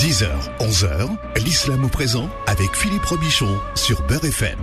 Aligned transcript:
10h, 0.00 0.30
11h, 0.60 1.10
l'islam 1.44 1.84
au 1.84 1.88
présent 1.88 2.30
avec 2.46 2.74
Philippe 2.74 3.04
Robichon 3.04 3.58
sur 3.74 4.00
Beurre 4.06 4.24
FM. 4.24 4.58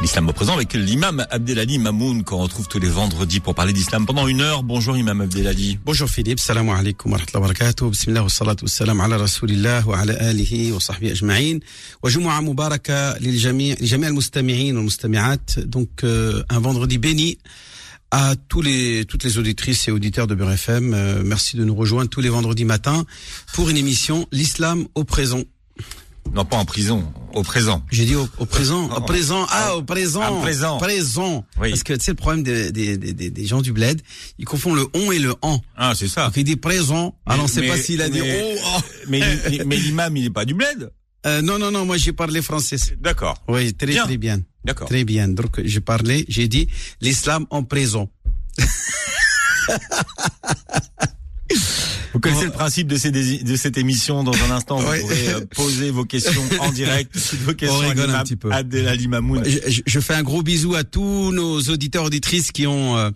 L'islam 0.00 0.30
au 0.30 0.32
présent 0.32 0.54
avec 0.54 0.72
l'imam 0.72 1.26
Abdelali 1.28 1.78
Mamoun 1.78 2.24
qu'on 2.24 2.38
retrouve 2.38 2.68
tous 2.68 2.78
les 2.78 2.88
vendredis 2.88 3.40
pour 3.40 3.54
parler 3.54 3.74
d'islam 3.74 4.06
pendant 4.06 4.26
une 4.26 4.40
heure. 4.40 4.62
Bonjour 4.62 4.96
imam 4.96 5.20
Abdelali. 5.20 5.78
Bonjour 5.84 6.08
Philippe, 6.08 6.40
salam 6.40 6.70
alaikum 6.70 7.12
wa 7.12 7.18
rahmatullahi 7.18 7.42
wa 7.42 7.48
barakatuh. 7.48 7.90
Bismillah 7.90 8.22
wa 8.22 8.30
salatu 8.30 8.64
wa 8.64 8.70
salam 8.70 8.98
ala 9.02 9.18
rasulillah 9.18 9.86
wa 9.86 9.98
ala 9.98 10.14
alihi 10.14 10.72
wa 10.72 10.80
sahbihi 10.80 11.12
ajma'in. 11.12 11.58
Wa 12.02 12.08
jumu'a 12.08 12.40
mubaraka 12.40 13.16
lil 13.20 13.38
jami' 13.38 13.76
al-mustami'in 14.06 14.74
wa 14.74 14.80
mustami'at. 14.80 15.66
Donc 15.66 16.02
euh, 16.02 16.42
un 16.48 16.60
vendredi 16.60 16.96
béni 16.96 17.36
à 18.12 18.34
tous 18.48 18.60
les 18.62 19.04
toutes 19.06 19.24
les 19.24 19.38
auditrices 19.38 19.88
et 19.88 19.90
auditeurs 19.90 20.26
de 20.26 20.34
Beurre 20.34 20.52
FM. 20.52 20.92
Euh, 20.94 21.22
merci 21.24 21.56
de 21.56 21.64
nous 21.64 21.74
rejoindre 21.74 22.10
tous 22.10 22.20
les 22.20 22.28
vendredis 22.28 22.66
matins 22.66 23.04
pour 23.54 23.70
une 23.70 23.76
émission 23.78 24.26
l'islam 24.30 24.86
au 24.94 25.02
présent. 25.04 25.40
Non, 26.34 26.44
pas 26.44 26.56
en 26.56 26.64
prison, 26.64 27.12
au 27.34 27.42
présent. 27.42 27.82
J'ai 27.90 28.04
dit 28.04 28.14
au, 28.14 28.28
au 28.38 28.46
présent, 28.46 28.88
au 28.90 29.00
présent, 29.00 29.44
ah, 29.50 29.76
au 29.76 29.82
présent, 29.82 30.20
À 30.22 30.40
présent. 30.42 30.78
présent. 30.78 31.44
Oui. 31.60 31.70
Parce 31.70 31.82
que 31.82 31.94
tu 31.94 32.04
sais 32.04 32.10
le 32.12 32.16
problème 32.16 32.44
des, 32.44 32.70
des, 32.70 32.96
des, 32.96 33.44
gens 33.46 33.60
du 33.60 33.72
bled, 33.72 34.00
ils 34.38 34.44
confondent 34.44 34.76
le 34.76 34.86
on 34.94 35.10
et 35.10 35.18
le 35.18 35.34
en. 35.42 35.60
Ah, 35.76 35.94
c'est 35.96 36.06
ça. 36.06 36.26
Donc 36.26 36.36
il 36.36 36.44
dit 36.44 36.54
présent, 36.56 37.16
alors 37.26 37.46
on 37.46 37.48
sait 37.48 37.62
Mais- 37.62 37.68
pas 37.68 37.76
s'il 37.76 38.00
a 38.02 38.08
dit 38.08 38.20
mais- 38.20 38.54
oh, 38.56 38.60
oh. 38.76 38.80
Mais, 39.08 39.20
li- 39.48 39.62
mais 39.66 39.76
l'imam, 39.76 40.16
il 40.16 40.22
n'est 40.24 40.30
pas 40.30 40.44
du 40.44 40.54
bled. 40.54 40.92
Euh, 41.26 41.40
non, 41.42 41.58
non, 41.58 41.70
non, 41.72 41.84
moi 41.86 41.96
j'ai 41.96 42.12
parlé 42.12 42.40
français. 42.42 42.76
D'accord. 43.00 43.42
Oui, 43.48 43.72
très 43.74 43.86
Bien. 43.88 44.04
très 44.04 44.16
bien. 44.16 44.40
D'accord. 44.64 44.88
Très 44.88 45.04
bien. 45.04 45.28
Donc 45.28 45.60
j'ai 45.64 45.80
parlé, 45.80 46.24
j'ai 46.28 46.48
dit 46.48 46.68
l'islam 47.00 47.46
en 47.50 47.62
présent. 47.64 48.08
Vous 52.14 52.20
connaissez 52.20 52.44
le 52.44 52.50
principe 52.50 52.88
de, 52.88 52.96
ces, 52.96 53.10
de 53.10 53.56
cette 53.56 53.78
émission. 53.78 54.22
Dans 54.22 54.34
un 54.34 54.50
instant, 54.50 54.76
vous 54.76 54.86
Ouais. 54.88 55.00
pourrez 55.00 55.28
euh, 55.28 55.40
poser 55.54 55.90
vos 55.90 56.04
questions 56.04 56.42
en 56.60 56.70
direct. 56.70 57.16
Vos 57.44 57.54
questions 57.54 57.80
à 57.80 57.94
un 58.18 58.22
petit 58.22 58.36
peu. 58.36 58.50
Je, 59.44 59.70
je- 59.70 59.82
je 59.86 60.00
fais 60.00 60.14
un 60.14 60.22
gros 60.22 60.42
bisou 60.42 60.74
à 60.74 60.84
tous 60.84 61.32
nos 61.32 61.60
auditeurs 61.62 62.04
auditrices 62.04 62.52
qui 62.52 62.66
ont 62.66 62.98
euh, 62.98 63.10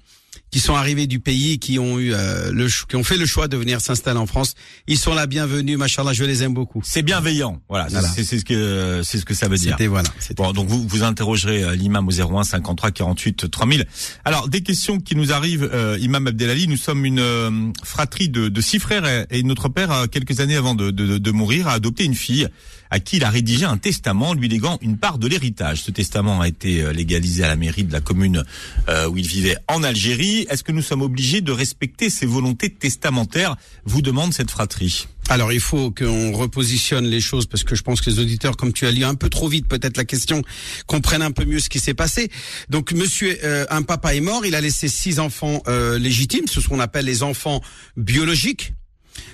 qui 0.57 0.61
sont 0.63 0.75
arrivés 0.75 1.07
du 1.07 1.21
pays, 1.21 1.59
qui 1.59 1.79
ont 1.79 1.99
eu 1.99 2.15
euh, 2.15 2.51
le 2.51 2.69
qui 2.89 2.97
ont 2.97 3.05
fait 3.05 3.19
le 3.19 3.27
choix 3.27 3.47
de 3.47 3.59
venir 3.59 3.83
s'installer 3.83 4.19
en 4.19 4.27
France. 4.27 4.55
Ils 4.87 4.97
sont 4.97 5.13
la 5.13 5.27
bienvenue, 5.27 5.77
machallah, 5.77 6.15
je 6.15 6.25
les 6.25 6.43
aime 6.45 6.55
beaucoup. 6.55 6.81
C'est 6.83 7.03
bienveillant. 7.03 7.61
Voilà. 7.69 7.89
Voilà. 7.91 8.09
C'est 8.09 8.25
ce 8.25 8.43
que 8.43 9.03
c'est 9.05 9.19
ce 9.19 9.27
que 9.27 9.35
ça 9.35 9.49
veut 9.49 9.59
dire. 9.59 9.73
C'était 9.73 9.87
voilà. 9.87 10.09
Bon, 10.35 10.53
donc 10.53 10.67
vous 10.69 10.89
vous 10.89 11.03
interrogerez 11.03 11.63
euh, 11.63 11.75
l'imam 11.75 12.09
au 12.09 12.11
01 12.11 12.43
53 12.45 12.91
48 12.91 13.51
3000. 13.51 13.85
Alors 14.25 14.49
des 14.49 14.63
questions 14.63 14.99
qui 14.99 15.15
nous 15.15 15.31
arrivent, 15.31 15.69
euh, 15.75 15.99
imam 16.01 16.27
Abdelali. 16.27 16.69
Nous 16.69 16.79
sommes 16.79 17.05
une 17.05 17.21
euh, 17.21 17.51
fratrie 17.85 18.31
de, 18.31 18.49
de 18.49 18.61
six 18.63 18.79
frères 18.79 19.05
et, 19.05 19.27
et 19.29 19.43
notre 19.43 19.69
père, 19.69 20.07
quelques 20.11 20.41
années 20.41 20.57
avant 20.57 20.75
de, 20.75 20.91
de, 20.91 21.19
de 21.19 21.31
mourir, 21.33 21.69
a 21.69 21.73
adopté 21.73 22.05
une 22.05 22.15
fille 22.15 22.49
à 22.91 23.01
qui 23.01 23.17
il 23.17 23.25
a 23.25 23.31
rédigé 23.31 23.65
un 23.65 23.79
testament 23.79 24.35
lui 24.35 24.49
léguant 24.49 24.79
une 24.83 24.99
part 24.99 25.19
de 25.19 25.27
l'héritage. 25.27 25.83
Ce 25.83 25.91
testament 25.91 26.41
a 26.41 26.49
été 26.49 26.83
euh, 26.83 26.93
légalisé 26.93 27.45
à 27.45 27.49
la 27.49 27.57
mairie 27.57 27.85
de 27.85 27.93
la 27.93 28.01
commune 28.01 28.45
euh, 28.89 29.09
où 29.09 29.17
il 29.17 29.27
vivait 29.27 29.57
en 29.69 29.83
Algérie. 29.83 30.47
Est-ce 30.51 30.65
que 30.65 30.73
nous 30.73 30.83
sommes 30.83 31.03
obligés 31.03 31.41
de 31.41 31.53
respecter 31.53 32.11
ces 32.11 32.27
volontés 32.27 32.71
testamentaires 32.71 33.57
Vous 33.85 34.03
demande 34.03 34.33
cette 34.33 34.51
fratrie. 34.51 35.07
Alors 35.29 35.53
il 35.53 35.61
faut 35.61 35.91
qu'on 35.91 36.33
repositionne 36.33 37.07
les 37.07 37.21
choses 37.21 37.47
parce 37.47 37.65
que 37.65 37.75
je 37.75 37.83
pense 37.83 38.01
que 38.01 38.11
les 38.11 38.21
auditeurs, 38.21 38.57
comme 38.57 38.73
tu 38.73 38.87
as 38.87 38.93
lu 38.93 39.05
un 39.05 39.17
peu 39.17 39.29
trop 39.29 39.49
vite 39.49 39.67
peut-être 39.67 39.97
la 39.97 40.05
question, 40.05 40.43
comprennent 40.87 41.23
un 41.23 41.33
peu 41.33 41.45
mieux 41.45 41.59
ce 41.59 41.69
qui 41.69 41.81
s'est 41.81 41.95
passé. 41.95 42.31
Donc 42.71 42.93
monsieur, 42.93 43.37
euh, 43.43 43.67
un 43.69 43.83
papa 43.83 44.15
est 44.15 44.21
mort, 44.21 44.47
il 44.47 44.55
a 44.55 44.61
laissé 44.61 44.89
six 44.89 45.19
enfants 45.19 45.63
euh, 45.67 45.99
légitimes, 45.99 46.47
ce 46.47 46.61
qu'on 46.61 46.79
appelle 46.79 47.07
les 47.07 47.25
enfants 47.25 47.61
biologiques. 47.97 48.75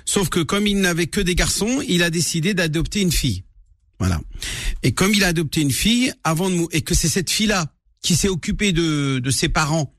Sauf 0.05 0.29
que 0.29 0.41
comme 0.41 0.67
il 0.67 0.81
n'avait 0.81 1.07
que 1.07 1.21
des 1.21 1.35
garçons, 1.35 1.83
il 1.87 2.03
a 2.03 2.11
décidé 2.11 2.55
d'adopter 2.55 3.01
une 3.01 3.13
fille. 3.13 3.45
Voilà. 3.99 4.21
Et 4.83 4.93
comme 4.93 5.15
il 5.15 5.23
a 5.25 5.29
adopté 5.29 5.61
une 5.61 5.71
fille 5.71 6.13
avant 6.25 6.51
de 6.51 6.57
et 6.73 6.83
que 6.83 6.95
c'est 6.95 7.09
cette 7.09 7.31
fille-là 7.31 7.73
qui 8.03 8.17
s'est 8.17 8.29
occupée 8.29 8.73
de, 8.73 9.21
de 9.21 9.31
ses 9.31 9.49
parents 9.49 9.95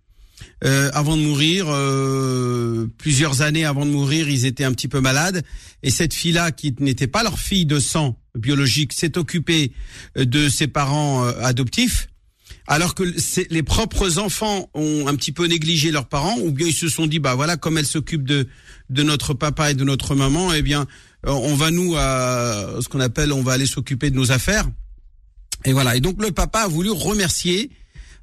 euh, 0.65 0.89
avant 0.93 1.15
de 1.17 1.21
mourir, 1.21 1.67
euh, 1.69 2.87
plusieurs 2.97 3.41
années 3.41 3.65
avant 3.65 3.85
de 3.85 3.91
mourir, 3.91 4.29
ils 4.29 4.45
étaient 4.45 4.63
un 4.63 4.73
petit 4.73 4.87
peu 4.87 4.99
malades. 4.99 5.43
Et 5.83 5.89
cette 5.89 6.13
fille-là, 6.13 6.51
qui 6.51 6.75
n'était 6.79 7.07
pas 7.07 7.23
leur 7.23 7.39
fille 7.39 7.65
de 7.65 7.79
sang 7.79 8.19
biologique, 8.35 8.93
s'est 8.93 9.17
occupée 9.17 9.71
euh, 10.17 10.25
de 10.25 10.49
ses 10.49 10.67
parents 10.67 11.25
euh, 11.25 11.33
adoptifs. 11.41 12.07
Alors 12.65 12.95
que 12.95 13.03
les 13.49 13.63
propres 13.63 14.19
enfants 14.19 14.69
ont 14.73 15.07
un 15.07 15.15
petit 15.15 15.33
peu 15.33 15.47
négligé 15.47 15.91
leurs 15.91 16.07
parents, 16.07 16.37
ou 16.39 16.51
bien 16.51 16.67
ils 16.67 16.73
se 16.73 16.87
sont 16.87 17.07
dit, 17.07 17.19
bah 17.19 17.35
voilà, 17.35 17.57
comme 17.57 17.77
elle 17.77 17.85
s'occupe 17.85 18.23
de 18.23 18.47
de 18.93 19.03
notre 19.03 19.33
papa 19.33 19.71
et 19.71 19.73
de 19.73 19.83
notre 19.83 20.15
maman, 20.15 20.53
eh 20.53 20.61
bien, 20.61 20.87
euh, 21.25 21.31
on 21.31 21.55
va 21.55 21.71
nous, 21.71 21.95
à 21.97 22.77
ce 22.79 22.87
qu'on 22.87 22.99
appelle, 22.99 23.33
on 23.33 23.43
va 23.43 23.53
aller 23.53 23.65
s'occuper 23.65 24.09
de 24.09 24.15
nos 24.15 24.31
affaires. 24.31 24.67
Et 25.65 25.73
voilà. 25.73 25.95
Et 25.95 25.99
donc 25.99 26.21
le 26.21 26.31
papa 26.31 26.61
a 26.61 26.67
voulu 26.67 26.89
remercier 26.91 27.71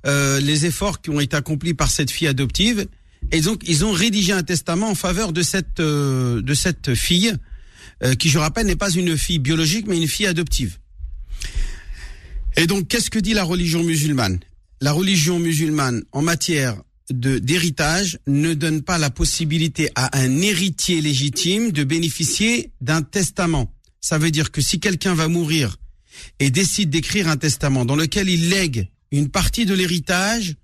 euh, 0.06 0.40
les 0.40 0.66
efforts 0.66 1.00
qui 1.00 1.10
ont 1.10 1.20
été 1.20 1.36
accomplis 1.36 1.74
par 1.74 1.90
cette 1.90 2.10
fille 2.10 2.28
adoptive. 2.28 2.86
Et 3.32 3.40
donc 3.40 3.62
ils 3.66 3.84
ont 3.84 3.92
rédigé 3.92 4.32
un 4.32 4.42
testament 4.42 4.88
en 4.88 4.94
faveur 4.94 5.32
de 5.32 5.42
cette 5.42 5.80
euh, 5.80 6.40
de 6.40 6.54
cette 6.54 6.94
fille, 6.94 7.34
euh, 8.02 8.14
qui 8.14 8.30
je 8.30 8.38
rappelle 8.38 8.66
n'est 8.66 8.76
pas 8.76 8.90
une 8.90 9.16
fille 9.16 9.38
biologique 9.38 9.86
mais 9.86 9.96
une 9.96 10.08
fille 10.08 10.26
adoptive. 10.26 10.78
Et 12.56 12.66
donc 12.66 12.88
qu'est-ce 12.88 13.10
que 13.10 13.18
dit 13.18 13.34
la 13.34 13.44
religion 13.44 13.82
musulmane? 13.82 14.40
La 14.80 14.92
religion 14.92 15.38
musulmane 15.38 16.02
en 16.12 16.22
matière 16.22 16.76
d'héritage 17.10 18.18
ne 18.26 18.54
donne 18.54 18.82
pas 18.82 18.98
la 18.98 19.10
possibilité 19.10 19.90
à 19.94 20.18
un 20.18 20.40
héritier 20.40 21.00
légitime 21.00 21.72
de 21.72 21.84
bénéficier 21.84 22.70
d'un 22.80 23.02
testament. 23.02 23.72
Ça 24.00 24.18
veut 24.18 24.30
dire 24.30 24.50
que 24.50 24.60
si 24.60 24.80
quelqu'un 24.80 25.14
va 25.14 25.28
mourir 25.28 25.76
et 26.38 26.50
décide 26.50 26.90
d'écrire 26.90 27.28
un 27.28 27.36
testament 27.36 27.84
dans 27.84 27.96
lequel 27.96 28.28
il 28.28 28.48
lègue 28.48 28.88
une 29.12 29.28
partie 29.28 29.66
de 29.66 29.74
l'héritage 29.74 30.54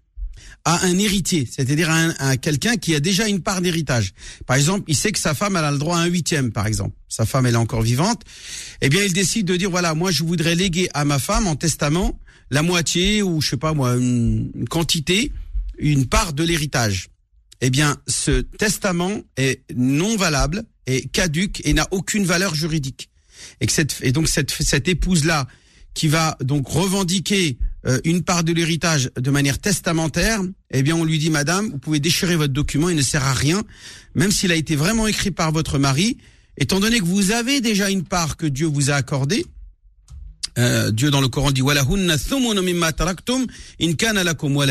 à 0.65 0.85
un 0.85 0.99
héritier, 0.99 1.49
c'est-à-dire 1.51 1.91
à, 1.91 1.97
un- 1.97 2.15
à 2.19 2.37
quelqu'un 2.37 2.77
qui 2.77 2.95
a 2.95 3.01
déjà 3.01 3.29
une 3.29 3.41
part 3.41 3.61
d'héritage. 3.61 4.13
Par 4.47 4.57
exemple, 4.57 4.85
il 4.89 4.97
sait 4.97 5.13
que 5.13 5.19
sa 5.19 5.35
femme 5.35 5.57
elle 5.57 5.65
a 5.65 5.71
le 5.71 5.79
droit 5.79 5.97
à 5.99 6.01
un 6.01 6.07
huitième, 6.07 6.51
par 6.51 6.67
exemple. 6.67 6.97
Sa 7.09 7.25
femme 7.25 7.47
elle 7.47 7.55
est 7.55 7.59
encore 7.59 7.83
vivante. 7.83 8.23
Eh 8.81 8.89
bien, 8.89 9.03
il 9.05 9.13
décide 9.13 9.47
de 9.47 9.57
dire 9.57 9.71
voilà, 9.71 9.95
moi 9.95 10.11
je 10.11 10.25
voudrais 10.25 10.55
léguer 10.57 10.89
à 10.95 11.05
ma 11.05 11.19
femme 11.19 11.47
en 11.47 11.55
testament 11.57 12.19
la 12.51 12.63
moitié 12.63 13.23
ou 13.23 13.41
je 13.41 13.51
sais 13.51 13.57
pas 13.57 13.75
moi 13.75 13.95
une 13.97 14.51
quantité, 14.69 15.33
une 15.79 16.07
part 16.07 16.33
de 16.33 16.45
l'héritage. 16.45 17.09
Eh 17.61 17.71
bien, 17.71 17.97
ce 18.07 18.43
testament 18.43 19.23
est 19.37 19.63
non 19.75 20.17
valable, 20.17 20.65
est 20.87 21.11
caduque 21.11 21.63
et 21.65 21.73
n'a 21.73 21.87
aucune 21.91 22.25
valeur 22.25 22.55
juridique. 22.55 23.09
Et, 23.61 23.67
que 23.67 23.73
cette, 23.73 23.97
et 24.03 24.13
donc 24.13 24.29
cette, 24.29 24.51
cette 24.51 24.89
épouse-là, 24.89 25.47
qui 25.97 26.09
va 26.09 26.37
donc 26.43 26.69
revendiquer 26.69 27.57
euh, 27.87 27.99
une 28.05 28.23
part 28.23 28.45
de 28.45 28.53
l'héritage 28.53 29.11
de 29.19 29.31
manière 29.31 29.59
testamentaire, 29.59 30.43
eh 30.71 30.83
bien 30.83 30.95
on 30.95 31.05
lui 31.05 31.19
dit 31.19 31.31
Madame, 31.31 31.71
vous 31.71 31.79
pouvez 31.79 32.01
déchirer 32.01 32.37
votre 32.37 32.53
document, 32.53 32.91
il 32.91 32.97
ne 32.97 33.03
sert 33.03 33.25
à 33.25 33.33
rien, 33.33 33.63
même 34.15 34.31
s'il 34.31 34.53
a 34.53 34.57
été 34.57 34.77
vraiment 34.77 35.07
écrit 35.07 35.31
par 35.31 35.53
votre 35.53 35.79
mari, 35.79 36.19
étant 36.59 36.81
donné 36.81 37.01
que 37.01 37.07
vous 37.07 37.33
avez 37.33 37.63
déjà 37.63 37.89
une 37.89 38.05
part 38.05 38.37
que 38.37 38.45
Dieu 38.47 38.67
vous 38.67 38.91
a 38.91 38.95
accordée. 38.95 39.47
euh, 40.59 40.91
Dieu 40.91 41.11
dans 41.11 41.23
le 41.23 41.29
Coran 41.29 41.51
dit 41.51 41.63
in 43.81 43.93
kana 43.95 44.23
lakum. 44.23 44.63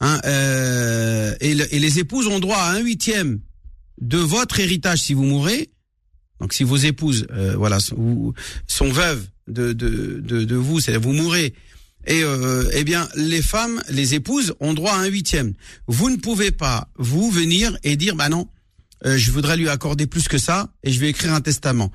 Hein, 0.00 0.20
euh, 0.24 1.34
et, 1.40 1.54
le- 1.54 1.74
et 1.74 1.78
les 1.78 1.98
épouses 1.98 2.26
ont 2.28 2.38
droit 2.40 2.56
à 2.58 2.72
un 2.72 2.78
huitième 2.80 3.40
de 4.00 4.18
votre 4.18 4.60
héritage 4.60 5.00
si 5.02 5.14
vous 5.14 5.24
mourrez. 5.24 5.70
Donc 6.40 6.52
si 6.52 6.62
vos 6.62 6.76
épouses, 6.76 7.26
euh, 7.32 7.56
voilà, 7.56 7.80
sont, 7.80 8.32
sont 8.68 8.90
veuves 8.92 9.26
de, 9.48 10.54
vous, 10.54 10.78
vous 11.00 11.12
mourrez, 11.12 11.52
et 12.06 12.22
euh, 12.22 12.64
eh 12.74 12.84
bien 12.84 13.08
les 13.16 13.42
femmes, 13.42 13.82
les 13.88 14.14
épouses 14.14 14.54
ont 14.60 14.72
droit 14.72 14.92
à 14.92 14.98
un 14.98 15.06
huitième. 15.06 15.54
Vous 15.88 16.10
ne 16.10 16.16
pouvez 16.16 16.52
pas 16.52 16.88
vous 16.96 17.30
venir 17.30 17.76
et 17.82 17.96
dire 17.96 18.14
bah 18.14 18.28
non, 18.28 18.46
euh, 19.04 19.16
je 19.18 19.32
voudrais 19.32 19.56
lui 19.56 19.68
accorder 19.68 20.06
plus 20.06 20.28
que 20.28 20.38
ça 20.38 20.72
et 20.84 20.92
je 20.92 21.00
vais 21.00 21.08
écrire 21.10 21.32
un 21.34 21.40
testament. 21.40 21.90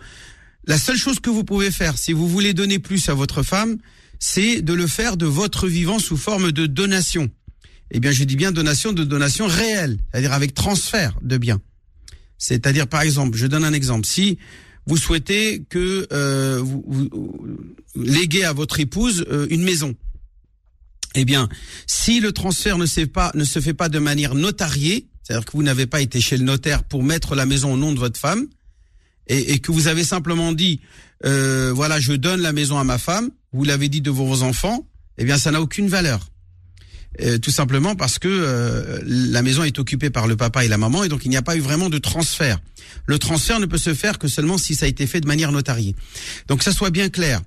La 0.66 0.78
seule 0.78 0.98
chose 0.98 1.20
que 1.22 1.30
vous 1.30 1.44
pouvez 1.46 1.72
faire, 1.72 1.98
si 1.98 2.12
vous 2.12 2.28
voulez 2.28 2.54
donner 2.54 2.80
plus 2.80 3.08
à 3.10 3.14
votre 3.14 3.44
femme, 3.44 3.78
c'est 4.20 4.62
de 4.62 4.74
le 4.74 4.88
faire 4.88 5.16
de 5.16 5.26
votre 5.26 5.68
vivant 5.68 6.00
sous 6.00 6.18
forme 6.18 6.52
de 6.52 6.66
donation. 6.66 7.30
Eh 7.94 8.00
bien, 8.00 8.12
je 8.12 8.24
dis 8.24 8.36
bien 8.36 8.52
donation 8.52 8.92
de 8.92 9.04
donation 9.04 9.46
réelle, 9.48 9.98
c'est-à-dire 10.12 10.34
avec 10.34 10.54
transfert 10.54 11.18
de 11.22 11.38
biens. 11.38 11.62
C'est-à-dire, 12.40 12.88
par 12.88 13.02
exemple, 13.02 13.38
je 13.38 13.46
donne 13.48 13.64
un 13.64 13.72
exemple. 13.74 14.06
Si 14.06 14.38
vous 14.88 14.98
souhaitez 14.98 15.64
que 15.70 16.08
euh, 16.12 16.60
vous, 16.62 16.84
vous- 16.88 17.58
léguez 17.96 18.44
à 18.44 18.52
votre 18.52 18.80
épouse 18.80 19.26
euh, 19.32 19.46
une 19.50 19.62
maison, 19.64 19.96
eh 21.16 21.24
bien, 21.24 21.48
si 21.86 22.20
le 22.20 22.32
transfert 22.32 22.78
ne 22.80 22.86
se 22.88 22.96
fait 22.96 23.06
pas, 23.08 23.32
ne 23.36 23.44
se 23.44 23.60
fait 23.60 23.76
pas 23.76 23.88
de 23.90 24.00
manière 24.00 24.34
notariée, 24.34 25.08
c'est-à-dire 25.22 25.46
que 25.46 25.52
vous 25.52 25.64
n'avez 25.64 25.86
pas 25.86 26.02
été 26.02 26.20
chez 26.20 26.38
le 26.38 26.44
notaire 26.44 26.84
pour 26.84 27.04
mettre 27.04 27.36
la 27.36 27.46
maison 27.46 27.72
au 27.74 27.78
nom 27.78 27.94
de 27.94 28.00
votre 28.00 28.20
femme, 28.20 28.48
et, 29.28 29.54
et 29.54 29.60
que 29.60 29.72
vous 29.72 29.88
avez 29.88 30.04
simplement 30.04 30.52
dit, 30.52 30.82
euh, 31.26 31.72
voilà, 31.74 32.00
je 32.00 32.14
donne 32.14 32.42
la 32.42 32.52
maison 32.52 32.78
à 32.80 32.84
ma 32.84 32.98
femme, 32.98 33.30
vous 33.54 33.64
l'avez 33.64 33.88
dit 33.88 34.02
devant 34.02 34.26
vos 34.26 34.42
enfants, 34.42 34.86
eh 35.20 35.24
bien, 35.24 35.38
ça 35.38 35.52
n'a 35.52 35.62
aucune 35.62 35.88
valeur. 35.88 36.32
Euh, 37.22 37.38
tout 37.38 37.52
simplement 37.52 37.96
parce 37.96 38.18
que 38.18 38.28
euh, 38.28 39.00
la 39.06 39.44
maison 39.44 39.64
est 39.64 39.78
occupée 39.78 40.10
par 40.10 40.28
le 40.28 40.36
papa 40.36 40.66
et 40.66 40.68
la 40.68 40.78
maman 40.78 41.04
et 41.04 41.10
donc 41.10 41.26
il 41.26 41.30
n'y 41.30 41.38
a 41.38 41.44
pas 41.44 41.56
eu 41.56 41.60
vraiment 41.60 41.90
de 41.90 42.00
transfert. 42.00 42.60
Le 43.06 43.20
transfert 43.20 43.60
ne 43.60 43.66
peut 43.66 43.78
se 43.78 43.94
faire 43.94 44.18
que 44.18 44.28
seulement 44.28 44.58
si 44.58 44.74
ça 44.74 44.86
a 44.86 44.90
été 44.90 45.06
fait 45.06 45.22
de 45.22 45.28
manière 45.28 45.52
notariée. 45.52 45.96
Donc 46.48 46.64
ça 46.64 46.72
soit 46.72 46.90
bien 46.90 47.10
clair. 47.10 47.42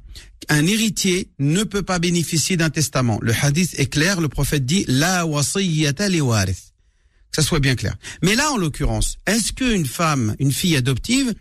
Un 0.49 0.67
héritier 0.67 1.31
ne 1.39 1.65
peut 1.65 1.83
pas 1.83 1.99
bénéficier 1.99 2.57
d'un 2.57 2.71
testament. 2.71 3.19
Le 3.23 3.33
hadith 3.41 3.75
est 3.79 3.87
clair, 3.87 4.21
le 4.21 4.29
prophète 4.29 4.65
dit 4.65 4.85
la 4.87 5.27
wasiyyata 5.27 6.09
li 6.09 6.21
warith. 6.21 6.73
Que 7.33 7.43
ça 7.43 7.43
soit 7.43 7.61
bien 7.61 7.75
clair. 7.75 7.97
Mais 8.23 8.37
là 8.37 8.53
en 8.53 8.57
l'occurrence, 8.57 9.17
est-ce 9.27 9.53
qu'une 9.53 9.87
femme, 9.87 10.37
une 10.39 10.53
fille 10.53 10.77
adoptive 10.77 11.35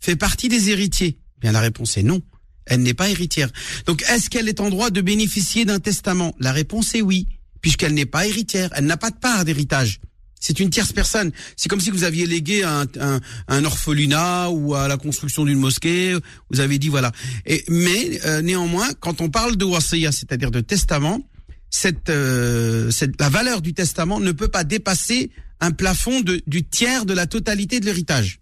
fait 0.00 0.16
partie 0.16 0.48
des 0.48 0.70
héritiers? 0.70 1.18
Bien 1.40 1.52
la 1.52 1.60
réponse 1.60 1.96
est 1.96 2.02
non. 2.02 2.20
Elle 2.66 2.82
n'est 2.82 2.94
pas 2.94 3.10
héritière. 3.10 3.50
Donc 3.86 4.02
est-ce 4.08 4.28
qu'elle 4.28 4.48
est 4.48 4.60
en 4.60 4.70
droit 4.70 4.90
de 4.90 5.00
bénéficier 5.00 5.64
d'un 5.64 5.78
testament? 5.78 6.34
La 6.40 6.52
réponse 6.52 6.94
est 6.94 7.02
oui, 7.02 7.26
puisqu'elle 7.60 7.94
n'est 7.94 8.06
pas 8.06 8.26
héritière. 8.26 8.70
Elle 8.74 8.86
n'a 8.86 8.96
pas 8.96 9.10
de 9.10 9.16
part 9.16 9.44
d'héritage. 9.44 10.00
C'est 10.40 10.58
une 10.58 10.70
tierce 10.70 10.92
personne. 10.92 11.32
C'est 11.54 11.68
comme 11.68 11.80
si 11.82 11.90
vous 11.90 12.04
aviez 12.04 12.26
légué 12.26 12.64
un, 12.64 12.86
un, 12.98 13.20
un, 13.48 13.64
orphelinat 13.64 14.48
ou 14.48 14.74
à 14.74 14.88
la 14.88 14.96
construction 14.96 15.44
d'une 15.44 15.58
mosquée. 15.58 16.16
Vous 16.50 16.60
avez 16.60 16.78
dit 16.78 16.88
voilà. 16.88 17.12
Et, 17.44 17.62
mais 17.68 18.20
euh, 18.24 18.40
néanmoins, 18.40 18.88
quand 19.00 19.20
on 19.20 19.28
parle 19.28 19.56
de 19.56 19.66
wasiya, 19.66 20.12
c'est-à-dire 20.12 20.50
de 20.50 20.60
testament, 20.60 21.20
cette, 21.68 22.08
euh, 22.08 22.90
cette, 22.90 23.20
la 23.20 23.28
valeur 23.28 23.60
du 23.60 23.74
testament 23.74 24.18
ne 24.18 24.32
peut 24.32 24.48
pas 24.48 24.64
dépasser 24.64 25.30
un 25.60 25.72
plafond 25.72 26.22
de, 26.22 26.40
du 26.46 26.64
tiers 26.64 27.04
de 27.04 27.12
la 27.12 27.26
totalité 27.26 27.78
de 27.78 27.84
l'héritage. 27.84 28.40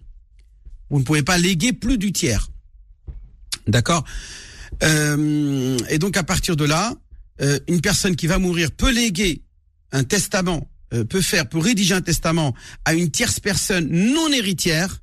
Vous 0.91 1.01
ne 1.01 1.05
pouvez 1.05 1.25
pas 1.25 1.37
léguer 1.37 1.73
plus 1.73 1.99
du 1.99 2.13
tiers. 2.13 2.49
D'accord? 3.67 4.05
Euh, 4.85 5.77
Et 5.91 5.99
donc 5.99 6.17
à 6.17 6.23
partir 6.23 6.55
de 6.55 6.65
là, 6.65 6.95
euh, 7.41 7.59
une 7.69 7.81
personne 7.81 8.17
qui 8.17 8.27
va 8.27 8.39
mourir 8.39 8.71
peut 8.73 8.93
léguer 8.93 9.43
un 9.93 10.05
testament, 10.05 10.71
euh, 10.93 11.05
peut 11.05 11.23
faire, 11.23 11.49
peut 11.49 11.59
rédiger 11.59 11.95
un 11.95 12.01
testament 12.01 12.55
à 12.85 12.95
une 12.95 13.11
tierce 13.11 13.41
personne 13.41 13.89
non 13.89 14.33
héritière, 14.33 15.01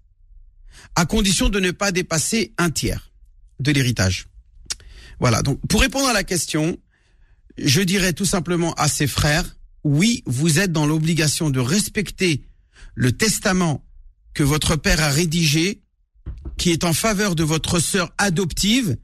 à 0.95 1.05
condition 1.05 1.49
de 1.49 1.59
ne 1.59 1.71
pas 1.71 1.91
dépasser 1.91 2.53
un 2.57 2.69
tiers 2.69 3.11
de 3.59 3.71
l'héritage. 3.71 4.27
Voilà. 5.19 5.41
Donc 5.41 5.59
pour 5.67 5.81
répondre 5.81 6.07
à 6.07 6.13
la 6.13 6.23
question, 6.23 6.77
je 7.57 7.81
dirais 7.81 8.13
tout 8.13 8.25
simplement 8.25 8.73
à 8.73 8.87
ses 8.87 9.07
frères, 9.07 9.57
oui, 9.83 10.23
vous 10.25 10.59
êtes 10.59 10.71
dans 10.71 10.85
l'obligation 10.85 11.49
de 11.49 11.59
respecter 11.59 12.43
le 12.95 13.11
testament 13.11 13.85
que 14.33 14.43
votre 14.43 14.75
père 14.75 15.01
a 15.01 15.09
rédigé 15.09 15.81
qui 16.57 16.71
est 16.71 16.83
en 16.83 16.93
faveur 16.93 17.35
de 17.35 17.43
votre 17.43 17.79
sœur 17.79 18.13
adoptive. 18.17 18.97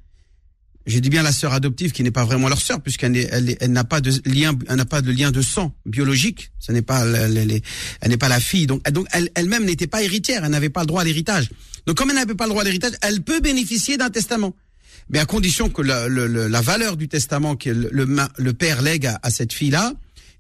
J'ai 0.85 0.99
dit 0.99 1.09
bien 1.09 1.21
la 1.21 1.31
sœur 1.31 1.53
adoptive 1.53 1.91
qui 1.91 2.03
n'est 2.03 2.11
pas 2.11 2.25
vraiment 2.25 2.49
leur 2.49 2.61
sœur 2.61 2.81
puisqu'elle 2.81 3.15
elle, 3.15 3.55
elle 3.59 3.71
n'a 3.71 3.83
pas 3.83 4.01
de 4.01 4.11
lien, 4.25 4.57
elle 4.67 4.75
n'a 4.75 4.85
pas 4.85 5.01
de 5.01 5.11
lien 5.11 5.31
de 5.31 5.41
sang 5.41 5.75
biologique. 5.85 6.51
Ce 6.59 6.71
n'est 6.71 6.81
pas, 6.81 7.05
elle, 7.05 7.61
elle 8.01 8.09
n'est 8.09 8.17
pas 8.17 8.29
la 8.29 8.39
fille. 8.39 8.65
Donc, 8.67 8.83
donc 8.91 9.07
elle, 9.11 9.29
elle-même 9.35 9.65
n'était 9.65 9.87
pas 9.87 10.01
héritière. 10.01 10.43
Elle 10.43 10.51
n'avait 10.51 10.69
pas 10.69 10.81
le 10.81 10.87
droit 10.87 11.01
à 11.01 11.03
l'héritage. 11.03 11.49
Donc, 11.85 11.97
comme 11.97 12.09
elle 12.09 12.15
n'avait 12.15 12.35
pas 12.35 12.45
le 12.45 12.51
droit 12.51 12.61
à 12.61 12.65
l'héritage, 12.65 12.93
elle 13.01 13.21
peut 13.21 13.39
bénéficier 13.39 13.97
d'un 13.97 14.09
testament, 14.09 14.55
mais 15.09 15.19
à 15.19 15.25
condition 15.25 15.69
que 15.69 15.81
la, 15.81 16.07
la 16.07 16.61
valeur 16.61 16.97
du 16.97 17.07
testament 17.07 17.55
que 17.55 17.69
le, 17.69 17.89
le, 18.37 18.53
père 18.53 18.81
lègue 18.81 19.07
à, 19.07 19.19
à 19.23 19.29
cette 19.29 19.53
fille-là, 19.53 19.93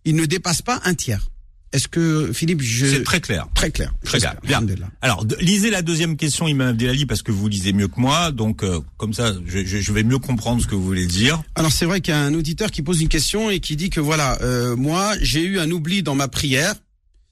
il 0.05 0.15
ne 0.15 0.25
dépasse 0.25 0.61
pas 0.61 0.79
un 0.83 0.93
tiers. 0.93 1.29
Est-ce 1.73 1.87
que 1.87 2.31
Philippe, 2.33 2.61
je 2.61 2.85
c'est 2.85 3.03
très 3.03 3.21
clair, 3.21 3.47
très 3.55 3.71
clair, 3.71 3.93
très 4.03 4.19
clair. 4.19 4.35
Bien. 4.43 4.61
Alors 5.01 5.25
lisez 5.39 5.69
la 5.69 5.81
deuxième 5.81 6.17
question, 6.17 6.47
Imam 6.47 6.69
Abdelali, 6.69 7.05
parce 7.05 7.21
que 7.21 7.31
vous 7.31 7.47
lisez 7.47 7.71
mieux 7.71 7.87
que 7.87 7.99
moi, 7.99 8.31
donc 8.31 8.63
euh, 8.63 8.81
comme 8.97 9.13
ça, 9.13 9.33
je, 9.45 9.63
je, 9.63 9.93
vais 9.93 10.03
mieux 10.03 10.19
comprendre 10.19 10.61
ce 10.61 10.67
que 10.67 10.75
vous 10.75 10.83
voulez 10.83 11.07
dire. 11.07 11.41
Alors 11.55 11.71
c'est 11.71 11.85
vrai 11.85 12.01
qu'il 12.01 12.13
y 12.13 12.17
a 12.17 12.21
un 12.21 12.33
auditeur 12.33 12.71
qui 12.71 12.81
pose 12.81 13.01
une 13.01 13.07
question 13.07 13.49
et 13.49 13.61
qui 13.61 13.77
dit 13.77 13.89
que 13.89 14.01
voilà, 14.01 14.37
euh, 14.41 14.75
moi 14.75 15.13
j'ai 15.21 15.43
eu 15.43 15.59
un 15.59 15.71
oubli 15.71 16.03
dans 16.03 16.15
ma 16.15 16.27
prière, 16.27 16.75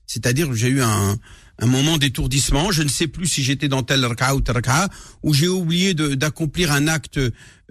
c'est-à-dire 0.08 0.54
j'ai 0.54 0.70
eu 0.70 0.82
un 0.82 1.18
un 1.62 1.66
moment 1.66 1.98
d'étourdissement. 1.98 2.72
Je 2.72 2.84
ne 2.84 2.88
sais 2.88 3.08
plus 3.08 3.28
si 3.28 3.44
j'étais 3.44 3.68
dans 3.68 3.84
tel 3.84 4.06
raka 4.06 4.36
ou 4.36 4.42
tel 4.42 4.56
raka, 4.56 4.90
ou 5.24 5.34
j'ai 5.34 5.48
oublié 5.48 5.94
d'accomplir 5.94 6.72
un 6.72 6.88
acte, 6.88 7.20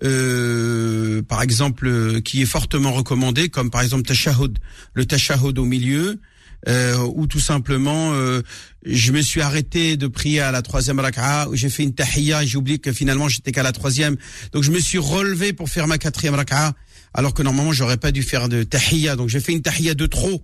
euh, 0.04 1.22
par 1.22 1.42
exemple, 1.42 2.20
qui 2.22 2.42
est 2.42 2.46
fortement 2.46 2.92
recommandé, 2.92 3.48
comme 3.48 3.70
par 3.70 3.82
exemple 3.82 4.02
tashahud, 4.02 4.58
le 4.94 5.04
tashahud 5.04 5.58
au 5.58 5.64
milieu, 5.64 6.20
euh, 6.66 6.96
ou 7.14 7.26
tout 7.26 7.38
simplement 7.38 8.12
euh, 8.14 8.42
je 8.84 9.12
me 9.12 9.20
suis 9.20 9.40
arrêté 9.40 9.96
de 9.96 10.08
prier 10.08 10.40
à 10.40 10.50
la 10.50 10.62
troisième 10.62 10.98
raka'a, 10.98 11.46
j'ai 11.52 11.70
fait 11.70 11.84
une 11.84 11.94
tahiyya, 11.94 12.44
j'ai 12.44 12.58
oublié 12.58 12.78
que 12.78 12.92
finalement 12.92 13.28
j'étais 13.28 13.52
qu'à 13.52 13.62
la 13.62 13.72
troisième, 13.72 14.16
donc 14.52 14.64
je 14.64 14.72
me 14.72 14.80
suis 14.80 14.98
relevé 14.98 15.52
pour 15.52 15.68
faire 15.68 15.86
ma 15.86 15.98
quatrième 15.98 16.34
raka'a, 16.34 16.72
alors 17.14 17.32
que 17.32 17.42
normalement 17.42 17.72
j'aurais 17.72 17.96
pas 17.96 18.10
dû 18.10 18.22
faire 18.22 18.48
de 18.48 18.64
tahiyya, 18.64 19.14
donc 19.14 19.28
j'ai 19.28 19.40
fait 19.40 19.52
une 19.52 19.62
tahiyya 19.62 19.94
de 19.94 20.06
trop. 20.06 20.42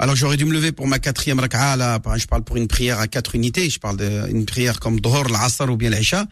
Alors 0.00 0.16
j'aurais 0.16 0.36
dû 0.36 0.46
me 0.46 0.52
lever 0.52 0.72
pour 0.72 0.88
ma 0.88 0.98
quatrième 0.98 1.38
raka'a, 1.38 1.76
là, 1.76 2.00
je 2.16 2.26
parle 2.26 2.42
pour 2.42 2.56
une 2.56 2.66
prière 2.66 2.98
à 2.98 3.06
quatre 3.06 3.34
unités, 3.34 3.68
je 3.70 3.78
parle 3.78 3.98
d'une 4.28 4.46
prière 4.46 4.80
comme 4.80 4.98
Dhor, 4.98 5.28
l'Asr 5.28 5.70
ou 5.70 5.76
bien 5.76 5.90
l'Aisha. 5.90 6.26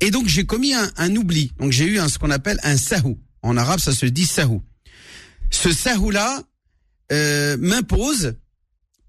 Et 0.00 0.10
donc 0.10 0.26
j'ai 0.26 0.44
commis 0.44 0.74
un, 0.74 0.90
un, 0.96 1.14
oubli, 1.16 1.52
donc 1.58 1.72
j'ai 1.72 1.86
eu 1.86 1.98
un, 1.98 2.08
ce 2.08 2.18
qu'on 2.18 2.30
appelle 2.30 2.58
un 2.64 2.76
sahou. 2.76 3.18
En 3.42 3.56
arabe 3.56 3.80
ça 3.80 3.92
se 3.92 4.06
dit 4.06 4.26
sahou. 4.26 4.62
Ce 5.50 5.72
sahou 5.72 6.10
là, 6.10 6.42
euh, 7.12 7.56
m'impose, 7.58 8.34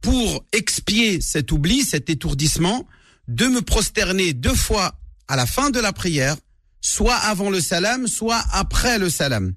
pour 0.01 0.45
expier 0.53 1.21
cet 1.21 1.51
oubli, 1.51 1.83
cet 1.83 2.09
étourdissement, 2.09 2.87
de 3.27 3.47
me 3.47 3.61
prosterner 3.61 4.33
deux 4.33 4.55
fois 4.55 4.99
à 5.27 5.35
la 5.35 5.45
fin 5.45 5.69
de 5.69 5.79
la 5.79 5.91
prière, 5.91 6.37
soit 6.81 7.15
avant 7.15 7.49
le 7.49 7.59
salam, 7.59 8.07
soit 8.07 8.41
après 8.51 8.99
le 8.99 9.09
salam. 9.09 9.53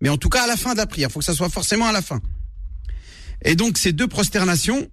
Mais 0.00 0.08
en 0.08 0.18
tout 0.18 0.28
cas 0.28 0.44
à 0.44 0.46
la 0.46 0.56
fin 0.56 0.72
de 0.72 0.78
la 0.78 0.86
prière, 0.86 1.08
il 1.08 1.12
faut 1.12 1.20
que 1.20 1.24
ça 1.24 1.34
soit 1.34 1.48
forcément 1.48 1.86
à 1.86 1.92
la 1.92 2.02
fin. 2.02 2.20
Et 3.44 3.56
donc 3.56 3.78
ces 3.78 3.92
deux 3.92 4.06
prosternations 4.06 4.88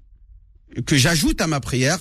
que 0.86 0.98
j'ajoute 0.98 1.42
à 1.42 1.48
ma 1.48 1.60
prière, 1.60 2.00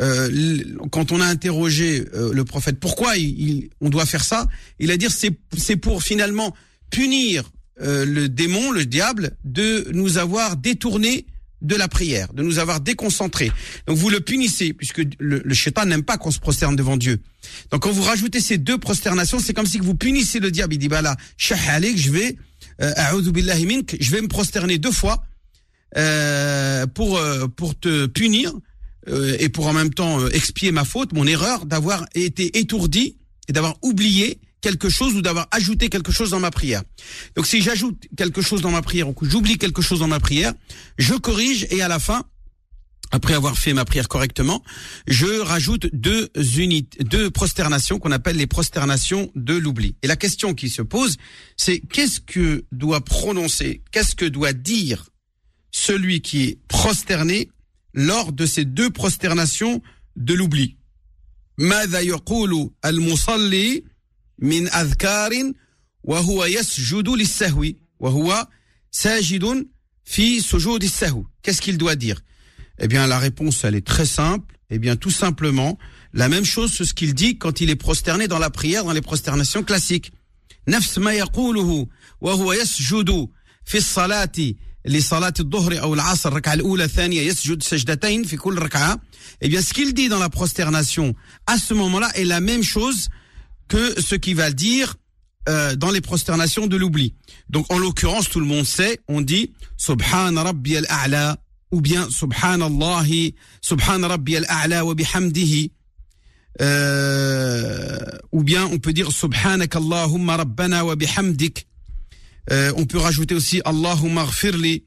euh, 0.00 0.62
quand 0.90 1.12
on 1.12 1.20
a 1.20 1.26
interrogé 1.26 2.04
euh, 2.14 2.32
le 2.32 2.44
prophète 2.44 2.78
pourquoi 2.78 3.16
il, 3.16 3.70
on 3.80 3.90
doit 3.90 4.06
faire 4.06 4.24
ça, 4.24 4.46
il 4.78 4.90
a 4.90 4.96
dit 4.96 5.08
c'est 5.10 5.76
pour 5.76 6.02
finalement 6.02 6.54
punir 6.90 7.50
euh, 7.80 8.04
le 8.04 8.28
démon, 8.28 8.70
le 8.70 8.84
diable, 8.84 9.36
de 9.44 9.88
nous 9.92 10.18
avoir 10.18 10.56
détourné 10.56 11.26
de 11.62 11.74
la 11.74 11.88
prière, 11.88 12.32
de 12.32 12.42
nous 12.42 12.58
avoir 12.58 12.80
déconcentrés. 12.80 13.50
Donc 13.86 13.96
vous 13.96 14.10
le 14.10 14.20
punissez, 14.20 14.72
puisque 14.72 14.98
le, 15.18 15.42
le 15.44 15.84
n'aime 15.86 16.02
pas 16.02 16.16
qu'on 16.16 16.30
se 16.30 16.38
prosterne 16.38 16.76
devant 16.76 16.96
Dieu. 16.96 17.20
Donc 17.70 17.82
quand 17.82 17.90
vous 17.90 18.02
rajoutez 18.02 18.40
ces 18.40 18.58
deux 18.58 18.78
prosternations, 18.78 19.40
c'est 19.40 19.54
comme 19.54 19.66
si 19.66 19.78
vous 19.78 19.94
punissez 19.94 20.38
le 20.38 20.50
diable. 20.50 20.74
Il 20.74 20.78
dit, 20.78 20.88
bah 20.88 21.02
là, 21.02 21.16
je 21.36 21.54
vais, 22.10 22.36
euh, 22.80 22.92
je 22.94 24.10
vais 24.10 24.20
me 24.20 24.28
prosterner 24.28 24.78
deux 24.78 24.92
fois 24.92 25.24
euh, 25.96 26.86
pour, 26.86 27.18
euh, 27.18 27.48
pour 27.48 27.78
te 27.78 28.06
punir 28.06 28.52
et 29.38 29.48
pour 29.48 29.66
en 29.66 29.72
même 29.72 29.94
temps 29.94 30.28
expier 30.28 30.70
ma 30.70 30.84
faute, 30.84 31.14
mon 31.14 31.26
erreur 31.26 31.64
d'avoir 31.64 32.04
été 32.14 32.58
étourdi 32.58 33.16
et 33.48 33.54
d'avoir 33.54 33.76
oublié 33.80 34.38
quelque 34.60 34.88
chose 34.88 35.14
ou 35.14 35.22
d'avoir 35.22 35.48
ajouté 35.50 35.88
quelque 35.88 36.12
chose 36.12 36.30
dans 36.30 36.40
ma 36.40 36.50
prière. 36.50 36.82
Donc 37.36 37.46
si 37.46 37.62
j'ajoute 37.62 38.06
quelque 38.16 38.42
chose 38.42 38.60
dans 38.60 38.70
ma 38.70 38.82
prière 38.82 39.08
ou 39.08 39.12
que 39.12 39.28
j'oublie 39.28 39.58
quelque 39.58 39.82
chose 39.82 40.00
dans 40.00 40.08
ma 40.08 40.20
prière, 40.20 40.52
je 40.98 41.14
corrige 41.14 41.66
et 41.70 41.82
à 41.82 41.88
la 41.88 41.98
fin, 41.98 42.24
après 43.10 43.34
avoir 43.34 43.56
fait 43.56 43.72
ma 43.72 43.84
prière 43.84 44.08
correctement, 44.08 44.62
je 45.06 45.40
rajoute 45.40 45.88
deux 45.92 46.30
unités, 46.58 47.02
deux 47.04 47.30
prosternations 47.30 47.98
qu'on 47.98 48.12
appelle 48.12 48.36
les 48.36 48.46
prosternations 48.46 49.30
de 49.34 49.54
l'oubli. 49.54 49.96
Et 50.02 50.06
la 50.06 50.16
question 50.16 50.54
qui 50.54 50.68
se 50.68 50.82
pose, 50.82 51.16
c'est 51.56 51.80
qu'est-ce 51.80 52.20
que 52.20 52.64
doit 52.72 53.00
prononcer, 53.00 53.82
qu'est-ce 53.92 54.14
que 54.14 54.26
doit 54.26 54.52
dire 54.52 55.08
celui 55.70 56.20
qui 56.20 56.42
est 56.42 56.58
prosterné 56.68 57.50
lors 57.94 58.32
de 58.32 58.44
ces 58.44 58.64
deux 58.64 58.90
prosternations 58.90 59.80
de 60.16 60.34
l'oubli? 60.34 60.76
من 64.39 64.67
أذكار 64.67 65.31
وهو 66.03 66.45
يسجد 66.45 67.09
للسهو 67.09 67.65
وهو 67.99 68.47
ساجد 68.91 69.67
في 70.05 70.39
سجود 70.41 70.83
السهو 70.83 71.25
qu'est-ce 71.43 71.61
qu'il 71.61 71.77
doit 71.77 71.95
dire 71.95 72.19
eh 72.79 72.87
bien 72.87 73.07
la 73.07 73.19
réponse 73.19 73.63
elle 73.63 73.75
est 73.75 73.87
très 73.87 74.05
simple 74.05 74.55
eh 74.69 74.79
bien 74.79 74.95
tout 74.95 75.11
simplement 75.11 75.77
la 76.13 76.27
même 76.29 76.45
chose 76.45 76.71
ce 76.73 76.93
qu'il 76.93 77.13
dit 77.13 77.37
quand 77.37 77.61
il 77.61 77.69
est 77.69 77.75
prosterné 77.75 78.27
dans 78.27 78.39
la 78.39 78.49
prière 78.49 78.83
dans 78.83 78.93
les 78.93 79.01
prosternations 79.01 79.63
classiques 79.63 80.11
نفس 80.67 80.97
ما 80.97 81.13
يقوله 81.13 81.87
وهو 82.21 82.53
يسجد 82.53 83.27
في 83.65 83.77
الصلاة 83.77 84.31
لصلاة 84.85 85.33
الظهر 85.39 85.81
أو 85.81 85.93
العصر 85.93 86.29
الركعة 86.29 86.53
الأولى 86.53 86.83
الثانية 86.83 87.21
يسجد 87.21 87.63
سجدتين 87.63 88.23
في 88.23 88.37
كل 88.37 88.59
ركعة 88.59 88.99
eh 89.41 89.49
bien 89.49 89.61
ce 89.61 89.73
qu'il 89.73 89.93
dit 89.93 90.09
dans 90.09 90.19
la 90.19 90.29
prosternation 90.29 91.15
à 91.47 91.57
ce 91.57 91.73
moment-là 91.73 92.09
est 92.15 92.25
la 92.25 92.39
même 92.39 92.63
chose 92.63 93.09
que 93.68 94.00
ce 94.00 94.14
qui 94.14 94.34
va 94.34 94.50
dire 94.50 94.96
euh, 95.48 95.76
dans 95.76 95.90
les 95.90 96.00
prosternations 96.00 96.66
de 96.66 96.76
l'oubli. 96.76 97.14
Donc 97.48 97.72
en 97.72 97.78
l'occurrence, 97.78 98.28
tout 98.28 98.40
le 98.40 98.46
monde 98.46 98.64
sait, 98.64 99.00
on 99.08 99.20
dit 99.20 99.52
Subhan 99.76 100.34
Rabbi 100.34 100.76
al-A'la 100.76 101.38
ou 101.70 101.80
bien 101.80 102.08
Subhanallah, 102.10 103.04
Subhan 103.60 104.06
Rabbi 104.06 104.36
al-A'la 104.36 104.84
wa 104.84 104.94
bihamdihi. 104.94 105.72
Euh, 106.60 107.98
ou 108.32 108.42
bien 108.42 108.66
on 108.66 108.78
peut 108.78 108.92
dire 108.92 109.12
Subhanak 109.12 109.76
Allahumma 109.76 110.36
Rabbana 110.36 110.84
wa 110.84 110.96
bihamdik. 110.96 111.66
Euh, 112.50 112.72
on 112.76 112.86
peut 112.86 112.98
rajouter 112.98 113.34
aussi 113.34 113.60
Allahumma 113.64 114.24
ghfirli. 114.24 114.84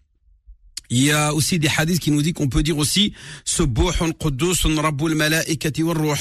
Il 0.89 1.03
y 1.03 1.11
a 1.11 1.33
aussi 1.33 1.57
des 1.57 1.69
hadiths 1.75 1.99
qui 1.99 2.11
nous 2.11 2.21
disent 2.21 2.33
qu'on 2.33 2.49
peut 2.49 2.63
dire 2.63 2.77
aussi 2.77 3.13
Subuhun 3.45 4.11
Quddusun 4.11 4.75
Rabbul 4.81 5.15
Malaikati 5.15 5.83
wa 5.83 5.93
Ruh. 5.93 6.17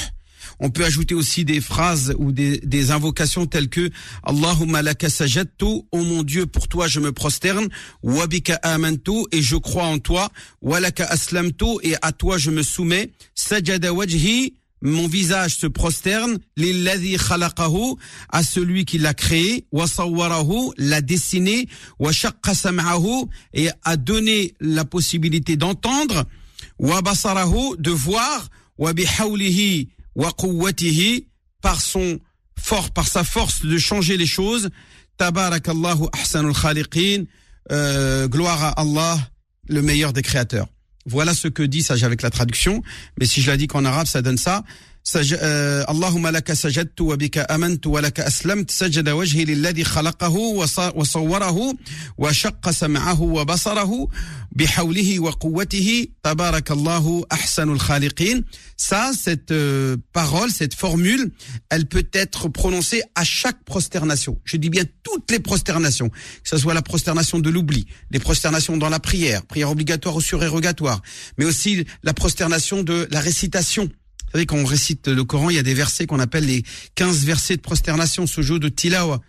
On 0.63 0.69
peut 0.69 0.85
ajouter 0.85 1.15
aussi 1.15 1.43
des 1.43 1.59
phrases 1.59 2.13
ou 2.19 2.31
des, 2.31 2.59
des 2.59 2.91
invocations 2.91 3.47
telles 3.47 3.67
que 3.67 3.89
Allahumma 4.23 4.83
laka 4.83 5.09
sajadtu, 5.09 5.65
oh 5.91 6.03
mon 6.03 6.21
Dieu, 6.21 6.45
pour 6.45 6.67
toi 6.67 6.87
je 6.87 6.99
me 6.99 7.11
prosterne, 7.11 7.67
wabika 8.03 8.55
amantu, 8.61 9.25
et 9.31 9.41
je 9.41 9.55
crois 9.55 9.85
en 9.85 9.97
toi, 9.97 10.29
walaka 10.61 11.03
aslamtu, 11.05 11.79
et 11.81 11.95
à 12.03 12.11
toi 12.11 12.37
je 12.37 12.51
me 12.51 12.61
soumets, 12.61 13.11
sajada 13.33 13.91
wajhi, 13.91 14.53
mon 14.83 15.07
visage 15.07 15.55
se 15.55 15.65
prosterne, 15.65 16.37
lilladhi 16.57 17.17
khalaqahu, 17.17 17.95
à 18.29 18.43
celui 18.43 18.85
qui 18.85 18.99
l'a 18.99 19.15
créé, 19.15 19.65
wa 19.71 19.87
sawwarahu, 19.87 20.73
l'a 20.77 21.01
dessiné, 21.01 21.67
wa 21.97 22.11
shaqqa 22.11 22.53
sam'ahu, 22.53 23.25
et 23.55 23.69
a 23.83 23.97
donné 23.97 24.53
la 24.59 24.85
possibilité 24.85 25.55
d'entendre, 25.55 26.25
wa 26.77 27.01
basarahu, 27.01 27.77
de 27.79 27.89
voir, 27.89 28.47
wa 28.77 28.93
bihawlihi, 28.93 29.89
quwwatihi, 30.15 31.27
par 31.61 31.81
son 31.81 32.19
fort, 32.59 32.91
par 32.91 33.07
sa 33.07 33.23
force 33.23 33.65
de 33.65 33.77
changer 33.77 34.17
les 34.17 34.25
choses, 34.25 34.69
tabarakallahu 35.17 36.07
ahsanul 36.13 36.53
khaliqin, 36.53 37.25
euh, 37.71 38.27
gloire 38.27 38.63
à 38.63 38.81
Allah, 38.81 39.17
le 39.67 39.81
meilleur 39.81 40.13
des 40.13 40.21
créateurs. 40.21 40.67
Voilà 41.05 41.33
ce 41.33 41.47
que 41.47 41.63
dit 41.63 41.81
ça 41.81 41.95
avec 42.03 42.21
la 42.21 42.29
traduction, 42.29 42.83
mais 43.19 43.25
si 43.25 43.41
je 43.41 43.49
la 43.49 43.57
dis 43.57 43.67
qu'en 43.67 43.85
arabe, 43.85 44.07
ça 44.07 44.21
donne 44.21 44.37
ça. 44.37 44.63
سج... 45.06 45.36
آه... 45.38 45.90
اللهم 45.90 46.26
لك 46.26 46.52
سجدت 46.52 47.00
وبك 47.00 47.50
امنت 47.50 47.86
ولك 47.86 48.20
اسلمت 48.20 48.70
سجد 48.70 49.08
وجهي 49.08 49.44
للذي 49.44 49.84
خلقه 49.84 50.32
وص... 50.32 50.78
وصوره 50.78 51.74
وشق 52.18 52.70
سمعه 52.70 53.22
وبصره 53.22 54.08
بحوله 54.52 55.20
وقوته 55.20 56.06
تبارك 56.22 56.70
الله 56.70 57.24
احسن 57.32 57.68
الخالقين 57.68 58.44
ça 58.76 59.12
cette 59.12 59.52
euh, 59.52 59.96
parole 60.12 60.50
cette 60.50 60.74
formule 60.74 61.30
elle 61.70 61.86
peut 61.86 62.08
être 62.12 62.48
prononcée 62.48 63.02
à 63.14 63.24
chaque 63.24 63.64
prosternation 63.64 64.38
je 64.44 64.56
dis 64.56 64.70
bien 64.70 64.84
toutes 65.02 65.30
les 65.30 65.38
prosternations 65.38 66.08
que 66.08 66.48
ce 66.52 66.58
soit 66.58 66.74
la 66.74 66.82
prosternation 66.82 67.38
de 67.38 67.50
l'oubli 67.50 67.86
les 68.10 68.18
prosternations 68.18 68.76
dans 68.76 68.88
la 68.88 69.00
prière 69.00 69.40
prière 69.46 69.70
obligatoire 69.70 70.16
ou 70.16 70.20
surérogatoire 70.20 71.00
mais 71.38 71.44
aussi 71.44 71.86
la 72.02 72.12
prosternation 72.12 72.82
de 72.82 73.08
la 73.10 73.20
récitation 73.20 73.88
vous 74.31 74.37
savez, 74.37 74.45
quand 74.45 74.57
on 74.57 74.65
récite 74.65 75.09
le 75.09 75.25
Coran, 75.25 75.49
il 75.49 75.57
y 75.57 75.59
a 75.59 75.63
des 75.63 75.73
versets 75.73 76.05
qu'on 76.05 76.21
appelle 76.21 76.45
les 76.45 76.63
15 76.95 77.25
versets 77.25 77.57
de 77.57 77.61
prosternation, 77.61 78.25
sujo 78.25 78.59
de 78.59 78.69
tilawa. 78.69 79.21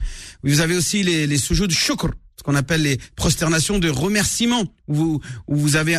Vous 0.45 0.61
avez 0.61 0.77
aussi 0.77 1.03
les, 1.03 1.27
les 1.27 1.37
de 1.37 1.73
shukr, 1.73 2.07
ce 2.37 2.45
qu'on 2.45 2.55
appelle 2.55 2.83
les 2.83 2.99
prosternations 3.17 3.81
de 3.81 3.91
remerciement, 3.91 4.73
où 4.87 4.95
vous, 4.95 5.21
où 5.49 5.57
vous 5.57 5.75
avez, 5.75 5.99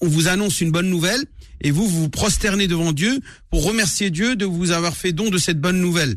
on 0.00 0.08
vous 0.08 0.28
annonce 0.28 0.62
une 0.62 0.70
bonne 0.70 0.88
nouvelle, 0.88 1.22
et 1.60 1.70
vous, 1.70 1.86
vous 1.86 2.00
vous 2.00 2.08
prosternez 2.08 2.66
devant 2.66 2.92
Dieu 2.92 3.20
pour 3.50 3.62
remercier 3.62 4.08
Dieu 4.08 4.36
de 4.36 4.46
vous 4.46 4.70
avoir 4.70 4.96
fait 4.96 5.12
don 5.12 5.28
de 5.28 5.36
cette 5.36 5.60
bonne 5.60 5.78
nouvelle. 5.78 6.16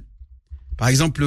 Par 0.77 0.87
exemple, 0.87 1.25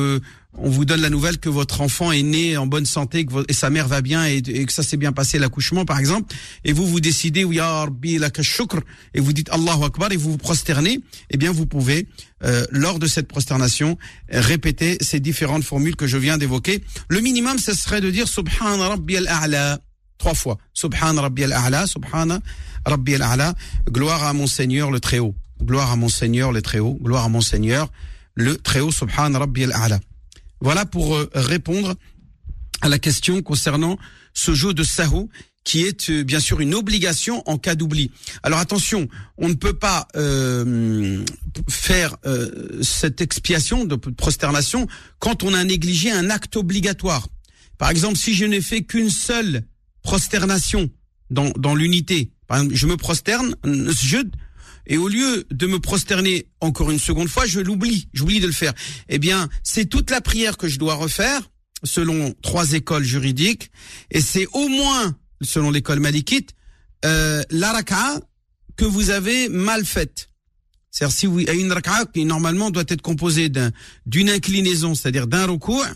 on 0.58 0.70
vous 0.70 0.84
donne 0.84 1.00
la 1.00 1.10
nouvelle 1.10 1.38
que 1.38 1.48
votre 1.48 1.80
enfant 1.80 2.12
est 2.12 2.22
né 2.22 2.56
en 2.56 2.66
bonne 2.66 2.86
santé 2.86 3.24
que 3.24 3.32
et 3.48 3.52
sa 3.52 3.70
mère 3.70 3.88
va 3.88 4.00
bien 4.00 4.26
et, 4.26 4.36
et 4.36 4.64
que 4.64 4.72
ça 4.72 4.82
s'est 4.82 4.96
bien 4.96 5.12
passé 5.12 5.38
l'accouchement 5.38 5.84
par 5.84 5.98
exemple. 5.98 6.34
Et 6.64 6.72
vous 6.72 6.86
vous 6.86 7.00
décidez 7.00 7.44
ya 7.44 7.80
rabbi 7.80 8.18
shukr 8.42 8.80
et 9.14 9.20
vous 9.20 9.32
dites 9.32 9.50
Allahu 9.50 9.84
akbar 9.84 10.12
et 10.12 10.16
vous 10.16 10.32
vous 10.32 10.38
prosternez 10.38 11.00
eh 11.30 11.36
bien 11.36 11.52
vous 11.52 11.66
pouvez 11.66 12.08
euh, 12.44 12.64
lors 12.70 12.98
de 12.98 13.06
cette 13.06 13.28
prosternation 13.28 13.98
répéter 14.28 14.98
ces 15.00 15.20
différentes 15.20 15.64
formules 15.64 15.96
que 15.96 16.06
je 16.06 16.18
viens 16.18 16.38
d'évoquer. 16.38 16.82
Le 17.08 17.20
minimum 17.20 17.58
ce 17.58 17.74
serait 17.74 18.00
de 18.00 18.10
dire 18.10 18.28
subhan 18.28 18.78
rabbi 18.78 19.16
al-a'la 19.16 19.78
trois 20.18 20.34
fois. 20.34 20.58
Subhan 20.72 21.20
rabbi 21.20 21.44
al-a'la 21.44 21.86
subhan 21.86 22.40
rabbi 22.84 23.14
al-a'la 23.14 23.54
gloire 23.90 24.24
à 24.24 24.32
mon 24.32 24.46
Seigneur 24.46 24.90
le 24.90 25.00
très 25.00 25.18
haut 25.18 25.34
gloire 25.62 25.90
à 25.90 25.96
mon 25.96 26.08
Seigneur 26.08 26.52
le 26.52 26.62
très 26.62 26.78
haut 26.78 26.98
gloire 27.02 27.24
à 27.24 27.28
mon 27.28 27.40
Seigneur 27.40 27.90
le 28.34 28.56
très 28.56 28.80
haut 28.80 28.92
subhan 28.92 29.32
rabbi 29.32 29.64
al-a'la 29.64 29.98
voilà 30.60 30.86
pour 30.86 31.14
euh, 31.14 31.28
répondre 31.34 31.94
à 32.80 32.88
la 32.88 32.98
question 32.98 33.42
concernant 33.42 33.98
ce 34.34 34.54
jeu 34.54 34.74
de 34.74 34.82
Sahou 34.82 35.28
qui 35.64 35.82
est 35.82 36.10
euh, 36.10 36.22
bien 36.22 36.40
sûr 36.40 36.60
une 36.60 36.74
obligation 36.74 37.42
en 37.46 37.58
cas 37.58 37.74
d'oubli. 37.74 38.10
Alors 38.42 38.58
attention, 38.58 39.08
on 39.38 39.48
ne 39.48 39.54
peut 39.54 39.72
pas 39.72 40.08
euh, 40.16 41.24
faire 41.68 42.16
cette 42.82 43.20
expiation 43.20 43.84
de 43.84 43.96
prosternation 43.96 44.86
quand 45.18 45.42
on 45.42 45.54
a 45.54 45.64
négligé 45.64 46.10
un 46.10 46.30
acte 46.30 46.56
obligatoire. 46.56 47.28
Par 47.78 47.90
exemple, 47.90 48.16
si 48.16 48.34
je 48.34 48.44
n'ai 48.44 48.60
fait 48.60 48.82
qu'une 48.82 49.10
seule 49.10 49.62
prosternation 50.02 50.88
dans, 51.30 51.50
dans 51.56 51.74
l'unité, 51.74 52.30
par 52.46 52.58
exemple, 52.58 52.76
je 52.76 52.86
me 52.86 52.96
prosterne, 52.96 53.56
je 53.64 54.18
et 54.86 54.96
au 54.96 55.08
lieu 55.08 55.46
de 55.50 55.66
me 55.66 55.78
prosterner 55.78 56.46
encore 56.60 56.90
une 56.90 56.98
seconde 56.98 57.28
fois, 57.28 57.46
je 57.46 57.60
l'oublie, 57.60 58.08
j'oublie 58.12 58.40
de 58.40 58.46
le 58.46 58.52
faire. 58.52 58.72
Eh 59.08 59.18
bien, 59.18 59.48
c'est 59.62 59.86
toute 59.86 60.10
la 60.10 60.20
prière 60.20 60.56
que 60.56 60.68
je 60.68 60.78
dois 60.78 60.94
refaire 60.94 61.42
selon 61.84 62.34
trois 62.42 62.72
écoles 62.72 63.04
juridiques, 63.04 63.70
et 64.10 64.20
c'est 64.20 64.46
au 64.52 64.68
moins, 64.68 65.16
selon 65.42 65.70
l'école 65.70 66.00
malikite, 66.00 66.54
euh, 67.04 67.42
que 68.76 68.84
vous 68.84 69.10
avez 69.10 69.48
mal 69.48 69.84
faite. 69.84 70.30
C'est-à-dire 70.90 71.16
si 71.16 71.26
vous, 71.26 71.40
une 71.40 71.72
raka'a 71.72 72.06
qui 72.06 72.24
normalement 72.24 72.70
doit 72.70 72.84
être 72.88 73.02
composée 73.02 73.48
d'un, 73.48 73.70
d'une 74.06 74.30
inclinaison, 74.30 74.94
c'est-à-dire 74.94 75.26
d'un 75.26 75.46
recours, 75.46 75.86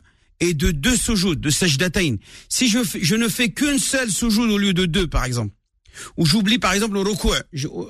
et 0.41 0.55
de 0.55 0.71
deux 0.71 0.97
sujouds, 0.97 1.35
de 1.35 1.51
sajdatain. 1.51 2.17
Si 2.49 2.69
je, 2.69 2.79
je 3.01 3.15
ne 3.15 3.29
fais 3.29 3.51
qu'une 3.51 3.79
seule 3.79 4.11
sujoud 4.11 4.51
au 4.51 4.59
lieu 4.59 4.73
de 4.73 4.87
deux, 4.87 5.07
par 5.07 5.25
exemple, 5.25 5.55
ou 6.17 6.27
j'oublie 6.27 6.59
par 6.59 6.73
exemple 6.73 6.95
le 6.95 7.01
recours, 7.01 7.37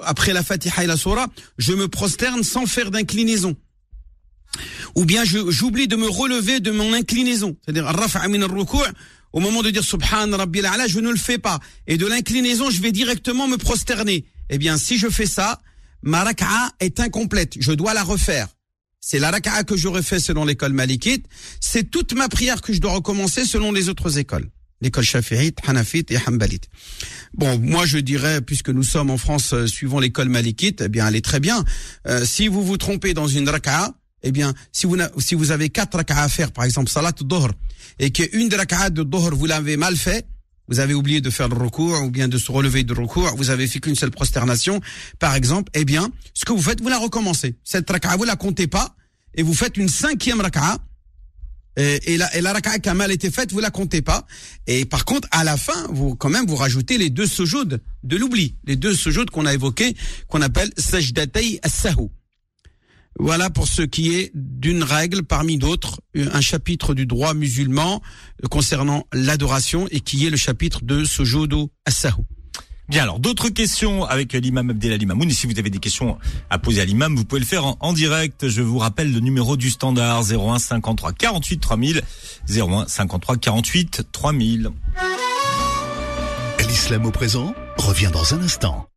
après 0.04 0.32
la 0.32 0.42
Fatiha 0.42 0.84
et 0.84 0.86
la 0.86 0.96
Surah, 0.96 1.28
je 1.58 1.72
me 1.72 1.88
prosterne 1.88 2.42
sans 2.42 2.66
faire 2.66 2.90
d'inclinaison. 2.90 3.56
Ou 4.96 5.04
bien 5.04 5.22
j'oublie 5.24 5.88
de 5.88 5.96
me 5.96 6.08
relever 6.08 6.60
de 6.60 6.70
mon 6.70 6.92
inclinaison, 6.92 7.56
c'est-à-dire 7.64 7.86
au 9.32 9.38
moment 9.38 9.62
de 9.62 9.70
dire 9.70 9.84
subhan 9.84 10.36
rabbil 10.36 10.66
ala, 10.66 10.88
je 10.88 10.98
ne 10.98 11.10
le 11.10 11.16
fais 11.16 11.38
pas 11.38 11.60
et 11.86 11.96
de 11.96 12.06
l'inclinaison, 12.06 12.70
je 12.70 12.80
vais 12.80 12.92
directement 12.92 13.46
me 13.46 13.56
prosterner. 13.56 14.24
Eh 14.48 14.58
bien, 14.58 14.76
si 14.76 14.98
je 14.98 15.08
fais 15.08 15.26
ça, 15.26 15.60
ma 16.02 16.24
raka'a 16.24 16.72
est 16.80 16.98
incomplète, 16.98 17.54
je 17.60 17.72
dois 17.72 17.94
la 17.94 18.02
refaire. 18.02 18.48
C'est 19.00 19.20
la 19.20 19.30
raka'a 19.30 19.62
que 19.62 19.76
j'aurais 19.76 20.02
fait 20.02 20.18
selon 20.18 20.44
l'école 20.44 20.72
malikite, 20.72 21.26
c'est 21.60 21.90
toute 21.90 22.12
ma 22.14 22.28
prière 22.28 22.60
que 22.60 22.72
je 22.72 22.80
dois 22.80 22.92
recommencer 22.92 23.44
selon 23.44 23.70
les 23.70 23.88
autres 23.88 24.18
écoles 24.18 24.50
l'école 24.80 25.04
hanafite 25.66 26.10
et 26.10 26.18
hanbalite. 26.26 26.68
Bon, 27.34 27.58
moi 27.58 27.86
je 27.86 27.98
dirais, 27.98 28.40
puisque 28.40 28.70
nous 28.70 28.82
sommes 28.82 29.10
en 29.10 29.18
France 29.18 29.52
euh, 29.52 29.66
suivant 29.66 30.00
l'école 30.00 30.28
malikite, 30.28 30.82
eh 30.82 30.88
bien 30.88 31.06
elle 31.06 31.16
est 31.16 31.24
très 31.24 31.40
bien. 31.40 31.64
Euh, 32.06 32.24
si 32.24 32.48
vous 32.48 32.64
vous 32.64 32.76
trompez 32.76 33.14
dans 33.14 33.28
une 33.28 33.48
raka'a, 33.48 33.94
eh 34.22 34.32
bien 34.32 34.54
si 34.72 34.86
vous 34.86 34.96
si 35.18 35.34
vous 35.34 35.50
avez 35.50 35.68
quatre 35.70 35.96
raka'a 35.96 36.22
à 36.22 36.28
faire, 36.28 36.52
par 36.52 36.64
exemple 36.64 36.90
salat 36.90 37.12
dohr, 37.12 37.50
et 37.98 38.10
qu'une 38.10 38.52
raka'a 38.52 38.90
de 38.90 39.02
dohr 39.02 39.34
vous 39.34 39.46
l'avez 39.46 39.76
mal 39.76 39.96
fait, 39.96 40.26
vous 40.68 40.78
avez 40.78 40.94
oublié 40.94 41.20
de 41.20 41.30
faire 41.30 41.48
le 41.48 41.56
recours 41.56 42.02
ou 42.02 42.10
bien 42.10 42.28
de 42.28 42.38
se 42.38 42.50
relever 42.52 42.84
de 42.84 42.94
recours, 42.94 43.34
vous 43.36 43.50
avez 43.50 43.66
fait 43.66 43.80
qu'une 43.80 43.96
seule 43.96 44.12
prosternation, 44.12 44.80
par 45.18 45.34
exemple, 45.34 45.70
eh 45.74 45.84
bien 45.84 46.10
ce 46.34 46.44
que 46.44 46.52
vous 46.52 46.62
faites, 46.62 46.80
vous 46.80 46.88
la 46.88 46.98
recommencez. 46.98 47.56
Cette 47.64 47.90
raka'a 47.90 48.16
vous 48.16 48.24
la 48.24 48.36
comptez 48.36 48.66
pas 48.66 48.96
et 49.34 49.42
vous 49.42 49.54
faites 49.54 49.76
une 49.76 49.88
cinquième 49.88 50.40
raka'a 50.40 50.78
et, 51.80 52.16
la, 52.16 52.34
et 52.36 52.40
la 52.40 52.52
raka'a 52.52 52.94
mal 52.94 53.10
été 53.10 53.30
faite, 53.30 53.52
vous 53.52 53.60
la 53.60 53.70
comptez 53.70 54.02
pas. 54.02 54.26
Et 54.66 54.84
par 54.84 55.04
contre, 55.04 55.28
à 55.30 55.44
la 55.44 55.56
fin, 55.56 55.86
vous 55.90 56.14
quand 56.14 56.28
même 56.28 56.46
vous 56.46 56.56
rajoutez 56.56 56.98
les 56.98 57.10
deux 57.10 57.26
sujouds 57.26 57.64
de 57.64 58.16
l'oubli, 58.16 58.56
les 58.64 58.76
deux 58.76 58.94
sujouds 58.94 59.26
qu'on 59.26 59.46
a 59.46 59.54
évoqués, 59.54 59.96
qu'on 60.28 60.42
appelle 60.42 60.70
sajdatay 60.76 61.60
as-sahu. 61.62 62.08
Voilà 63.18 63.50
pour 63.50 63.66
ce 63.68 63.82
qui 63.82 64.14
est 64.14 64.30
d'une 64.34 64.82
règle 64.82 65.24
parmi 65.24 65.58
d'autres, 65.58 66.00
un 66.14 66.40
chapitre 66.40 66.94
du 66.94 67.06
droit 67.06 67.34
musulman 67.34 68.00
concernant 68.50 69.06
l'adoration 69.12 69.88
et 69.90 70.00
qui 70.00 70.26
est 70.26 70.30
le 70.30 70.36
chapitre 70.36 70.82
de 70.84 71.04
sujudu 71.04 71.66
as-sahu. 71.84 72.22
Bien, 72.90 73.04
alors 73.04 73.20
d'autres 73.20 73.50
questions 73.50 74.04
avec 74.04 74.32
l'imam 74.32 74.68
Abdelali 74.70 75.06
Mamoun. 75.06 75.30
Et 75.30 75.32
si 75.32 75.46
vous 75.46 75.56
avez 75.60 75.70
des 75.70 75.78
questions 75.78 76.18
à 76.50 76.58
poser 76.58 76.80
à 76.80 76.84
l'imam, 76.84 77.14
vous 77.14 77.24
pouvez 77.24 77.40
le 77.40 77.46
faire 77.46 77.76
en, 77.78 77.92
direct. 77.92 78.48
Je 78.48 78.62
vous 78.62 78.78
rappelle 78.78 79.12
le 79.12 79.20
numéro 79.20 79.56
du 79.56 79.70
standard 79.70 80.24
01 80.28 80.58
53 80.58 81.12
48 81.12 81.58
3000. 81.60 82.02
01 82.48 82.88
53 82.88 83.36
48 83.36 84.08
3000. 84.10 84.70
L'islam 86.68 87.06
au 87.06 87.12
présent 87.12 87.54
revient 87.76 88.10
dans 88.12 88.34
un 88.34 88.42
instant. 88.42 88.88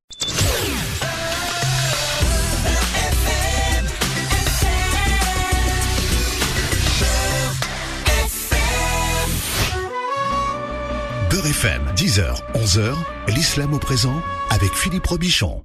Beurre 11.43 11.49
FM, 11.49 11.81
10h, 11.95 12.41
11h, 12.55 12.95
l'islam 13.27 13.73
au 13.73 13.79
présent 13.79 14.21
avec 14.49 14.71
Philippe 14.73 15.05
Robichon. 15.05 15.63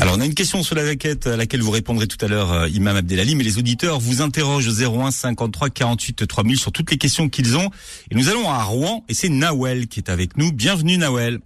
Alors 0.00 0.14
on 0.16 0.20
a 0.20 0.26
une 0.26 0.34
question 0.34 0.62
sur 0.62 0.76
la 0.76 0.84
jaquette 0.84 1.26
à 1.26 1.36
laquelle 1.36 1.60
vous 1.60 1.70
répondrez 1.70 2.06
tout 2.06 2.22
à 2.24 2.28
l'heure, 2.28 2.52
euh, 2.52 2.68
Imam 2.68 2.96
Abdelali, 2.96 3.34
mais 3.34 3.42
les 3.42 3.58
auditeurs 3.58 3.98
vous 3.98 4.22
interrogent 4.22 4.68
au 4.68 5.00
01 5.00 5.10
53 5.10 5.70
48 5.70 6.26
3000 6.26 6.58
sur 6.58 6.72
toutes 6.72 6.90
les 6.90 6.98
questions 6.98 7.28
qu'ils 7.28 7.56
ont. 7.56 7.70
Et 8.10 8.14
nous 8.14 8.28
allons 8.28 8.48
à 8.48 8.62
Rouen 8.62 9.04
et 9.08 9.14
c'est 9.14 9.28
Nawel 9.28 9.88
qui 9.88 10.00
est 10.00 10.10
avec 10.10 10.36
nous. 10.36 10.52
Bienvenue 10.52 10.98
Nawel. 10.98 11.40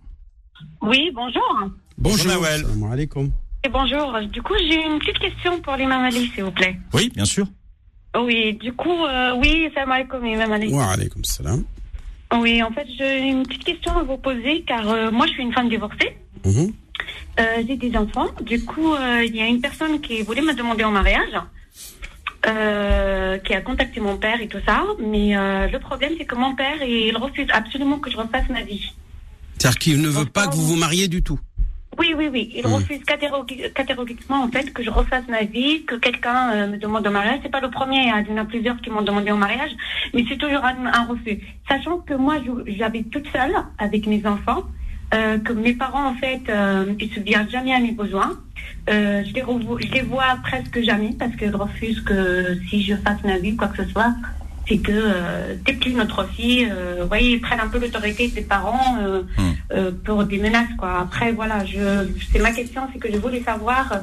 Oui, 0.82 1.10
bonjour. 1.14 1.70
Bonjour, 1.96 2.26
Nawel. 2.26 2.62
Salam 2.62 2.92
alaikum. 2.92 3.30
Et 3.64 3.68
bonjour. 3.68 4.20
Du 4.32 4.42
coup, 4.42 4.54
j'ai 4.58 4.84
une 4.84 4.98
petite 4.98 5.18
question 5.18 5.60
pour 5.60 5.76
l'imam 5.76 6.02
Ali, 6.02 6.30
s'il 6.34 6.44
vous 6.44 6.52
plaît. 6.52 6.78
Oui, 6.92 7.10
bien 7.14 7.24
sûr. 7.24 7.46
Oui, 8.20 8.54
du 8.54 8.72
coup, 8.74 9.06
euh, 9.06 9.34
oui, 9.36 9.70
salam 9.74 9.92
alaikum, 9.92 10.26
imam 10.26 10.52
Ali. 10.52 10.72
Wa 10.72 10.90
alaikum 10.90 11.24
salam. 11.24 11.64
Oui, 12.34 12.62
en 12.62 12.70
fait, 12.70 12.86
j'ai 12.96 13.18
une 13.28 13.42
petite 13.44 13.64
question 13.64 13.96
à 13.96 14.02
vous 14.02 14.16
poser, 14.16 14.62
car 14.66 14.88
euh, 14.88 15.10
moi, 15.10 15.26
je 15.26 15.32
suis 15.32 15.42
une 15.42 15.52
femme 15.52 15.68
divorcée. 15.68 16.16
Mhm. 16.44 16.72
Euh, 17.40 17.62
j'ai 17.66 17.76
des 17.76 17.96
enfants. 17.96 18.28
Du 18.42 18.64
coup, 18.64 18.94
euh, 18.94 19.24
il 19.24 19.34
y 19.36 19.40
a 19.40 19.46
une 19.46 19.60
personne 19.60 20.00
qui 20.00 20.22
voulait 20.22 20.42
me 20.42 20.54
demander 20.54 20.84
en 20.84 20.90
mariage, 20.90 21.38
euh, 22.46 23.38
qui 23.38 23.54
a 23.54 23.60
contacté 23.60 24.00
mon 24.00 24.16
père 24.16 24.40
et 24.40 24.48
tout 24.48 24.58
ça. 24.66 24.84
Mais 24.98 25.36
euh, 25.36 25.68
le 25.68 25.78
problème, 25.78 26.12
c'est 26.18 26.24
que 26.24 26.34
mon 26.34 26.54
père, 26.54 26.82
il 26.82 27.16
refuse 27.16 27.48
absolument 27.52 27.98
que 27.98 28.10
je 28.10 28.16
refasse 28.16 28.48
ma 28.48 28.62
vie. 28.62 28.92
C'est-à-dire 29.58 29.78
qu'il 29.78 30.00
ne 30.00 30.08
veut 30.08 30.24
pas 30.24 30.48
que 30.48 30.54
vous 30.54 30.66
vous 30.66 30.76
mariez 30.76 31.08
du 31.08 31.22
tout. 31.22 31.38
Oui, 31.98 32.14
oui, 32.16 32.28
oui. 32.32 32.50
Il 32.56 32.66
Hmm. 32.66 32.74
refuse 32.74 33.00
catégori- 33.04 33.70
catégoriquement, 33.74 34.42
en 34.44 34.48
fait, 34.48 34.72
que 34.72 34.82
je 34.82 34.90
refasse 34.90 35.26
ma 35.28 35.42
vie, 35.42 35.84
que 35.84 35.94
quelqu'un 35.96 36.50
euh, 36.52 36.66
me 36.66 36.78
demande 36.78 37.06
en 37.06 37.10
mariage. 37.10 37.40
C'est 37.42 37.50
pas 37.50 37.60
le 37.60 37.70
premier, 37.70 38.10
hein. 38.10 38.24
il 38.26 38.34
y 38.34 38.38
en 38.38 38.42
a 38.42 38.44
plusieurs 38.46 38.80
qui 38.80 38.90
m'ont 38.90 39.02
demandé 39.02 39.30
en 39.30 39.36
mariage, 39.36 39.72
mais 40.14 40.24
c'est 40.28 40.38
toujours 40.38 40.64
un, 40.64 40.86
un 40.86 41.04
refus. 41.04 41.38
Sachant 41.68 41.98
que 41.98 42.14
moi, 42.14 42.36
j'habite 42.66 43.10
toute 43.10 43.28
seule 43.30 43.54
avec 43.78 44.06
mes 44.06 44.26
enfants, 44.26 44.62
euh, 45.14 45.38
que 45.38 45.52
mes 45.52 45.74
parents, 45.74 46.06
en 46.08 46.14
fait, 46.14 46.40
euh, 46.48 46.86
ils 46.98 47.10
subviennent 47.12 47.50
jamais 47.50 47.74
à 47.74 47.80
mes 47.80 47.92
besoins. 47.92 48.32
Euh, 48.88 49.22
je, 49.26 49.34
les 49.34 49.42
je 49.86 49.92
les 49.92 50.00
vois 50.02 50.36
presque 50.42 50.80
jamais 50.82 51.10
parce 51.18 51.36
qu'ils 51.36 51.54
refusent 51.54 52.00
que 52.00 52.56
si 52.68 52.82
je 52.82 52.94
fasse 52.96 53.22
ma 53.22 53.36
vie, 53.38 53.54
quoi 53.54 53.68
que 53.68 53.84
ce 53.84 53.90
soit, 53.90 54.14
c'est 54.68 54.78
que 54.78 54.92
euh, 54.92 55.56
t'es 55.64 55.72
plus 55.74 55.92
notre 55.92 56.24
fille. 56.28 56.68
Euh, 56.70 56.98
vous 57.02 57.08
voyez, 57.08 57.32
ils 57.32 57.40
prennent 57.40 57.60
un 57.60 57.68
peu 57.68 57.78
l'autorité 57.78 58.28
des 58.28 58.42
parents 58.42 58.96
euh, 59.00 59.22
Hmm. 59.38 59.52
euh, 59.72 59.90
pour 60.04 60.24
des 60.24 60.38
menaces, 60.38 60.68
quoi. 60.78 61.00
Après, 61.00 61.32
voilà, 61.32 61.64
je, 61.64 62.06
c'est 62.32 62.38
ma 62.38 62.52
question, 62.52 62.82
c'est 62.92 62.98
que 62.98 63.10
je 63.12 63.18
voulais 63.18 63.42
savoir 63.42 64.00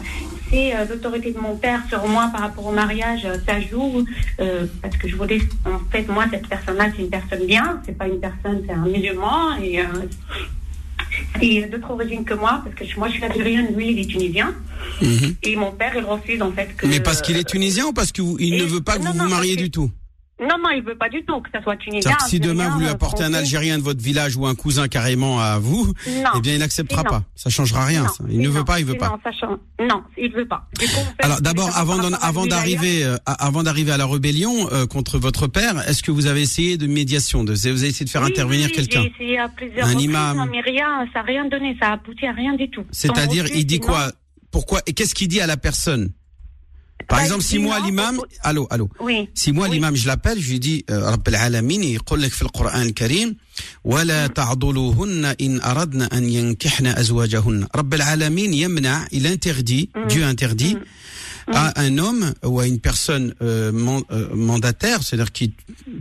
si 0.50 0.72
euh, 0.74 0.86
l'autorité 0.90 1.32
de 1.32 1.40
mon 1.40 1.56
père 1.56 1.82
sur 1.90 2.06
moi 2.08 2.30
par 2.32 2.42
rapport 2.42 2.66
au 2.66 2.72
mariage, 2.72 3.22
euh, 3.26 3.38
ça 3.48 3.60
joue, 3.62 4.04
euh, 4.42 4.66
parce 4.82 4.98
que 4.98 5.08
je 5.08 5.16
voulais, 5.16 5.40
en 5.66 5.80
fait, 5.92 6.08
moi, 6.10 6.26
cette 6.32 6.48
personne-là, 6.48 6.88
c'est 6.96 7.04
une 7.04 7.10
personne 7.10 7.46
bien, 7.46 7.82
c'est 7.86 7.98
pas 7.98 8.08
une 8.08 8.20
personne, 8.20 8.62
c'est 8.66 8.74
un 8.74 8.84
musulman 8.86 9.56
et 9.62 9.80
euh, 9.82 9.86
et 11.42 11.64
d'autres 11.66 11.92
origines 11.92 12.24
que 12.24 12.34
moi, 12.34 12.62
parce 12.64 12.76
que 12.76 13.00
moi, 13.00 13.08
je 13.08 13.14
suis 13.14 13.24
algérienne, 13.24 13.68
lui, 13.76 13.92
il 13.92 14.00
est 14.00 14.06
tunisien, 14.06 14.54
Mhm. 15.02 15.36
et 15.44 15.56
mon 15.56 15.72
père, 15.72 15.94
il 15.96 16.04
refuse 16.04 16.42
en 16.42 16.52
fait 16.52 16.70
que. 16.78 16.86
Mais 16.88 17.00
parce 17.00 17.22
qu'il 17.22 17.38
est 17.38 17.44
tunisien 17.48 17.86
ou 17.88 17.94
parce 17.94 18.12
qu'il 18.12 18.26
ne 18.58 18.64
veut 18.64 18.82
pas 18.82 18.98
que 18.98 19.04
non, 19.04 19.12
vous 19.12 19.18
non, 19.18 19.24
vous 19.26 19.30
mariez 19.30 19.56
que- 19.56 19.62
du 19.62 19.72
tout? 19.72 19.92
Non, 20.42 20.56
non, 20.64 20.70
il 20.76 20.82
veut 20.84 20.96
pas 20.96 21.10
du 21.10 21.24
tout 21.26 21.42
que 21.42 21.50
ça 21.52 21.62
soit 21.62 21.76
tunisien. 21.76 22.16
Si 22.28 22.40
demain 22.40 22.70
vous 22.70 22.80
lui 22.80 22.88
euh, 22.88 22.92
apportez 22.92 23.24
un. 23.24 23.34
Algérien 23.34 23.78
de 23.78 23.84
votre 23.84 24.02
village 24.02 24.36
ou 24.38 24.46
un 24.48 24.56
cousin 24.56 24.88
carrément 24.88 25.40
à 25.40 25.60
vous, 25.60 25.94
Non. 26.08 26.30
eh 26.38 26.42
bien 26.42 26.54
il 26.54 26.60
n'acceptera 26.60 27.04
pas. 27.04 27.24
Ça 27.36 27.50
changera 27.50 27.86
rien. 27.86 28.04
Non, 28.04 28.10
ça. 28.10 28.24
Il 28.30 28.40
ne 28.40 28.48
non, 28.48 28.54
veut 28.54 28.64
pas, 28.66 28.80
il 28.80 28.86
veut 28.86 28.96
pas. 28.96 29.10
Non, 29.10 29.20
ça 29.24 29.32
change- 29.32 29.60
non, 29.80 30.04
il 30.18 30.32
veut 30.32 30.48
pas. 30.48 30.68
Du 30.80 30.86
coup, 30.88 31.00
Alors 31.20 31.42
d'abord, 31.42 31.76
avant 31.78 32.00
avant 32.14 32.46
d'arriver, 32.46 33.04
euh, 33.04 33.18
à- 33.26 33.46
avant 33.46 33.64
d'arriver 33.64 33.92
à 33.92 33.98
la 33.98 34.06
rébellion 34.06 34.70
euh, 34.72 34.86
contre 34.88 35.20
votre 35.20 35.48
père, 35.48 35.88
est-ce 35.90 36.04
que 36.04 36.12
vous 36.12 36.26
avez 36.26 36.42
essayé 36.42 36.78
de 36.78 36.88
médiation, 36.88 37.44
de, 37.44 37.52
vous 37.54 37.68
avez 37.68 37.88
essayé 37.88 38.06
de 38.06 38.10
faire 38.10 38.22
Oui, 38.24 38.30
intervenir 38.30 38.68
oui, 38.68 38.72
quelqu'un 38.74 39.02
J'ai 39.04 39.12
essayé 39.12 39.40
à 39.40 39.48
plusieurs 39.50 39.86
Un 39.86 39.90
reprises, 39.90 40.06
imam. 40.06 40.38
non, 40.38 40.46
mais 40.52 40.62
rien, 40.62 41.06
ça 41.14 41.20
n'a 41.20 41.26
rien 41.26 41.46
donné, 41.48 41.78
ça 41.82 41.90
a 41.90 41.94
abouti 41.94 42.26
à 42.26 42.32
rien 42.34 42.56
du 42.56 42.70
tout. 42.70 42.84
C'est-à-dire, 42.92 43.46
il 43.54 43.66
dit 43.66 43.80
quoi 43.80 44.12
Pourquoi 44.52 44.82
Et 44.88 44.94
qu'est-ce 44.94 45.14
qu'il 45.16 45.28
dit 45.28 45.42
à 45.42 45.48
la 45.48 45.58
personne 45.58 46.12
Par 47.09 47.19
Bah, 47.19 47.25
exemple, 47.25 47.43
il 47.43 47.47
si 47.47 47.53
dit 47.57 47.63
moi 47.63 47.79
non, 47.81 47.87
l'imam, 47.87 48.15
faut- 48.17 48.27
allô, 48.43 48.67
allô. 48.71 48.89
non 48.99 49.05
Oui. 49.07 49.29
Si 49.35 49.53
moi 49.53 49.67
Oui. 49.69 49.75
l'imam 49.75 49.95
je 49.97 50.07
l'appelle, 50.07 50.41
je 50.41 50.51
lui 50.51 50.59
dis 50.61 50.85
euh, 50.91 51.11
رب 51.13 51.29
العالمين 51.29 51.83
يقول 51.83 52.23
لك 52.23 52.33
في 52.33 52.43
القرآن 52.43 52.83
الكريم 52.83 53.37
ولا 53.85 54.27
تعضلوهن 54.27 55.25
إن 55.41 55.61
أردنا 55.61 56.09
أن 56.19 56.29
ينكحن 56.29 56.87
أزواجهن 56.87 57.67
رب 57.75 57.95
العالمين 57.95 58.55
يمنع 58.55 59.07
il 59.13 59.27
interdit 59.27 59.91
Dieu 60.09 60.25
interdit 60.25 60.77
à 61.53 61.79
un 61.83 61.99
homme 61.99 62.33
ou 62.43 62.61
à 62.61 62.67
une 62.67 62.81
personne 62.81 63.35
euh, 63.43 63.71
man- 63.71 64.03
euh, 64.11 64.35
mandataire, 64.35 65.03
c'est-à-dire 65.03 65.31
qui 65.33 65.53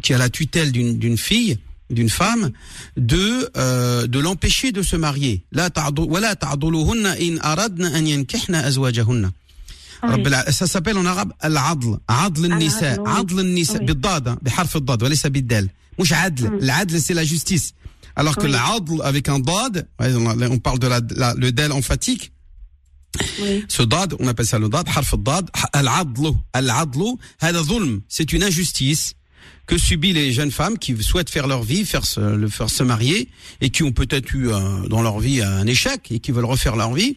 qui 0.02 0.14
a 0.14 0.18
la 0.18 0.30
tutelle 0.30 0.72
d'une 0.72 0.98
d'une 0.98 1.18
fille 1.18 1.58
d'une 1.90 2.10
femme 2.10 2.52
de 2.96 3.50
euh, 3.58 4.08
de 4.08 4.20
l'empêcher 4.20 4.72
de 4.72 4.82
se 4.82 4.96
marier 4.96 5.42
لا 5.52 5.68
تعضل 5.68 6.04
ولا 6.04 6.34
تعضلوهن 6.34 7.06
إن 7.06 7.40
أردنا 7.42 7.98
أن 7.98 8.08
ينكحن 8.08 8.56
أزواجهن 8.56 9.24
Oui. 9.26 9.30
رب 9.30 9.32
الع... 9.32 9.37
ça 10.52 10.68
s'appelle 10.68 10.98
en 10.98 11.06
arabe 11.06 11.32
العضل 11.44 12.00
عضل 12.10 12.46
النساء 12.46 12.98
oui. 13.00 13.08
عضل 13.10 13.40
النساء 13.40 13.82
Oui. 13.82 13.86
بالضاد 13.86 14.38
بحرف 14.44 14.76
الضاد 14.78 15.04
وليس 15.04 15.28
بالدال 15.28 15.70
مش 16.00 16.14
عدل 16.14 16.48
العدل 16.64 17.02
c'est 17.02 17.14
la 17.14 17.24
justice 17.26 17.74
alors 18.16 18.36
que 18.36 18.42
Oui. 18.48 18.50
العضل 18.50 19.02
avec 19.02 19.30
un 19.30 19.40
ضاد 19.40 19.88
ouais, 20.02 20.14
on 20.16 20.52
on 20.52 20.60
parle 20.60 20.80
de 20.80 20.88
la, 20.88 21.00
la- 21.16 21.34
le 21.36 21.52
del 21.52 21.72
emphatique 21.72 22.32
Oui. 23.42 23.66
ce 23.68 23.84
ضاد 23.84 24.16
on 24.20 24.28
appelle 24.28 24.46
ça 24.48 24.60
le 24.60 24.68
ضاد 24.68 24.88
حرف 24.90 25.14
الضاد 25.14 25.50
ح- 25.56 25.70
العضل 25.76 26.36
العضل 26.56 27.18
هذا 27.42 27.62
ظلم 27.62 28.02
c'est 28.10 28.34
une 28.34 28.44
injustice 28.44 29.14
que 29.68 29.78
subissent 29.78 30.16
les 30.16 30.32
jeunes 30.34 30.52
femmes 30.52 30.78
qui 30.78 30.92
souhaitent 31.02 31.30
faire 31.30 31.48
leur 31.48 31.64
vie, 31.64 31.86
faire 31.86 32.06
se, 32.06 32.20
le 32.20 32.50
faire 32.50 32.70
se 32.70 32.84
marier 32.84 33.30
et 33.62 33.70
qui 33.70 33.82
ont 33.84 33.94
peut-être 33.94 34.30
eu 34.36 34.50
euh, 34.50 34.88
dans 34.94 35.02
leur 35.02 35.20
vie 35.20 35.42
un 35.42 35.66
échec 35.68 36.12
et 36.12 36.20
qui 36.20 36.32
veulent 36.34 36.52
refaire 36.56 36.76
leur 36.76 36.94
vie 36.94 37.16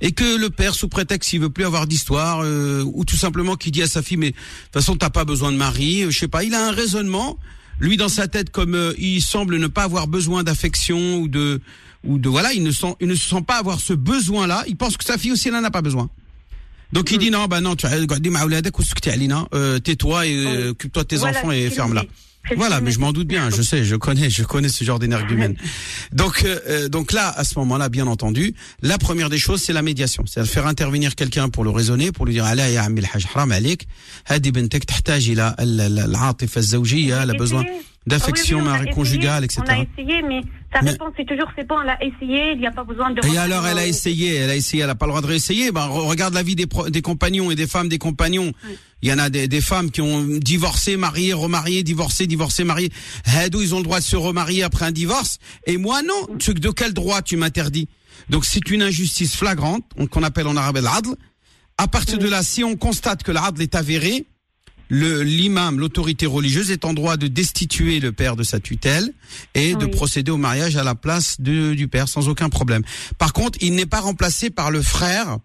et 0.00 0.12
que 0.12 0.38
le 0.38 0.50
père, 0.50 0.74
sous 0.74 0.88
prétexte 0.88 1.30
qu'il 1.30 1.40
veut 1.40 1.50
plus 1.50 1.64
avoir 1.64 1.86
d'histoire, 1.86 2.40
euh, 2.42 2.84
ou 2.94 3.04
tout 3.04 3.16
simplement 3.16 3.56
qu'il 3.56 3.72
dit 3.72 3.82
à 3.82 3.86
sa 3.86 4.02
fille, 4.02 4.16
mais 4.16 4.30
de 4.30 4.36
toute 4.36 4.72
façon, 4.74 4.96
t'as 4.96 5.10
pas 5.10 5.24
besoin 5.24 5.52
de 5.52 5.56
mari, 5.56 6.02
euh, 6.02 6.10
je 6.10 6.18
sais 6.18 6.28
pas, 6.28 6.44
il 6.44 6.54
a 6.54 6.66
un 6.66 6.72
raisonnement, 6.72 7.38
lui 7.80 7.96
dans 7.96 8.08
sa 8.08 8.28
tête, 8.28 8.50
comme 8.50 8.74
euh, 8.74 8.92
il 8.98 9.20
semble 9.22 9.58
ne 9.58 9.66
pas 9.66 9.84
avoir 9.84 10.06
besoin 10.06 10.42
d'affection 10.42 11.16
ou 11.16 11.28
de, 11.28 11.60
ou 12.04 12.18
de 12.18 12.28
voilà, 12.28 12.52
il 12.52 12.62
ne 12.62 12.70
sent, 12.70 12.94
il 13.00 13.08
ne 13.08 13.14
se 13.14 13.28
sent 13.28 13.42
pas 13.46 13.56
avoir 13.56 13.80
ce 13.80 13.92
besoin-là. 13.92 14.64
Il 14.68 14.76
pense 14.76 14.96
que 14.96 15.04
sa 15.04 15.18
fille 15.18 15.32
aussi 15.32 15.50
n'en 15.50 15.64
a 15.64 15.70
pas 15.70 15.82
besoin. 15.82 16.08
Donc 16.92 17.10
il 17.10 17.18
dit 17.18 17.30
non, 17.30 17.46
bah 17.46 17.60
non, 17.60 17.74
tu 17.74 17.86
as 17.86 17.98
dit 17.98 18.30
euh, 19.54 19.78
tais-toi 19.78 20.26
et 20.26 20.36
euh, 20.36 20.70
occupe-toi 20.70 21.02
de 21.02 21.08
tes 21.08 21.24
enfants 21.24 21.50
et 21.50 21.68
ferme-la. 21.70 22.04
Voilà, 22.56 22.80
mais 22.80 22.92
je 22.92 23.00
m'en 23.00 23.12
doute 23.12 23.26
bien, 23.26 23.50
je 23.50 23.62
sais, 23.62 23.84
je 23.84 23.96
connais, 23.96 24.30
je 24.30 24.42
connais 24.44 24.68
ce 24.68 24.84
genre 24.84 24.98
d'énergumène. 24.98 25.56
Donc, 26.12 26.44
euh, 26.44 26.58
euh, 26.68 26.88
donc 26.88 27.12
là, 27.12 27.28
à 27.28 27.44
ce 27.44 27.58
moment-là, 27.58 27.88
bien 27.88 28.06
entendu, 28.06 28.54
la 28.82 28.98
première 28.98 29.30
des 29.30 29.38
choses, 29.38 29.62
c'est 29.62 29.72
la 29.72 29.82
médiation. 29.82 30.24
C'est 30.26 30.40
de 30.40 30.46
faire 30.46 30.66
intervenir 30.66 31.14
quelqu'un 31.14 31.48
pour 31.48 31.64
le 31.64 31.70
raisonner, 31.70 32.12
pour 32.12 32.26
lui 32.26 32.34
dire, 32.34 32.44
allez, 32.44 32.76
besoin 37.34 37.64
d'affection 38.06 38.58
Ah 38.60 38.62
oui, 38.62 38.66
oui, 38.66 38.70
on 38.70 38.74
a 38.74 38.78
mari- 38.78 38.90
conjugale, 38.94 39.44
essayé, 39.44 39.62
etc. 39.62 39.62
On 39.66 39.70
a 39.70 40.02
essayé, 40.02 40.22
mais 40.22 40.40
sa 40.72 40.82
Mais- 40.82 40.90
réponse 40.90 41.12
c'est 41.16 41.26
toujours 41.26 41.48
c'est 41.56 41.66
bon, 41.66 41.76
on 41.78 41.82
l'a 41.82 41.98
essayé, 42.04 42.52
il 42.52 42.58
n'y 42.60 42.66
a 42.66 42.70
pas 42.70 42.84
besoin 42.84 43.10
de. 43.10 43.20
Et 43.26 43.38
alors, 43.38 43.66
elle 43.66 43.78
a 43.78 43.86
essayé, 43.86 44.36
elle 44.36 44.50
a 44.50 44.56
essayé, 44.56 44.82
elle 44.82 44.90
a 44.90 44.94
pas 44.94 45.06
le 45.06 45.10
droit 45.12 45.22
de 45.22 45.26
réessayer. 45.26 45.72
Ben, 45.72 45.86
re- 45.86 46.06
regarde 46.08 46.34
la 46.34 46.42
vie 46.42 46.54
des, 46.54 46.66
pro- 46.66 46.88
des 46.90 47.02
compagnons 47.02 47.50
et 47.50 47.54
des 47.56 47.66
femmes 47.66 47.88
des 47.88 47.98
compagnons. 47.98 48.52
Il 49.02 49.08
y 49.08 49.12
en 49.12 49.18
a 49.18 49.28
des, 49.30 49.46
des 49.48 49.60
femmes 49.60 49.90
qui 49.90 50.00
ont 50.00 50.24
divorcé, 50.24 50.96
marié, 50.96 51.32
remarié, 51.32 51.82
divorcé, 51.82 52.26
divorcé, 52.26 52.64
marié. 52.64 52.90
Hadou, 53.26 53.60
ils 53.60 53.74
ont 53.74 53.78
le 53.78 53.84
droit 53.84 54.00
de 54.00 54.04
se 54.04 54.16
remarier 54.16 54.62
après 54.62 54.86
un 54.86 54.92
divorce? 54.92 55.38
Et 55.66 55.76
moi, 55.76 56.02
non. 56.02 56.36
Tu- 56.38 56.54
De 56.54 56.70
quel 56.70 56.92
droit 56.94 57.22
tu 57.22 57.36
m'interdis? 57.36 57.88
Donc, 58.30 58.44
c'est 58.44 58.70
une 58.70 58.82
injustice 58.82 59.36
flagrante, 59.36 59.84
on- 59.98 60.06
qu'on 60.06 60.22
appelle 60.22 60.46
en 60.46 60.56
arabe 60.56 60.78
l'adl. 60.82 61.10
À 61.78 61.88
partir 61.88 62.18
de 62.18 62.26
là, 62.28 62.42
si 62.42 62.64
on 62.64 62.74
constate 62.76 63.22
que 63.22 63.30
l'adl 63.32 63.60
est 63.60 63.74
avéré, 63.74 64.24
l'imam, 64.89 65.79
l'autorité 65.79 66.25
religieuse 66.25 66.69
est 66.71 66.83
en 66.85 66.93
droit 66.93 67.15
de 67.17 67.27
destituer 67.27 67.99
le 67.99 68.11
père 68.11 68.35
de 68.35 68.43
sa 68.43 68.59
tutelle 68.59 69.13
et 69.55 69.73
de 69.75 69.85
Oui. 69.85 69.91
procéder 69.91 70.31
au 70.31 70.37
mariage 70.37 70.75
à 70.75 70.83
la 70.83 70.95
place 70.95 71.39
de, 71.39 71.73
du 71.73 71.87
père 71.87 72.09
sans 72.09 72.27
aucun 72.27 72.49
problème. 72.49 72.83
Par 73.17 73.31
contre, 73.33 73.57
il 73.61 73.73
n'est 73.75 73.85
pas 73.85 74.01
remplacé 74.01 74.49
par 74.49 74.69
le 74.69 74.81
frère, 74.81 75.37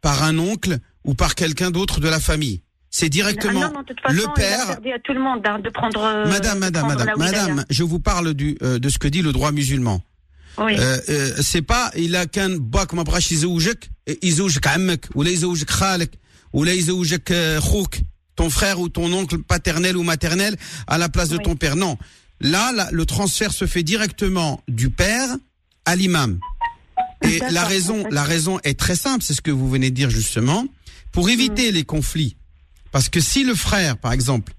par 0.00 0.22
un 0.24 0.38
oncle 0.38 0.78
ou 1.04 1.14
par 1.14 1.34
quelqu'un 1.36 1.70
d'autre 1.70 2.00
de 2.00 2.08
la 2.08 2.18
famille. 2.20 2.62
C'est 2.90 3.06
Ah 3.06 3.08
directement 3.10 3.60
non, 3.60 3.72
non, 3.74 3.80
de 3.82 3.86
toute 3.86 4.00
façon, 4.00 4.14
le 4.16 4.22
il 4.22 4.26
a 4.26 4.32
père. 4.32 4.62
interdit 4.70 4.92
à 4.92 4.98
tout 4.98 5.12
le 5.12 5.20
monde 5.20 5.42
hein, 5.46 5.58
de 5.60 5.70
prendre. 5.70 6.00
euh, 6.02 6.26
Madame, 6.28 6.54
de 6.54 6.60
madame, 6.60 6.82
prendre 6.86 6.98
madame, 6.98 7.06
la 7.18 7.24
wilaya. 7.26 7.42
madame, 7.48 7.64
je 7.70 7.82
vous 7.84 8.00
parle 8.00 8.34
du, 8.34 8.56
euh, 8.62 8.78
de 8.80 8.88
ce 8.88 8.98
que 8.98 9.06
dit 9.08 9.22
le 9.22 9.32
droit 9.32 9.52
musulman. 9.52 10.02
Oui. 10.58 10.72
Euh, 10.76 10.98
euh, 11.08 11.32
c'est 11.40 11.62
pas 11.62 11.92
il 11.96 12.16
a 12.16 12.26
كان 12.26 12.58
باك 12.58 12.94
ما 12.94 13.02
بغاش 13.02 13.32
يزوجك 13.32 13.90
يزوجك 14.22 14.66
عمك 14.66 15.08
ولا 15.14 15.30
يزوجك 15.30 15.70
خالك 15.70 16.10
ولا 16.52 16.72
يزوجك 16.72 17.30
euh, 17.32 17.58
خوك 17.60 17.94
ton 18.35 18.49
frère 18.49 18.79
ou 18.79 18.89
ton 18.89 19.11
oncle 19.13 19.39
paternel 19.39 19.97
ou 19.97 20.03
maternel 20.03 20.55
à 20.87 20.97
la 20.97 21.09
place 21.09 21.29
de 21.29 21.37
ton 21.37 21.55
père. 21.55 21.75
Non. 21.75 21.97
Là, 22.41 22.71
là 22.71 22.89
le 22.91 23.05
transfert 23.05 23.51
se 23.51 23.65
fait 23.65 23.83
directement 23.83 24.61
du 24.67 24.89
père 24.89 25.29
à 25.85 25.95
l'imam. 25.95 26.39
Et 27.23 27.39
la 27.51 27.63
raison 27.63 28.05
la 28.09 28.23
raison 28.23 28.59
est 28.63 28.77
très 28.77 28.95
simple 28.95 29.23
c'est 29.23 29.33
ce 29.33 29.41
que 29.41 29.51
vous 29.51 29.69
venez 29.69 29.89
de 29.89 29.95
dire 29.95 30.09
justement. 30.09 30.65
Pour 31.11 31.29
éviter 31.29 31.71
Mm. 31.71 31.75
les 31.75 31.83
conflits 31.83 32.35
parce 32.91 33.09
que 33.09 33.19
si 33.19 33.43
le 33.43 33.55
frère 33.55 33.97
par 33.97 34.11
exemple 34.11 34.53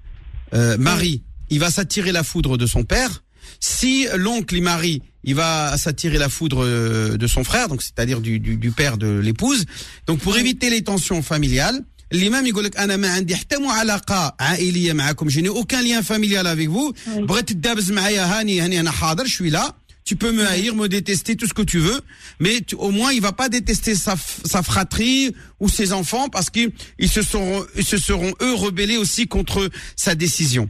euh, 0.55 0.77
Marie 0.79 1.23
il 1.51 1.61
va 1.61 1.71
s'attirer 1.71 2.13
la 2.13 2.23
foudre 2.23 2.57
de 2.57 2.67
son 2.67 2.85
père 2.85 3.23
Si 3.61 4.07
l'oncle, 4.17 4.57
il 4.57 4.63
marie, 4.63 5.03
il 5.23 5.35
va 5.35 5.77
s'attirer 5.77 6.19
la 6.19 6.29
foudre 6.29 6.65
euh, 6.65 7.17
de 7.17 7.27
son 7.27 7.45
frère, 7.45 7.69
donc 7.69 7.83
c'est-à-dire 7.83 8.21
du, 8.21 8.41
du, 8.41 8.57
du 8.57 8.71
père 8.71 8.97
de 8.99 9.19
l'épouse. 9.19 9.65
Donc 10.07 10.21
pour 10.21 10.37
éviter 10.37 10.71
les 10.71 10.83
tensions 10.83 11.23
familiales, 11.23 11.81
l'imam 12.14 12.46
يقول 12.46 12.64
لك 12.64 12.78
انا 12.78 12.98
ما 12.98 13.10
عندي 13.10 13.36
حتى 13.36 13.56
علاقه 13.66 14.36
عائليه 14.40 14.94
معكم 14.94 15.30
je 15.30 15.40
n'ai 15.40 15.50
aucun 15.50 15.82
lien 15.84 16.02
familial 16.04 16.48
avec 16.48 16.68
vous 16.70 16.94
بغيت 17.08 17.50
تدابز 17.50 17.92
معايا 17.92 18.26
هاني 18.40 18.62
هاني 18.62 18.80
انا 18.80 18.92
حاضر 18.92 19.26
je 19.26 19.32
suis 19.34 19.52
là 19.52 19.76
tu 20.12 20.16
peux 20.16 20.32
me 20.32 20.44
haïr, 20.54 20.74
me 20.76 20.88
détester, 20.88 21.36
tout 21.36 21.46
ce 21.46 21.54
que 21.54 21.62
tu 21.74 21.78
veux, 21.88 22.00
mais 22.40 22.56
tu- 22.68 22.74
au 22.88 22.90
moins 22.98 23.12
il 23.18 23.22
va 23.22 23.32
pas 23.42 23.48
détester 23.58 23.94
sa, 23.94 24.16
f- 24.16 24.40
sa 24.54 24.62
fratrie 24.64 25.36
ou 25.60 25.70
ses 25.70 25.90
enfants 25.94 26.28
parce 26.36 26.50
qu'ils 26.50 26.72
ils 27.04 27.12
se 27.18 27.22
seront, 27.22 27.60
ils 27.82 27.86
se 27.94 27.98
seront 28.10 28.34
eux 28.42 28.56
rebellés 28.66 28.98
aussi 29.04 29.24
contre 29.36 29.60
sa 30.06 30.16
décision. 30.26 30.66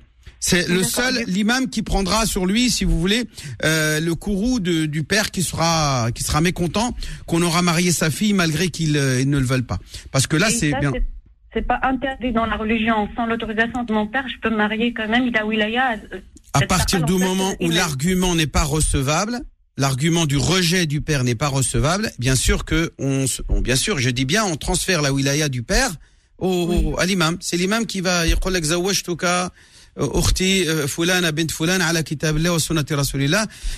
C'est 0.47 0.67
le 0.67 0.81
D'accord. 0.81 0.91
seul 0.97 1.13
l'imam 1.35 1.63
qui 1.73 1.81
prendra 1.91 2.19
sur 2.33 2.43
lui, 2.51 2.63
si 2.75 2.83
vous 2.89 2.99
voulez, 2.99 3.23
euh, 3.63 4.01
le 4.09 4.13
courroux 4.23 4.59
de- 4.67 4.85
du 4.95 5.01
père 5.11 5.27
qui 5.35 5.41
sera 5.49 5.73
qui 6.15 6.23
sera 6.27 6.39
mécontent 6.49 6.89
qu'on 7.27 7.41
aura 7.49 7.61
marié 7.71 7.91
sa 8.01 8.09
fille 8.17 8.33
malgré 8.43 8.65
qu'ils 8.75 8.97
euh, 8.97 9.21
ils 9.23 9.29
ne 9.35 9.39
le 9.43 9.47
veulent 9.51 9.69
pas. 9.73 9.79
Parce 10.13 10.27
que 10.27 10.35
là 10.43 10.49
Et 10.49 10.57
c'est 10.59 10.71
ça, 10.71 10.79
bien. 10.83 10.91
c'est- 11.54 11.62
pas 11.62 11.80
interdit 11.82 12.32
dans 12.32 12.46
la 12.46 12.56
religion. 12.56 13.08
Sans 13.16 13.26
l'autorisation 13.26 13.82
de 13.84 13.92
mon 13.92 14.06
père, 14.06 14.24
je 14.28 14.38
peux 14.42 14.50
me 14.50 14.56
marier 14.56 14.92
quand 14.92 15.08
même. 15.08 15.26
Il 15.26 15.36
a 15.36 15.46
wilaya. 15.46 15.96
À 16.52 16.60
partir 16.68 16.98
du 17.04 17.12
moment 17.14 17.54
où 17.60 17.68
l'argument 17.70 18.34
n'est 18.34 18.46
pas 18.46 18.62
recevable, 18.64 19.40
l'argument 19.76 20.26
du 20.26 20.36
rejet 20.36 20.86
du 20.86 21.00
père 21.00 21.24
n'est 21.24 21.34
pas 21.34 21.48
recevable, 21.48 22.10
bien 22.18 22.36
sûr 22.36 22.64
que 22.64 22.92
on, 22.98 23.24
bien 23.60 23.76
sûr, 23.76 23.98
je 23.98 24.10
dis 24.10 24.24
bien, 24.24 24.44
on 24.44 24.56
transfère 24.56 25.02
la 25.02 25.12
wilaya 25.12 25.48
du 25.48 25.62
père 25.62 25.90
au, 26.38 26.48
au- 26.94 26.98
à 27.00 27.06
l'imam. 27.06 27.36
C'est 27.40 27.56
l'imam 27.56 27.86
qui 27.86 28.00
va 28.00 28.26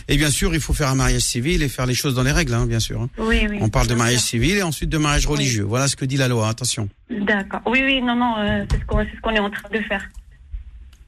et 0.09 0.17
bien 0.17 0.31
sûr, 0.31 0.55
il 0.55 0.61
faut 0.61 0.73
faire 0.73 0.89
un 0.89 0.95
mariage 0.95 1.23
civil 1.23 1.63
et 1.63 1.69
faire 1.69 1.87
les 1.87 1.95
choses 1.95 2.15
dans 2.15 2.23
les 2.23 2.33
règles, 2.33 2.55
hein, 2.55 2.67
bien 2.67 2.81
sûr. 2.81 3.03
Hein. 3.03 3.09
Oui, 3.19 3.47
oui, 3.49 3.59
On 3.61 3.69
parle 3.69 3.87
de 3.87 3.95
mariage 3.95 4.21
civil 4.21 4.57
et 4.57 4.63
ensuite 4.63 4.89
de 4.89 4.99
mariage 4.99 5.27
religieux. 5.27 5.65
Voilà 5.65 5.89
ce 5.89 5.97
que 5.97 6.05
dit 6.05 6.17
la 6.17 6.29
loi, 6.29 6.49
attention. 6.49 6.89
D'accord. 7.11 7.61
Oui, 7.67 7.81
oui, 7.85 8.01
non, 8.03 8.17
non, 8.17 8.37
euh, 8.39 8.65
c'est 8.71 8.81
ce 8.81 8.85
qu'on 8.87 9.31
est 9.31 9.39
en 9.39 9.51
train 9.51 9.69
de 9.73 9.81
faire. 9.81 10.09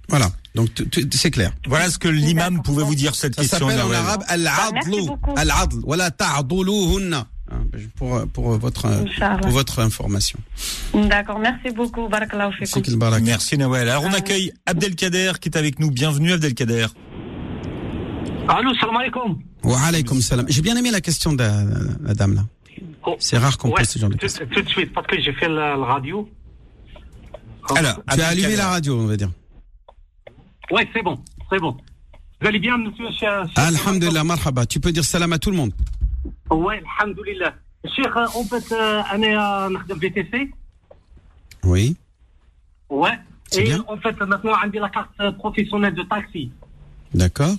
Voilà, 0.08 0.30
donc 0.54 0.70
c'est 1.12 1.30
clair. 1.30 1.52
Voilà 1.66 1.90
ce 1.90 1.98
que 1.98 2.08
l'imam 2.08 2.62
pouvait 2.62 2.82
vous 2.82 2.94
dire 2.94 3.14
cette 3.14 3.36
question. 3.36 3.68
Ça 3.68 3.76
s'appelle 3.76 3.86
en 3.86 3.92
arabe 3.92 4.24
al-adlu. 4.26 5.02
Bah, 5.06 5.34
al-adlu. 5.36 5.80
Voilà, 5.84 6.10
ta'aduluhunna. 6.10 7.26
Pour, 7.96 8.26
pour 8.28 8.50
votre, 8.58 8.88
pour 9.40 9.50
votre 9.50 9.78
information. 9.80 10.38
D'accord. 10.94 11.38
Merci 11.38 11.70
beaucoup. 11.74 12.08
Merci 13.22 13.58
Nawel. 13.58 13.88
Alors 13.88 14.04
on 14.04 14.12
accueille 14.12 14.52
Abdelkader 14.66 15.32
qui 15.40 15.48
est 15.48 15.56
avec 15.56 15.78
nous. 15.78 15.90
Bienvenue 15.90 16.32
Abdelkader. 16.32 16.86
Allô, 18.48 18.72
salam 18.80 18.96
alaikum. 18.96 19.38
Wa 19.62 19.78
alaykum 19.82 20.20
salam. 20.20 20.46
J'ai 20.48 20.62
bien 20.62 20.76
aimé 20.76 20.90
la 20.90 21.00
question 21.00 21.32
de 21.32 21.38
la, 21.38 21.64
la 22.02 22.14
dame 22.14 22.34
là. 22.34 22.44
Oh, 23.04 23.16
C'est 23.18 23.38
rare 23.38 23.58
qu'on 23.58 23.68
ouais, 23.68 23.74
pose 23.78 23.88
ce 23.88 23.98
genre 23.98 24.08
de 24.08 24.14
tout, 24.14 24.20
questions. 24.20 24.46
tout 24.50 24.62
de 24.62 24.68
suite, 24.68 24.92
parce 24.92 25.06
que 25.06 25.20
j'ai 25.20 25.32
fait 25.32 25.48
la, 25.48 25.76
la 25.76 25.84
radio. 25.84 26.28
Alors, 27.76 28.02
Tu 28.14 28.20
as 28.20 28.28
allumé 28.28 28.56
la 28.56 28.68
radio, 28.68 28.98
on 28.98 29.06
va 29.06 29.16
dire. 29.16 29.30
Ouais, 30.70 30.88
c'est 30.94 31.02
bon, 31.02 31.18
c'est 31.50 31.58
bon. 31.58 31.76
Vous 32.40 32.46
allez 32.46 32.58
bien, 32.58 32.76
monsieur 32.78 33.28
Alhamdulillah, 33.56 34.24
marhaba. 34.24 34.64
Tu 34.66 34.80
peux 34.80 34.92
dire 34.92 35.04
salam 35.04 35.32
à 35.32 35.38
tout 35.38 35.50
le 35.50 35.56
monde. 35.56 35.72
Ouais, 36.50 36.82
alhamdulillah. 37.00 37.54
Cheikh, 37.86 38.15
en 38.15 38.43
fait, 38.45 38.71
euh, 38.71 39.03
أنا 39.13 39.67
نخدم 39.67 39.99
VTC. 39.99 40.51
Oui. 41.63 41.95
Ouais. 42.89 43.17
C'est 43.49 43.62
Et 43.62 43.63
bien. 43.65 43.83
en 43.88 43.97
fait, 43.97 44.17
maintenant, 44.21 44.53
j'ai 44.73 44.79
la 44.79 44.89
carte 44.89 45.09
euh, 45.19 45.31
professionnelle 45.31 45.93
de 45.93 46.03
taxi. 46.03 46.51
D'accord. 47.13 47.55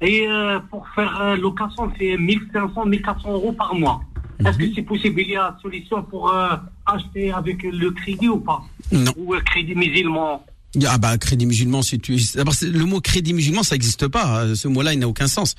Et 0.00 0.26
euh, 0.28 0.60
pour 0.70 0.86
faire 0.94 1.20
euh, 1.20 1.36
location, 1.36 1.90
c'est 1.98 2.16
1500, 2.16 2.84
1400 2.86 3.32
euros 3.32 3.52
par 3.52 3.74
mois. 3.74 4.00
Est-ce 4.44 4.58
que 4.58 4.74
c'est 4.74 4.82
possible 4.82 5.20
Il 5.22 5.30
y 5.30 5.36
a 5.36 5.56
solution 5.62 6.02
pour 6.02 6.30
euh, 6.30 6.56
acheter 6.84 7.32
avec 7.32 7.62
le 7.62 7.90
crédit 7.90 8.28
ou 8.28 8.38
pas 8.38 8.60
Non. 8.92 9.12
Ou 9.16 9.34
euh, 9.34 9.40
crédit 9.40 9.74
musulman 9.74 10.44
Ah 10.87 10.97
bah 10.97 11.17
crédit 11.17 11.45
musulman, 11.45 11.81
si 11.81 11.99
tu. 11.99 12.17
D'abord, 12.35 12.53
le 12.61 12.85
mot 12.85 13.01
crédit 13.01 13.33
musulman, 13.33 13.63
ça 13.63 13.75
n'existe 13.75 14.07
pas. 14.07 14.43
Euh, 14.43 14.55
Ce 14.55 14.67
mot-là, 14.69 14.93
il 14.93 14.99
n'a 14.99 15.07
aucun 15.07 15.27
sens. 15.27 15.55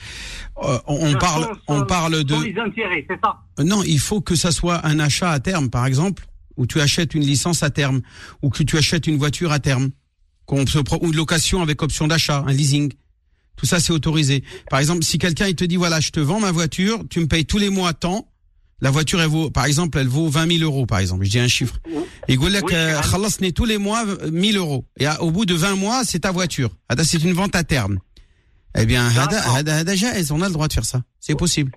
Euh, 0.63 0.79
on, 0.87 1.09
on 1.11 1.19
parle, 1.19 1.49
on 1.69 1.85
parle 1.85 2.25
de. 2.25 2.35
les 2.43 2.59
intérêts, 2.59 3.05
c'est 3.09 3.19
ça? 3.23 3.37
Non, 3.63 3.83
il 3.83 3.99
faut 3.99 4.21
que 4.23 4.35
ça 4.37 4.53
soit 4.53 4.87
un 4.87 4.99
achat 4.99 5.31
à 5.31 5.39
terme, 5.41 5.69
par 5.69 5.85
exemple, 5.87 6.27
où 6.57 6.67
tu 6.67 6.81
achètes 6.81 7.15
une 7.15 7.25
licence 7.25 7.63
à 7.63 7.69
terme, 7.71 8.01
ou 8.41 8.49
que 8.49 8.63
tu 8.63 8.79
achètes 8.79 9.07
une 9.07 9.19
voiture 9.19 9.53
à 9.53 9.59
terme, 9.59 9.91
qu'on 10.47 10.67
se 10.67 10.79
ou 10.79 11.07
une 11.09 11.17
location 11.17 11.61
avec 11.61 11.83
option 11.83 12.09
d'achat, 12.09 12.43
un 12.47 12.53
leasing. 12.53 12.93
Tout 13.57 13.67
ça, 13.67 13.81
c'est 13.81 13.93
autorisé. 13.93 14.43
Par 14.71 14.81
exemple, 14.81 15.05
si 15.05 15.19
quelqu'un 15.19 15.47
il 15.47 15.55
te 15.55 15.65
dit 15.65 15.77
voilà, 15.77 16.01
je 16.01 16.11
te 16.11 16.21
vends 16.21 16.41
ma 16.41 16.53
voiture, 16.53 17.05
tu 17.11 17.21
me 17.21 17.27
payes 17.27 17.45
tous 17.45 17.59
les 17.59 17.69
mois 17.69 17.93
tant 17.93 18.32
la 18.83 18.91
voiture, 18.91 19.23
elle 19.23 19.29
vaut, 19.29 19.49
par 19.49 19.67
exemple, 19.67 19.97
elle 19.99 20.09
vaut 20.09 20.29
20 20.29 20.59
000 20.59 20.65
euros, 20.65 20.87
par 20.87 20.99
exemple. 20.99 21.25
Je 21.25 21.31
dis 21.31 21.39
un 21.39 21.47
chiffre. 21.47 21.79
Et 22.27 22.37
oui, 22.37 22.53
euh, 22.73 23.51
tous 23.55 23.65
les 23.65 23.79
mois 23.79 24.05
1000 24.31 24.57
euros. 24.57 24.85
Et 24.99 25.07
au 25.21 25.31
bout 25.31 25.47
de 25.47 25.55
20 25.55 25.77
mois, 25.77 26.03
c'est 26.05 26.19
ta 26.21 26.33
voiture. 26.33 26.71
C'est 27.05 27.23
une 27.23 27.33
vente 27.33 27.55
à 27.55 27.63
terme. 27.63 28.01
Eh 28.77 28.85
bien, 28.85 29.09
déjà, 29.85 30.09
on 30.33 30.43
a 30.43 30.49
le 30.49 30.53
droit 30.53 30.67
de 30.67 30.73
faire 30.73 30.85
ça. 30.85 31.03
C'est 31.21 31.37
possible. 31.37 31.71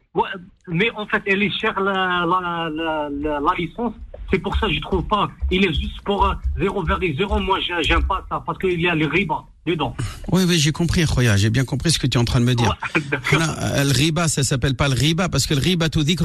mais 0.68 0.90
en 0.96 1.06
fait, 1.06 1.22
elle 1.28 1.44
est 1.44 1.52
chère, 1.52 1.80
la, 1.80 2.26
la, 2.26 2.70
la, 2.74 3.40
la 3.40 3.52
licence. 3.56 3.94
C'est 4.32 4.40
pour 4.40 4.56
ça 4.58 4.68
que 4.68 4.74
je 4.74 4.80
trouve 4.82 5.04
pas. 5.04 5.30
Il 5.52 5.66
est 5.66 5.74
juste 5.74 6.02
pour 6.04 6.34
0 6.58 6.84
vers 6.84 7.00
les 7.00 7.16
0. 7.16 7.40
Moi, 7.40 7.60
j'aime 7.82 8.04
pas 8.04 8.26
ça 8.30 8.42
parce 8.46 8.58
qu'il 8.58 8.80
y 8.82 8.88
a 8.88 8.96
les 8.96 9.06
riba 9.06 9.44
dedans. 9.66 9.96
Oui, 10.32 10.44
oui, 10.48 10.60
j'ai 10.60 10.72
compris, 10.72 11.06
Khoya. 11.06 11.38
J'ai 11.38 11.50
bien 11.50 11.66
compris 11.66 11.92
ce 11.92 12.00
que 12.00 12.08
tu 12.08 12.18
es 12.18 12.22
en 12.22 12.26
train 12.26 12.40
de 12.40 12.46
me 12.46 12.56
dire. 12.56 12.78
Euh, 13.36 13.84
le 13.84 13.92
riba, 13.92 14.28
ça 14.28 14.44
s'appelle 14.44 14.76
pas 14.76 14.88
le 14.88 14.94
riba 14.94 15.30
parce 15.30 15.46
que 15.48 15.54
le 15.54 15.60
riba 15.60 15.90
tout 15.90 16.04
dit 16.04 16.16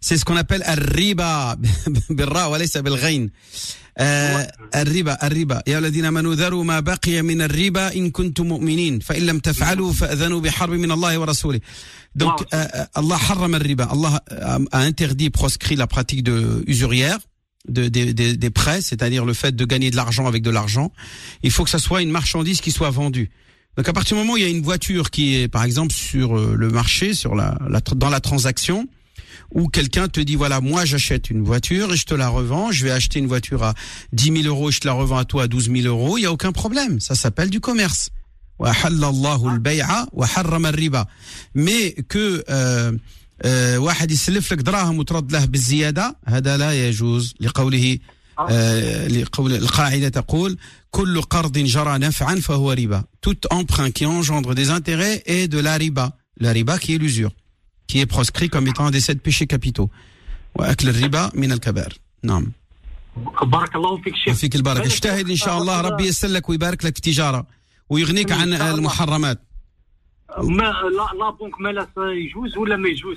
C'est 0.00 0.16
ce 0.16 0.24
qu'on 0.24 0.36
appelle 0.36 0.62
le 0.66 0.94
riba. 0.94 1.56
آه 3.97 4.51
الربا 4.75 5.27
الربا 5.27 5.61
يا 5.67 5.79
الذين 5.79 6.05
امنوا 6.05 6.35
ذروا 6.35 6.63
ما 6.63 6.79
بقي 6.79 7.21
من 7.21 7.41
الربا 7.41 7.95
ان 7.95 8.11
كنتم 8.11 8.47
مؤمنين 8.47 8.99
فان 8.99 9.21
لم 9.25 9.39
تفعلوا 9.39 9.93
فاذنوا 9.93 10.39
بحرب 10.41 10.73
من 10.73 10.91
الله 10.91 11.17
ورسوله. 11.17 11.59
Donc 12.15 12.39
Wow. 12.39 12.45
euh, 12.53 12.67
euh, 12.75 12.85
Allah 12.99 13.19
harram 13.29 13.53
al-riba. 13.53 13.85
Allah 13.95 14.21
a, 14.31 14.59
a 14.71 14.79
interdit 14.91 15.29
proscrit 15.29 15.75
la 15.75 15.87
pratique 15.87 16.23
de 16.23 16.63
usurière 16.67 17.19
de, 17.69 17.83
des, 17.89 18.13
des, 18.13 18.37
des 18.37 18.49
prêts, 18.49 18.81
c'est-à-dire 18.81 19.23
le 19.25 19.33
fait 19.33 19.53
de 19.55 19.65
gagner 19.65 19.89
de 19.91 19.95
l'argent 20.01 20.25
avec 20.31 20.41
de 20.41 20.49
l'argent. 20.57 20.91
Il 21.43 21.51
faut 21.51 21.63
que 21.63 21.69
ça 21.69 21.79
soit 21.79 22.01
une 22.01 22.11
marchandise 22.11 22.59
qui 22.61 22.71
soit 22.71 22.89
vendue. 23.01 23.29
Donc 23.75 23.87
à 23.89 23.93
partir 23.93 24.15
du 24.15 24.21
moment 24.21 24.33
où 24.33 24.37
il 24.37 24.43
y 24.43 24.47
a 24.47 24.49
une 24.49 24.63
voiture 24.63 25.05
qui 25.11 25.35
est 25.35 25.47
par 25.57 25.63
exemple 25.69 25.93
sur 25.93 26.27
euh, 26.37 26.55
le 26.63 26.69
marché, 26.69 27.13
sur 27.13 27.35
la, 27.35 27.49
la 27.69 27.79
tr- 27.85 27.95
dans 28.03 28.09
la 28.09 28.21
transaction, 28.29 28.87
où 29.53 29.67
quelqu'un 29.67 30.07
te 30.07 30.19
dit 30.19 30.35
voilà 30.35 30.61
moi 30.61 30.85
j'achète 30.85 31.29
une 31.29 31.43
voiture 31.43 31.93
et 31.93 31.97
je 31.97 32.05
te 32.05 32.13
la 32.13 32.29
revends, 32.29 32.71
je 32.71 32.83
vais 32.85 32.91
acheter 32.91 33.19
une 33.19 33.27
voiture 33.27 33.63
à 33.63 33.73
10 34.13 34.43
000 34.43 34.47
euros 34.47 34.69
et 34.69 34.71
je 34.71 34.79
te 34.79 34.87
la 34.87 34.93
revends 34.93 35.17
à 35.17 35.25
toi 35.25 35.43
à 35.43 35.47
12 35.47 35.71
000 35.71 35.87
euros, 35.87 36.17
il 36.17 36.21
y 36.21 36.25
a 36.25 36.31
aucun 36.31 36.51
problème. 36.51 36.99
Ça 36.99 37.15
s'appelle 37.15 37.49
du 37.49 37.59
commerce. 37.59 38.09
وأحل 38.59 39.03
الله 39.03 39.53
البيع 39.53 39.87
وحرم 40.13 40.65
الربا. 40.65 41.05
Mais 41.55 41.95
que 42.09 42.43
euh, 42.49 42.97
آه، 43.41 43.77
واحد 43.77 44.11
يسلف 44.11 44.53
لك 44.53 44.59
دراهم 44.59 44.99
وترد 44.99 45.31
له 45.31 45.45
بالزيادة 45.45 46.17
هذا 46.25 46.57
لا 46.57 46.87
يجوز 46.87 47.33
لقوله 47.39 47.97
آه، 48.49 49.07
لقول 49.07 49.53
القاعدة 49.53 50.09
تقول 50.09 50.57
كل 50.91 51.21
قرض 51.21 51.57
جرى 51.57 51.97
نفعا 51.97 52.35
فهو 52.35 52.71
ربا 52.71 53.03
tout 53.21 53.47
emprunt 53.51 53.91
qui 53.91 54.05
engendre 54.05 54.55
des 54.55 54.69
intérêts 54.69 55.23
est 55.25 55.47
de 55.47 55.59
la 55.59 55.77
riba 55.77 56.17
la 56.39 56.51
riba 56.51 56.77
qui 56.79 56.95
est 56.95 56.97
l'usure 56.97 57.31
Qui 57.92 57.98
est 58.04 58.10
proscrit 58.16 58.48
comme 58.54 58.66
étant 58.70 58.86
un 58.88 58.90
des 58.96 59.04
sept 59.08 59.20
péchés 59.26 59.48
capitaux. 59.54 59.90
وأكل 60.54 60.88
الربا 60.88 61.30
من 61.34 61.52
الكبائر 61.52 61.98
نعم 62.22 62.52
بارك 63.42 63.76
الله 63.76 63.96
فيك 64.02 64.16
شيخ 64.16 64.34
وفيك 64.34 64.54
البركة 64.56 64.86
اجتهد 64.86 65.30
إن 65.30 65.36
شاء 65.36 65.58
الله 65.58 65.80
ربي 65.80 66.04
ييسر 66.04 66.28
لك 66.28 66.48
ويبارك 66.48 66.84
لك 66.84 66.94
في 66.94 67.00
تجارة 67.00 67.46
ويغنيك 67.90 68.32
عن. 68.32 68.52
المحرمات 68.52 69.40
ما 70.38 70.62
لا 70.62 71.18
لا 71.18 71.30
بنك 71.40 71.60
مالا 71.60 71.86
يجوز 71.98 72.56
ولا 72.56 72.76
ما 72.76 72.88
يجوز 72.88 73.16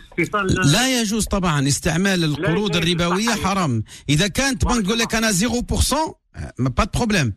لا 0.72 1.02
يجوز 1.02 1.26
طبعا 1.26 1.68
استعمال 1.68 2.24
القروض. 2.24 2.76
الربوية 2.76 3.30
حرام 3.30 3.84
إذا 4.10 4.28
كانت 4.28 4.66
بنك 4.66 4.86
يقول 4.86 5.00
لك 5.00 5.16
أنا 5.16 5.32
0% 5.32 5.36
ما 6.60 6.72
pas 6.80 6.86
de 6.86 7.32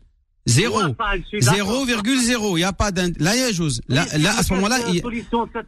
Zéro. 0.49 0.81
0,0. 0.81 2.51
Il 2.51 2.55
n'y 2.55 2.63
a 2.63 2.73
pas 2.73 2.91
d'un. 2.91 3.11
Là, 3.19 3.35
il 3.35 3.41
y 3.41 3.43
a 3.43 3.53
chose. 3.53 3.81
Là, 3.87 4.05
là 4.17 4.37
à 4.37 4.43
ce 4.43 4.53
moment-là, 4.53 4.79
il... 4.91 5.01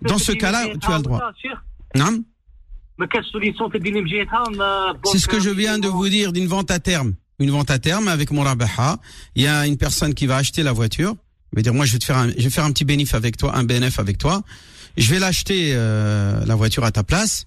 dans 0.01 0.17
ce 0.17 0.31
cas-là, 0.31 0.67
tu 0.81 0.91
as 0.91 0.97
le 0.97 1.03
droit. 1.03 1.31
Non 1.95 2.23
C'est 5.05 5.19
ce 5.19 5.27
que 5.27 5.39
je 5.39 5.49
viens 5.49 5.79
de 5.79 5.87
vous 5.87 6.07
dire 6.09 6.31
d'une 6.31 6.47
vente 6.47 6.71
à 6.71 6.79
terme. 6.79 7.13
Une 7.39 7.49
vente 7.49 7.71
à 7.71 7.79
terme 7.79 8.07
avec 8.07 8.31
mon 8.31 8.43
rabaha. 8.43 8.97
Il 9.35 9.43
y 9.43 9.47
a 9.47 9.65
une 9.65 9.77
personne 9.77 10.13
qui 10.13 10.27
va 10.27 10.37
acheter 10.37 10.63
la 10.63 10.71
voiture. 10.71 11.15
Il 11.53 11.57
va 11.57 11.61
dire 11.61 11.73
Moi, 11.73 11.85
je 11.85 11.93
vais, 11.93 11.99
te 11.99 12.05
faire 12.05 12.17
un, 12.17 12.29
je 12.29 12.43
vais 12.43 12.49
faire 12.49 12.65
un 12.65 12.71
petit 12.71 12.85
bénéfice 12.85 13.15
avec 13.15 13.37
toi, 13.37 13.55
un 13.55 13.63
bénéfice 13.63 13.99
avec 13.99 14.17
toi. 14.17 14.43
Je 14.97 15.09
vais 15.09 15.19
l'acheter, 15.19 15.71
euh, 15.73 16.43
la 16.45 16.55
voiture 16.55 16.83
à 16.83 16.91
ta 16.91 17.03
place. 17.03 17.45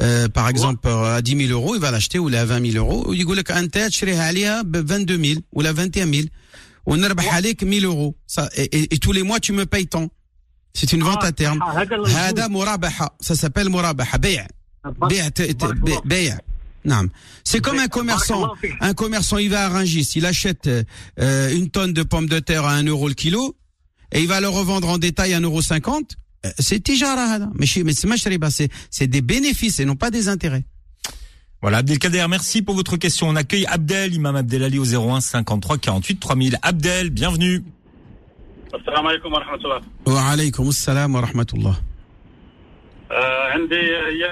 Euh, 0.00 0.28
par 0.28 0.48
exemple, 0.48 0.88
euh, 0.88 1.16
à 1.16 1.22
10 1.22 1.48
000 1.48 1.52
euros, 1.52 1.74
il 1.74 1.80
va 1.80 1.90
l'acheter 1.90 2.18
ou 2.18 2.28
à 2.28 2.44
20 2.44 2.72
000 2.72 2.84
euros. 2.84 3.12
Il 3.12 3.18
dit, 3.18 3.24
22 3.24 5.18
000 5.22 5.40
ou 5.52 5.60
à 5.60 5.72
21 5.72 6.10
000. 6.10 6.26
ونربح 6.85 7.33
عليك 7.33 7.63
1000 7.63 7.85
euros. 7.85 8.15
Ça, 8.27 8.49
et, 8.55 8.63
et, 8.77 8.93
et 8.95 8.97
tous 8.99 9.11
les 9.11 9.23
mois, 9.23 9.39
tu 9.39 9.51
me 9.53 9.65
payes 9.65 9.87
tant. 9.87 10.09
C'est 10.73 10.91
une 10.93 11.03
vente 11.03 11.19
Ah, 11.21 11.27
à 11.27 11.31
terme. 11.31 11.59
ah, 11.61 11.77
هذا 11.81 11.95
الوجود. 11.95 12.15
هذا 12.15 12.47
مرابحة. 12.47 13.17
Ça 13.23 13.35
s'appelle 13.35 13.67
مرابحة. 13.69 14.17
بيع. 14.17 14.47
بارك- 14.85 15.09
بيع 15.09 15.27
ت- 15.29 15.41
ت- 15.41 15.55
بارك 15.63 15.75
بيع- 15.75 15.97
الله. 15.97 16.01
بيع. 16.05 16.37
نعم. 16.85 17.09
C'est 17.43 17.59
comme 17.61 17.79
un 17.79 17.87
بارك 17.87 17.93
commerçant. 17.93 18.31
الله 18.43 18.55
فيك. 18.55 18.77
Un 18.83 18.93
commerçant, 18.93 19.37
il 19.37 19.49
va 19.49 19.65
à 19.65 19.69
Rungis, 19.69 20.07
il 20.15 20.25
achète 20.25 20.67
euh, 20.67 21.55
une 21.59 21.69
tonne 21.69 21.93
de 21.93 22.03
pommes 22.03 22.27
de 22.27 22.39
terre 22.39 22.65
à 22.65 22.73
1 22.75 22.83
euro 22.87 23.07
le 23.07 23.13
kilo 23.13 23.55
et 24.13 24.21
il 24.21 24.27
va 24.27 24.39
le 24.39 24.47
revendre 24.49 24.87
en 24.89 24.97
détail 24.97 25.33
à 25.33 25.37
1 25.37 25.41
euro 25.41 25.61
50. 25.61 26.15
Euh, 26.45 26.51
C'est 26.59 26.79
tijara 26.83 27.35
هذا. 27.35 27.51
ماشي 27.55 27.83
mais 27.83 27.93
c'est 27.93 28.05
مش 28.07 28.27
ربا, 28.27 28.49
c'est 28.49 28.69
c'est 28.91 29.07
des 29.07 29.21
bénéfices 29.21 29.79
et 29.79 29.85
non 29.85 29.95
pas 29.95 30.11
des 30.11 30.27
intérêts. 30.29 30.63
Voilà, 31.61 31.77
Abdelkader, 31.79 32.25
merci 32.29 32.61
pour 32.61 32.75
votre 32.75 32.97
question. 32.97 33.29
On 33.29 33.35
accueille 33.35 33.65
Abdel, 33.65 34.13
Imam 34.13 34.35
Abdelali 34.35 34.77
au 34.79 34.85
01 34.85 35.21
53 35.21 35.77
48 35.79 36.19
3000. 36.19 36.59
Abdel, 36.61 37.09
bienvenue. 37.09 37.63
السلام 38.75 39.07
عليكم 39.07 39.33
ورحمة 39.33 39.55
الله 39.55 39.81
وعليكم 40.07 40.69
السلام 40.69 41.15
ورحمة 41.15 41.47
الله. 41.53 41.75
آه 43.11 43.49
عندي 43.51 43.75
هي 43.75 44.25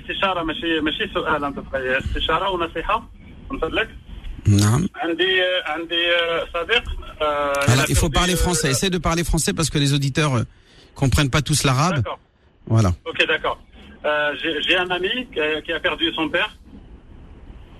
استشارة 0.00 0.42
ماشي 0.42 0.80
ماشي 0.80 1.14
سؤال 1.14 1.44
أنت 1.44 1.58
هي 1.74 1.98
استشارة 1.98 2.50
ونصيحة 2.50 3.08
من 3.50 3.58
فضلك 3.58 3.88
نعم. 4.46 4.88
عندي 4.96 5.40
عندي 5.66 6.02
صديق 6.54 6.84
آه 7.22 7.52
Alors, 7.54 7.74
il 7.74 7.80
a 7.80 7.84
il 7.88 7.94
faut 7.96 8.08
perdu, 8.08 8.14
parler 8.14 8.32
euh, 8.34 8.36
français. 8.36 8.70
Essaie 8.70 8.90
de 8.90 8.98
parler 8.98 9.24
français 9.24 9.52
parce 9.52 9.70
que 9.70 9.78
les 9.78 9.92
auditeurs 9.92 10.34
euh, 10.34 10.44
comprennent 10.94 11.30
pas 11.30 11.42
tous 11.42 11.62
l'arabe. 11.64 11.96
D'accord, 11.96 12.18
Voilà. 12.66 12.90
ok 13.04 13.18
d'accord. 13.28 13.58
Euh, 14.05 14.33
J'ai 14.67 14.77
un 14.77 14.89
ami 14.89 15.27
qui 15.31 15.39
a, 15.39 15.61
qui 15.61 15.71
a 15.71 15.79
perdu 15.79 16.11
son 16.13 16.29
père. 16.29 16.55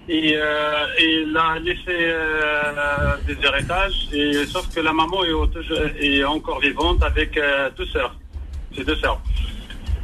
Et 0.10 0.34
euh, 0.36 0.86
il 1.00 1.38
a 1.38 1.60
laissé 1.60 1.82
euh, 1.88 3.16
des 3.28 3.38
héritages, 3.46 4.08
et, 4.12 4.46
sauf 4.46 4.68
que 4.74 4.80
la 4.82 4.94
maman 4.94 5.24
est, 5.24 6.04
est 6.04 6.24
encore 6.24 6.60
vivante 6.60 7.02
avec 7.04 7.40
deux 7.78 7.86
sœurs, 7.86 8.16
ses 8.76 8.84
deux 8.84 8.96
sœurs. 8.96 9.22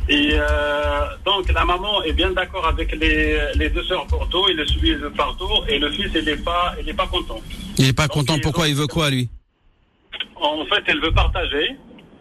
Et 0.07 0.37
donc 1.25 1.51
la 1.51 1.65
maman 1.65 2.03
est 2.03 2.13
bien 2.13 2.31
d'accord 2.31 2.65
avec 2.67 2.95
les, 2.95 3.37
les 3.55 3.69
deux 3.69 3.83
sœurs 3.83 4.05
pour 4.07 4.29
tout, 4.29 4.45
il 4.49 4.55
le 4.55 4.65
suit 4.67 4.95
de 4.95 5.09
partout, 5.09 5.49
et 5.67 5.79
le 5.79 5.91
fils 5.91 6.09
il 6.15 6.23
n'est 6.23 6.37
pas, 6.37 6.75
il 6.79 6.87
est 6.87 6.93
pas 6.93 7.07
content. 7.07 7.41
Il 7.77 7.87
est 7.89 7.93
pas 7.93 8.03
Donc, 8.07 8.13
content. 8.13 8.35
ils 8.35 8.41
Pourquoi 8.41 8.67
il 8.69 8.75
veut 8.75 8.87
quoi 8.87 9.09
lui? 9.09 9.29
En 10.35 10.63
fait, 10.67 10.83
elle 10.85 11.01
veut 11.01 11.11
partager. 11.11 11.75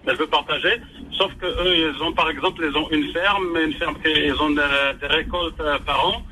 Ben, 0.06 0.12
elle 0.12 0.18
veut 0.18 0.26
partager. 0.28 0.80
Sauf 1.18 1.32
que 1.40 1.46
eux, 1.46 1.76
ils 1.76 2.02
ont 2.02 2.12
par 2.12 2.30
exemple, 2.30 2.64
ils 2.68 2.76
ont 2.76 2.88
une 2.90 3.12
ferme, 3.12 3.56
une 3.64 3.72
ferme 3.74 3.96
qu'ils 4.02 4.40
ont 4.40 4.50
des, 4.50 5.06
récoltes 5.06 5.60
euh, 5.60 5.78
par 5.84 6.06
an, 6.06 6.22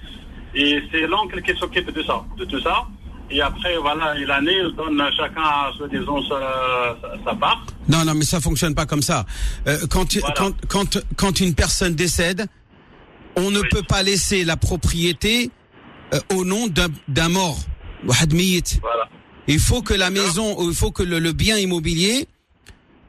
et 0.54 0.80
c'est 0.90 1.06
l'oncle 1.06 1.42
qui 1.42 1.56
s'occupe 1.58 1.92
de 1.92 2.02
ça, 2.02 2.24
de 2.36 2.44
tout 2.44 2.60
ça. 2.60 2.86
Et 3.30 3.40
après, 3.40 3.76
voilà, 3.78 4.14
l'année, 4.26 4.58
ils 4.62 4.74
donnent 4.76 5.02
chacun, 5.16 5.42
disons, 5.90 6.22
sa, 6.28 6.96
sa, 7.24 7.34
part. 7.34 7.64
Non, 7.88 8.04
non, 8.04 8.14
mais 8.14 8.24
ça 8.24 8.38
fonctionne 8.38 8.74
pas 8.74 8.86
comme 8.86 9.02
ça. 9.02 9.24
Euh, 9.66 9.78
quand, 9.90 10.06
quand, 10.36 10.52
quand, 10.68 10.98
quand, 11.16 11.40
une 11.40 11.54
personne 11.54 11.94
décède, 11.94 12.46
on 13.36 13.50
ne 13.50 13.62
peut 13.62 13.82
pas 13.82 14.02
laisser 14.02 14.44
la 14.44 14.56
propriété 14.56 15.50
euh, 16.12 16.20
au 16.36 16.44
nom 16.44 16.68
d'un 17.08 17.28
mort. 17.30 17.56
Voilà. 18.04 19.08
Il 19.48 19.58
faut 19.58 19.80
que 19.80 19.94
la 19.94 20.10
maison, 20.10 20.56
il 20.68 20.74
faut 20.74 20.92
que 20.92 21.02
le, 21.02 21.18
le 21.18 21.32
bien 21.32 21.56
immobilier 21.56 22.28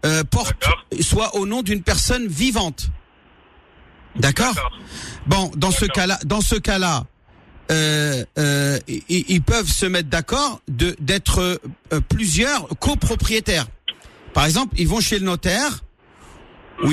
euh, 0.06 0.24
porte 0.24 0.64
soit 1.02 1.36
au 1.36 1.46
nom 1.46 1.62
d'une 1.62 1.82
personne 1.82 2.28
vivante. 2.28 2.90
D'accord. 4.16 4.56
Bon, 5.28 5.52
dans 5.58 5.72
ce 5.72 5.86
cas-là, 5.86 6.20
dans 6.26 6.42
ce 6.42 6.56
cas-là, 6.56 7.04
euh, 7.72 8.24
euh, 8.38 8.80
ils, 8.88 9.42
peuvent 9.42 9.68
se 9.68 9.88
mettre 9.88 10.10
d'accord 10.10 10.62
de 10.68 10.96
d'être 11.00 11.40
euh, 11.42 12.00
plusieurs 12.10 12.68
copropriétaires. 12.80 13.68
Par 14.34 14.46
exemple, 14.46 14.76
ils 14.78 14.88
vont 14.88 15.00
chez 15.00 15.18
le 15.18 15.26
notaire. 15.26 15.84
ou 16.84 16.92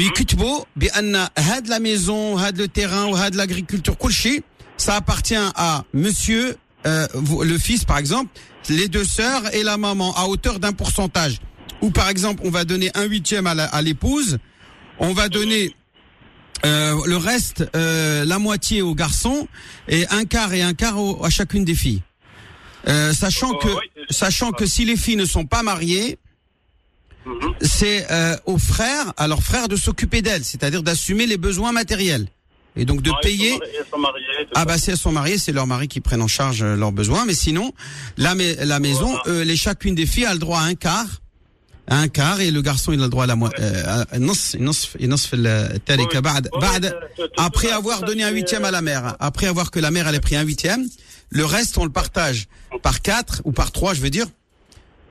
had 1.37 1.67
la 1.69 1.79
maison, 1.79 2.39
had 2.39 2.57
le 2.57 2.69
terrain, 2.69 3.07
ou 3.09 3.17
had 3.17 3.35
l'agriculture, 3.35 3.97
ça 4.79 4.97
appartient 4.97 5.35
à 5.37 5.85
monsieur, 5.93 6.57
euh, 6.87 7.07
le 7.43 7.59
fils 7.59 7.85
par 7.85 7.99
exemple, 7.99 8.31
les 8.69 8.89
deux 8.89 9.05
sœurs 9.05 9.55
et 9.55 9.63
la 9.63 9.77
maman, 9.77 10.15
à 10.17 10.25
hauteur 10.25 10.59
d'un 10.59 10.73
pourcentage. 10.73 11.41
Ou 11.83 11.91
par 11.91 12.09
exemple, 12.09 12.43
on 12.45 12.51
va 12.51 12.65
donner 12.65 12.91
un 12.95 13.05
huitième 13.05 13.47
à 13.47 13.55
la- 13.55 13.67
à 13.67 13.83
l'épouse, 13.83 14.39
on 14.99 15.13
va 15.13 15.29
donner 15.29 15.75
euh, 16.65 16.95
le 17.07 17.17
reste, 17.17 17.65
euh, 17.75 18.25
la 18.25 18.39
moitié 18.39 18.83
aux 18.83 18.95
garçons 18.95 19.49
et 19.89 20.07
un 20.11 20.25
quart 20.25 20.53
et 20.55 20.63
un 20.63 20.75
quart 20.75 20.97
au- 20.97 21.25
à 21.25 21.29
chacune 21.31 21.65
des 21.65 21.75
filles. 21.75 22.03
Euh, 22.87 23.13
sachant 23.13 23.53
que, 23.55 23.67
oui. 23.67 24.05
sachant 24.11 24.53
que 24.53 24.65
si 24.65 24.85
les 24.85 24.97
filles 24.97 25.17
ne 25.17 25.25
sont 25.25 25.45
pas 25.45 25.65
mariées, 25.65 26.19
Mhm. 27.27 27.55
c'est 27.63 28.07
euh, 28.13 28.37
aux 28.47 28.59
frères, 28.59 29.13
à 29.17 29.27
leurs 29.27 29.43
frères 29.43 29.67
de 29.67 29.75
s'occuper 29.77 30.23
d'elles, 30.23 30.45
c'est-à-dire 30.45 30.85
d'assumer 30.85 31.27
les 31.27 31.37
besoins 31.37 31.73
matériels 31.73 32.29
et 32.77 32.85
donc 32.85 33.03
de 33.03 33.11
Ah, 33.11 33.15
ils 33.25 33.29
sont 33.29 33.29
payer. 33.29 33.55
Ils 33.55 33.91
sont 33.91 33.99
mariés. 33.99 34.25
Ah 34.55 34.65
bah 34.65 34.79
si 34.79 34.91
elles 34.91 34.97
sont 34.97 35.13
mariées, 35.13 35.39
c'est 35.39 35.53
leur 35.53 35.67
mari 35.67 35.89
qui 35.89 36.01
prennent 36.01 36.23
en 36.23 36.29
charge 36.29 36.63
euh, 36.63 36.77
leurs 36.77 36.93
besoins, 36.93 37.25
mais 37.25 37.35
sinon 37.35 37.73
la, 38.19 38.35
la 38.37 38.79
maison, 38.79 39.09
Voilà. 39.09 39.23
euh, 39.41 39.45
les 39.45 39.57
chacune 39.57 39.95
des 39.97 40.07
filles 40.07 40.27
a 40.27 40.33
le 40.33 40.39
droit 40.41 40.61
à 40.61 40.65
un 40.65 40.75
quart, 40.77 41.22
un 41.90 42.08
quart 42.10 42.42
et 42.42 42.52
le 42.52 42.62
garçon 42.62 42.92
il 42.92 43.00
a 43.00 43.04
le 43.04 43.10
droit 43.10 43.24
à 43.24 43.28
la 43.28 43.36
moitié. 43.36 43.64
Oui. 43.64 43.72
Oui, 43.72 43.78
euh, 43.82 44.04
après 47.38 47.68
tout 47.68 47.70
ça, 47.70 47.78
avoir 47.78 47.96
tout 48.00 48.02
ça, 48.02 48.08
donné 48.08 48.24
un 48.24 48.28
c'est, 48.28 48.34
huitième 48.36 48.66
à 48.66 48.72
la 48.72 48.80
euh, 48.80 48.82
mère, 48.82 49.16
après 49.20 49.48
avoir 49.48 49.72
que 49.72 49.80
la 49.80 49.92
mère 49.92 50.08
elle 50.08 50.16
ait 50.16 50.20
pris 50.20 50.36
un 50.36 50.44
huitième, 50.44 50.86
le 51.30 51.46
reste 51.46 51.78
on 51.78 51.86
le 51.86 51.92
partage 51.92 52.48
par 52.82 53.02
quatre 53.02 53.42
ou 53.46 53.52
par 53.52 53.72
trois, 53.72 53.94
je 53.94 54.02
veux 54.02 54.10
dire. 54.10 54.28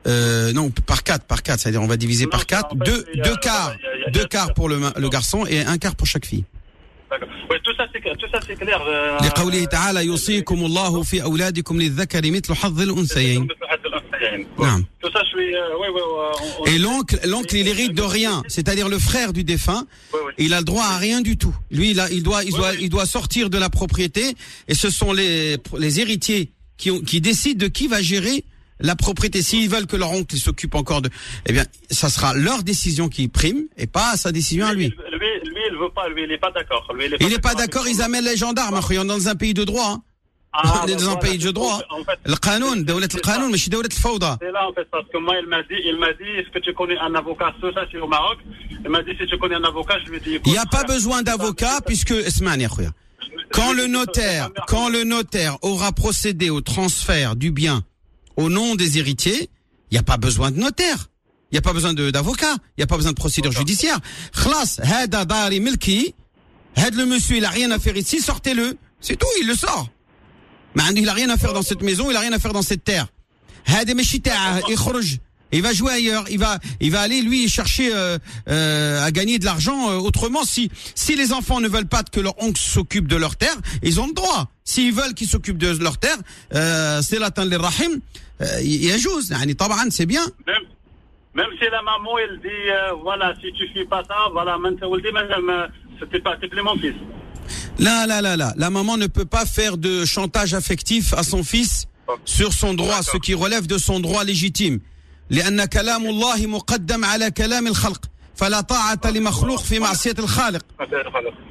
Euh, 0.06 0.52
non, 0.52 0.70
par 0.70 1.02
quatre, 1.02 1.24
par 1.24 1.42
quatre, 1.42 1.60
c'est-à-dire 1.60 1.82
on 1.82 1.86
va 1.88 1.96
diviser 1.96 2.24
Non, 2.24 2.30
par 2.30 2.40
en 2.42 2.44
quatre, 2.44 2.68
fait, 2.70 2.84
deux, 2.90 3.06
il 3.12 3.18
y 3.18 3.20
a- 3.22 3.24
deux 3.24 3.36
quarts, 3.36 3.74
il 3.78 3.82
y 3.82 3.86
a- 3.88 3.96
il 3.96 4.00
y 4.02 4.04
a- 4.04 4.10
deux 4.10 4.26
quarts 4.26 4.54
pour 4.54 4.68
le, 4.68 4.78
ma- 4.78 4.92
le 4.96 5.08
garçon 5.08 5.46
et 5.46 5.60
un 5.62 5.78
quart 5.78 5.96
pour 5.96 6.06
chaque 6.06 6.26
fille. 6.26 6.44
D'accord. 7.10 7.28
Oui, 7.50 7.56
tout 7.64 7.74
ça, 7.76 7.84
c'est 7.92 8.00
tout 8.00 8.26
ça, 8.32 8.38
c'est 8.46 8.54
clair. 8.56 8.80
euh, 8.86 9.18
لقوله 9.26 9.64
تعالى 9.64 10.04
يوصيكم 10.06 10.64
الله 10.66 11.02
في 11.02 11.22
أولادكم 11.22 11.80
للذكر 11.82 12.30
مثل 12.30 12.54
حظ 12.54 12.80
الأنثيين 12.80 13.48
Et 16.67 16.77
l'oncle, 16.77 17.19
l'oncle, 17.25 17.55
il 17.55 17.67
hérite 17.67 17.93
de 17.93 18.01
rien. 18.01 18.43
C'est-à-dire 18.47 18.89
le 18.89 18.99
frère 18.99 19.33
du 19.33 19.43
défunt. 19.43 19.85
Il 20.37 20.53
a 20.53 20.59
le 20.59 20.65
droit 20.65 20.85
à 20.85 20.97
rien 20.97 21.21
du 21.21 21.37
tout. 21.37 21.55
Lui, 21.69 21.91
il, 21.91 21.99
a, 21.99 22.09
il 22.09 22.23
doit, 22.23 22.43
il 22.43 22.51
doit, 22.51 22.73
il 22.75 22.89
doit 22.89 23.05
sortir 23.05 23.49
de 23.49 23.57
la 23.57 23.69
propriété. 23.69 24.35
Et 24.67 24.75
ce 24.75 24.89
sont 24.89 25.13
les 25.13 25.57
les 25.77 25.99
héritiers 25.99 26.51
qui 26.77 26.91
ont, 26.91 26.99
qui 26.99 27.21
décident 27.21 27.65
de 27.65 27.67
qui 27.67 27.87
va 27.87 28.01
gérer 28.01 28.45
la 28.79 28.95
propriété. 28.95 29.41
S'ils 29.41 29.69
veulent 29.69 29.87
que 29.87 29.95
leur 29.95 30.11
oncle 30.11 30.35
s'occupe 30.35 30.75
encore 30.75 31.01
de, 31.01 31.09
eh 31.45 31.53
bien, 31.53 31.65
ça 31.89 32.09
sera 32.09 32.33
leur 32.33 32.63
décision 32.63 33.09
qui 33.09 33.27
prime 33.27 33.63
et 33.77 33.87
pas 33.87 34.17
sa 34.17 34.31
décision 34.31 34.65
à 34.65 34.73
lui. 34.73 34.87
Lui, 34.87 35.49
lui, 35.49 35.61
il 35.71 35.77
veut 35.77 35.91
pas. 35.93 36.09
Lui, 36.09 36.23
il 36.23 36.31
est 36.31 36.37
pas 36.37 36.51
d'accord. 36.51 36.87
Il 37.19 37.33
est 37.33 37.41
pas 37.41 37.55
d'accord. 37.55 37.87
Ils 37.87 38.01
amènent 38.01 38.25
les 38.25 38.37
gendarmes. 38.37 38.79
on 38.83 38.91
est 38.91 39.05
dans 39.05 39.27
un 39.27 39.35
pays 39.35 39.53
de 39.53 39.63
droit. 39.63 39.93
Hein. 39.95 40.03
Ah, 40.58 40.62
on 40.84 40.86
est 40.86 40.92
bah, 40.92 40.98
dans 41.00 41.02
un 41.02 41.04
voilà, 41.04 41.20
pays 41.20 41.38
de 41.38 41.42
c'est- 41.46 41.52
droit. 41.52 41.78
En 41.90 42.02
fait, 42.04 42.18
Le 42.24 42.34
قانون, 42.36 42.84
دولة 42.84 43.08
القانون, 43.14 43.52
مش 43.52 43.68
دولة 43.68 43.88
الفوضى. 43.88 44.36
c'est 44.40 44.52
là, 44.52 44.66
en 44.68 44.72
fait, 44.72 44.86
parce 44.90 45.04
que 45.12 45.18
moi, 45.18 45.34
il 45.42 45.46
m'a 45.48 45.62
dit, 45.70 45.80
il 45.90 45.96
m'a 45.98 46.12
dit, 46.14 46.30
est-ce 46.38 46.50
que 46.54 46.60
tu 46.60 46.72
connais 46.72 46.96
un 46.98 47.14
avocat? 47.14 47.52
Tout 47.60 47.72
ça, 47.74 47.82
c'est 47.92 47.98
au 47.98 48.06
Maroc. 48.08 48.38
Il 48.84 48.90
m'a 48.90 49.02
dit, 49.02 49.12
si 49.20 49.26
tu 49.26 49.36
connais 49.38 49.56
un 49.56 49.64
avocat, 49.64 49.96
je 50.04 50.10
lui 50.10 50.16
ai 50.16 50.20
dit, 50.20 50.34
écoute, 50.36 50.46
Il 50.46 50.52
n'y 50.52 50.58
a 50.58 50.64
pas 50.64 50.78
frère, 50.84 50.94
besoin 50.96 51.20
d'avocat 51.22 51.80
puisque, 51.86 52.12
اسمعني 52.12 52.62
يا 52.62 52.66
أخويا. 52.68 52.92
Quand 53.52 53.72
le 53.80 53.86
notaire, 53.86 54.48
quand 54.66 54.88
le 54.88 55.02
notaire 55.04 55.54
aura 55.62 55.92
procédé 55.92 56.48
au 56.50 56.60
transfert 56.62 57.36
du 57.36 57.50
bien 57.50 57.84
au 58.36 58.48
nom 58.48 58.74
des 58.76 58.90
héritiers, 58.98 59.42
il 59.90 59.94
n'y 59.94 59.98
a 59.98 60.02
pas 60.02 60.16
besoin 60.16 60.50
de 60.50 60.58
notaire. 60.58 61.00
Il 61.50 61.54
n'y 61.54 61.58
a 61.58 61.62
pas 61.68 61.72
besoin 61.78 61.92
de- 61.94 62.10
d'avocat. 62.10 62.54
Il 62.74 62.78
n'y 62.80 62.84
a 62.84 62.86
pas 62.92 62.96
besoin 62.96 63.12
de 63.12 63.20
procédure 63.24 63.52
judiciaire. 63.52 63.98
خلاص 64.32 64.80
هذا 64.80 65.22
داري 65.22 65.60
ملكي. 65.60 66.14
هذا 66.78 66.96
le 66.96 67.06
monsieur, 67.06 67.36
il 67.36 67.44
a 67.44 67.50
rien 67.50 67.70
à 67.70 67.78
faire 67.78 67.96
ici, 67.96 68.20
sortez-le. 68.20 68.76
C'est 69.00 69.16
tout, 69.16 69.26
il 69.40 69.46
le 69.46 69.54
sort. 69.54 69.88
il 70.75 71.09
a 71.09 71.13
rien 71.13 71.29
à 71.29 71.37
faire 71.37 71.53
dans 71.53 71.61
cette 71.61 71.81
maison, 71.81 72.09
il 72.09 72.15
a 72.15 72.19
rien 72.19 72.33
à 72.33 72.39
faire 72.39 72.53
dans 72.53 72.61
cette 72.61 72.83
terre. 72.83 73.07
Il 75.53 75.61
va 75.61 75.73
jouer 75.73 75.91
ailleurs, 75.91 76.25
il 76.29 76.39
va, 76.39 76.59
il 76.79 76.91
va 76.91 77.01
aller 77.01 77.21
lui 77.21 77.49
chercher 77.49 77.93
euh, 77.93 78.17
euh, 78.47 79.03
à 79.03 79.11
gagner 79.11 79.37
de 79.37 79.45
l'argent 79.45 79.89
euh, 79.89 79.97
autrement. 79.97 80.43
Si, 80.43 80.71
si 80.95 81.15
les 81.15 81.33
enfants 81.33 81.59
ne 81.59 81.67
veulent 81.67 81.87
pas 81.87 82.03
que 82.03 82.21
leur 82.21 82.41
oncle 82.41 82.59
s'occupe 82.59 83.07
de 83.07 83.17
leur 83.17 83.35
terre, 83.35 83.55
ils 83.83 83.99
ont 83.99 84.07
le 84.07 84.13
droit. 84.13 84.49
S'ils 84.63 84.93
veulent 84.93 85.13
qu'ils 85.13 85.27
s'occupent 85.27 85.57
de 85.57 85.71
leur 85.83 85.97
terre, 85.97 86.15
euh, 86.53 87.01
c'est 87.01 87.19
l'atan 87.19 87.43
les 87.43 87.57
rahim, 87.57 87.99
euh, 88.41 88.45
il 88.63 88.85
y 88.85 88.91
a 88.91 88.97
c'est 89.89 90.05
bien. 90.05 90.23
Même, 90.47 90.63
même 91.35 91.49
si 91.59 91.69
la 91.69 91.81
maman 91.81 92.17
elle 92.17 92.39
dit 92.39 93.01
voilà 93.03 93.33
si 93.41 93.51
tu 93.53 93.67
suis 93.67 93.85
pas 93.85 94.03
ça, 94.07 94.29
voilà 94.31 94.57
maintenant, 94.57 94.89
c'était 95.99 96.19
pas 96.19 96.37
c'était 96.41 96.61
mon 96.61 96.77
fils. 96.77 96.95
Là, 97.78 98.06
là, 98.06 98.20
là, 98.22 98.36
là. 98.36 98.54
La 98.56 98.70
maman 98.70 98.96
ne 98.96 99.06
peut 99.06 99.24
pas 99.24 99.44
faire 99.46 99.76
de 99.76 100.04
chantage 100.04 100.54
affectif 100.54 101.12
à 101.14 101.22
son 101.22 101.42
fils 101.44 101.86
sur 102.24 102.52
son 102.52 102.74
droit, 102.74 103.02
ce 103.02 103.16
qui 103.18 103.34
relève 103.34 103.66
de 103.66 103.78
son 103.78 104.00
droit 104.00 104.24
légitime. 104.24 104.80
لأن 105.30 105.64
كلام 105.64 106.06
الله 106.06 106.46
مقدم 106.46 107.04
على 107.04 107.30
كلام 107.30 107.66
الخلق. 107.66 108.00
فلا 108.36 108.60
طاعة 108.60 109.00
لمخلوق 109.04 109.62
في 109.62 109.78
معصية 109.78 110.14
الخالق. 110.18 110.62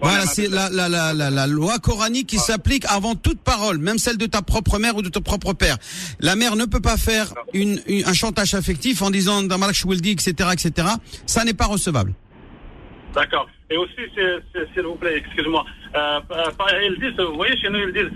Voilà, 0.01 0.25
c'est 0.27 0.47
la, 0.47 0.69
la, 0.69 0.87
la, 0.87 1.13
la, 1.13 1.29
la 1.31 1.47
loi 1.47 1.79
coranique 1.79 2.27
qui 2.27 2.37
s'applique 2.37 2.85
avant 2.87 3.15
toute 3.15 3.39
parole, 3.39 3.77
même 3.79 3.97
celle 3.97 4.17
de 4.17 4.27
ta 4.27 4.41
propre 4.43 4.77
mère 4.79 4.95
ou 4.95 5.01
de 5.01 5.09
ton 5.09 5.21
propre 5.21 5.53
père. 5.53 5.77
La 6.19 6.35
mère 6.35 6.55
ne 6.55 6.65
peut 6.65 6.79
pas 6.81 6.97
faire 6.97 7.33
une, 7.53 7.81
une- 7.87 8.05
un 8.05 8.13
chantage 8.13 8.53
affectif 8.53 9.01
en 9.01 9.09
disant 9.09 9.41
Damarak 9.43 9.75
Shwildi, 9.75 10.11
etc., 10.11 10.49
etc. 10.53 10.87
Ça 11.25 11.43
n'est 11.43 11.53
pas 11.55 11.65
recevable. 11.65 12.13
D'accord. 13.15 13.47
Et 13.71 13.77
aussi, 13.77 14.03
c'est- 14.13 14.39
c'est- 14.53 14.67
s'il 14.73 14.83
vous 14.83 14.95
plaît, 14.95 15.17
excusez-moi, 15.17 15.63
euh, 15.65 15.65
par- 15.65 15.78
ils 15.94 16.96
disent, 17.00 17.18
vous 17.18 17.36
voyez, 17.36 17.56
chez 17.56 17.68
nous, 17.68 17.78
ils 17.78 17.92
disent, 17.92 18.10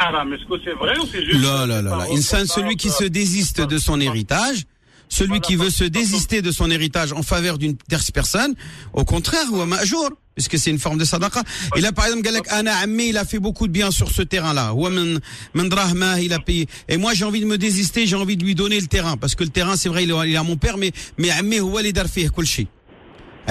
haram. 0.00 0.32
Est-ce 0.32 0.44
que 0.44 0.62
c'est 0.64 0.72
vrai 0.72 0.98
ou 0.98 1.06
c'est 1.06 1.24
juste 1.24 1.42
Là, 1.42 1.66
là, 1.66 1.82
là, 1.82 1.96
là. 1.96 2.06
Insan, 2.12 2.46
celui 2.46 2.76
qui 2.76 2.90
se 2.90 3.04
désiste 3.04 3.60
de 3.60 3.78
son 3.78 4.00
héritage, 4.00 4.64
celui 5.08 5.40
qui 5.40 5.56
veut 5.56 5.70
se 5.70 5.84
désister 5.84 6.40
de 6.40 6.50
son 6.52 6.70
héritage 6.70 7.12
en 7.12 7.22
faveur 7.22 7.58
d'une 7.58 7.76
tierce 7.76 8.10
personne, 8.10 8.54
au 8.92 9.04
contraire, 9.04 9.44
ou 9.52 9.60
un 9.60 9.84
jour, 9.84 10.08
puisque 10.34 10.56
c'est 10.58 10.70
une 10.70 10.78
forme 10.78 10.98
de 10.98 11.04
sadaqa. 11.04 11.42
Et 11.76 11.80
là, 11.80 11.92
par 11.92 12.06
exemple, 12.06 12.22
Galek 12.22 12.44
Ana 12.50 12.76
Ammi, 12.76 13.08
il 13.08 13.18
a 13.18 13.24
fait 13.24 13.40
beaucoup 13.40 13.66
de 13.66 13.72
bien 13.72 13.90
sur 13.90 14.10
ce 14.10 14.22
terrain-là. 14.22 14.72
Ou 14.72 14.88
il 14.88 16.32
a 16.32 16.38
payé. 16.38 16.66
Et 16.88 16.96
moi, 16.96 17.12
j'ai 17.14 17.24
envie 17.24 17.40
de 17.40 17.46
me 17.46 17.58
désister, 17.58 18.06
j'ai 18.06 18.16
envie 18.16 18.36
de 18.36 18.44
lui 18.44 18.54
donner 18.54 18.80
le 18.80 18.86
terrain, 18.86 19.16
parce 19.16 19.34
que 19.34 19.44
le 19.44 19.50
terrain, 19.50 19.76
c'est 19.76 19.88
vrai, 19.88 20.04
il 20.04 20.10
est 20.10 20.28
il 20.28 20.34
est 20.34 20.36
à 20.36 20.44
mon 20.44 20.56
père, 20.56 20.78
mais, 20.78 20.92
mais 21.18 21.30
Ammi, 21.30 21.56
huwa 21.56 21.82
li 21.82 21.92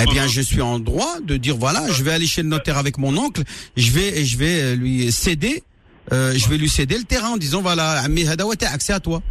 Eh 0.01 0.05
bien, 0.12 0.27
je 0.27 0.41
suis 0.41 0.62
en 0.62 0.79
droit 0.79 1.19
de 1.21 1.38
dire 1.38 1.55
voilà, 1.57 1.81
je 1.91 2.03
vais 2.03 2.12
aller 2.12 2.25
chez 2.27 2.41
le 2.43 2.49
notaire 2.49 2.77
avec 2.77 2.97
mon 2.97 3.15
oncle, 3.17 3.41
je 3.75 3.91
vais, 3.91 4.23
je 4.25 4.38
vais 4.38 4.62
euh, 4.62 4.75
lui 4.75 5.12
céder, 5.12 5.63
euh, 6.13 6.33
je 6.35 6.47
vais 6.49 6.57
lui 6.57 6.69
céder 6.69 6.97
le 6.97 7.03
terrain 7.03 7.29
en 7.29 7.38
disant 7.38 7.62
voilà, 7.62 8.03
c'est 8.79 8.93
à 8.93 8.99
toi. 8.99 9.21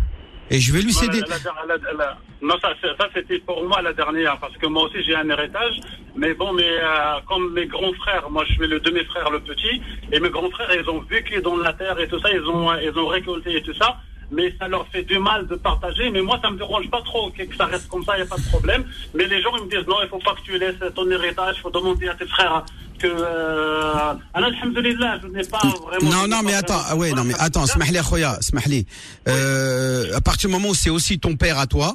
Et 0.50 0.60
je 0.60 0.72
vais 0.72 0.80
lui 0.80 0.92
céder. 0.94 1.20
la- 1.68 1.76
la- 1.98 2.18
non, 2.40 2.54
ça, 2.62 2.70
c'était 3.14 3.38
pour 3.40 3.62
moi 3.68 3.82
la 3.82 3.92
dernière, 3.92 4.38
parce 4.40 4.56
que 4.56 4.66
moi 4.66 4.84
aussi 4.84 5.02
j'ai 5.04 5.14
un 5.14 5.28
héritage. 5.28 5.74
Mais 6.16 6.32
bon, 6.34 6.52
mais 6.54 6.62
euh, 6.64 7.20
comme 7.28 7.52
mes 7.52 7.66
grands 7.66 7.92
frères, 8.00 8.30
moi 8.30 8.44
je 8.48 8.54
suis 8.54 8.66
le 8.66 8.80
demi-frère 8.80 9.28
le 9.30 9.40
petit, 9.40 9.80
et 10.10 10.18
mes 10.20 10.30
grands 10.30 10.50
frères, 10.50 10.70
ils 10.74 10.88
ont 10.88 11.00
vécu 11.02 11.40
dans 11.42 11.56
la 11.56 11.72
terre 11.74 11.98
et 12.00 12.08
tout 12.08 12.18
ça, 12.20 12.30
ils 12.32 12.40
ont, 12.42 12.72
ils 12.80 12.96
ont 12.98 13.06
récolté 13.08 13.56
et 13.56 13.62
tout 13.62 13.74
ça 13.74 13.98
mais 14.30 14.54
ça 14.58 14.68
leur 14.68 14.86
fait 14.88 15.02
du 15.02 15.18
mal 15.18 15.46
de 15.46 15.54
partager. 15.56 16.10
Mais 16.10 16.20
moi, 16.20 16.38
ça 16.42 16.50
me 16.50 16.58
dérange 16.58 16.88
pas 16.90 17.02
trop 17.02 17.30
que 17.30 17.56
ça 17.56 17.66
reste 17.66 17.88
comme 17.88 18.04
ça, 18.04 18.12
il 18.16 18.22
n'y 18.22 18.26
a 18.26 18.30
pas 18.30 18.36
de 18.36 18.48
problème. 18.48 18.84
Mais 19.14 19.26
les 19.26 19.40
gens, 19.42 19.50
ils 19.56 19.64
me 19.64 19.70
disent, 19.70 19.86
non, 19.88 19.96
il 20.02 20.08
faut 20.08 20.18
pas 20.18 20.34
que 20.34 20.42
tu 20.42 20.58
laisses 20.58 20.76
ton 20.94 21.10
héritage, 21.10 21.56
il 21.58 21.60
faut 21.60 21.70
demander 21.70 22.08
à 22.08 22.14
tes 22.14 22.26
frères 22.26 22.54
hein, 22.54 22.64
que... 22.98 23.06
Euh... 23.06 24.14
Alhamdoulilah, 24.34 25.20
je 25.22 25.28
n'ai 25.28 25.44
pas 25.44 25.58
vraiment... 25.58 26.10
Non, 26.10 26.28
non, 26.28 26.42
mais 26.44 26.54
attends, 26.54 26.82
ah, 26.88 26.96
ouais, 26.96 27.12
non, 27.12 27.24
mais 27.24 27.34
attends, 27.38 27.66
smahli, 27.66 27.98
khoya, 28.00 28.38
smahli. 28.40 28.86
Euh, 29.28 30.16
à 30.16 30.20
partir 30.20 30.48
du 30.48 30.54
moment 30.54 30.70
où 30.70 30.74
c'est 30.74 30.90
aussi 30.90 31.18
ton 31.18 31.36
père 31.36 31.58
à 31.58 31.66
toi, 31.66 31.94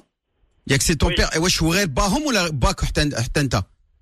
il 0.66 0.72
y 0.72 0.76
a 0.76 0.78
que 0.78 0.84
c'est 0.84 0.96
ton 0.96 1.10
père... 1.10 1.30
Et 1.36 1.40
ouais, 1.40 1.50
je 1.50 1.56
suis 1.56 1.88
bahom 1.88 2.24
ou 2.26 2.32
la 2.32 2.50
bak 2.52 2.82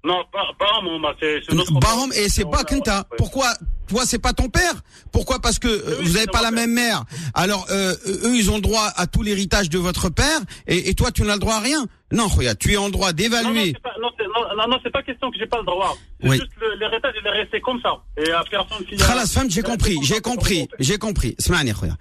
Non, 0.03 0.23
bah, 0.31 0.39
bahom, 0.59 1.07
c'est... 1.19 1.41
Bahom, 1.71 2.11
et 2.13 2.29
c'est 2.29 2.45
bak, 2.45 2.73
Pourquoi 3.17 3.53
toi 3.91 4.03
c'est 4.05 4.19
pas 4.19 4.33
ton 4.33 4.47
père 4.49 4.73
Pourquoi 5.11 5.39
Parce 5.39 5.59
que 5.59 5.67
euh, 5.67 5.97
Oui, 5.99 6.05
vous 6.07 6.13
n'avez 6.13 6.27
pas 6.27 6.41
la 6.41 6.51
même 6.51 6.71
mère. 6.71 7.03
Alors 7.33 7.67
euh, 7.71 7.93
eux 8.23 8.35
ils 8.35 8.49
ont 8.49 8.59
droit 8.59 8.87
à 8.95 9.05
tout 9.05 9.21
l'héritage 9.21 9.69
de 9.69 9.77
votre 9.77 10.09
père 10.09 10.39
et, 10.67 10.89
et 10.89 10.93
toi 10.95 11.11
tu 11.11 11.23
n'as 11.23 11.33
le 11.33 11.39
droit 11.39 11.55
à 11.55 11.59
rien. 11.59 11.85
Non, 12.13 12.27
Khoya, 12.29 12.55
tu 12.55 12.73
es 12.73 12.77
en 12.77 12.89
droit 12.89 13.13
d'évaluer. 13.13 13.73
non, 14.01 14.09
non, 14.57 14.67
non, 14.67 14.77
c'est 14.83 14.91
pas 14.91 15.01
question 15.01 15.31
que 15.31 15.37
j'ai 15.39 15.45
pas 15.45 15.59
le 15.59 15.65
droit. 15.65 15.95
C'est 16.21 16.27
Oui. 16.29 16.37
juste 16.39 16.51
l'héritage, 16.79 17.13
il 17.21 17.25
est 17.25 17.29
resté 17.41 17.61
comme 17.61 17.79
ça. 17.81 17.93
Et 18.17 18.29
à 18.31 18.43
personne 18.49 18.85
qui. 18.85 18.97
Khalas, 18.97 19.27
femme, 19.27 19.49
j'ai 19.49 19.61
compris, 19.61 19.97
j'ai 20.03 20.19
compris, 20.19 20.67
j'ai 20.79 20.97
compris. 20.97 21.35
Khoya. 21.39 21.95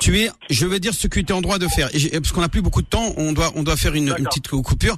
Tu 0.00 0.18
es, 0.20 0.30
je 0.50 0.66
vais 0.66 0.80
dire 0.80 0.94
ce 0.94 1.06
que 1.06 1.20
tu 1.20 1.26
es 1.26 1.32
en 1.32 1.42
droit 1.42 1.58
de 1.58 1.68
faire. 1.68 1.90
Parce 2.12 2.32
qu'on 2.32 2.40
n'a 2.40 2.48
plus 2.48 2.62
beaucoup 2.62 2.82
de 2.82 2.86
temps, 2.88 3.12
on 3.16 3.32
doit, 3.32 3.52
on 3.54 3.62
doit 3.62 3.76
faire 3.76 3.94
une, 3.94 4.08
une 4.18 4.24
petite 4.24 4.48
coupure. 4.48 4.96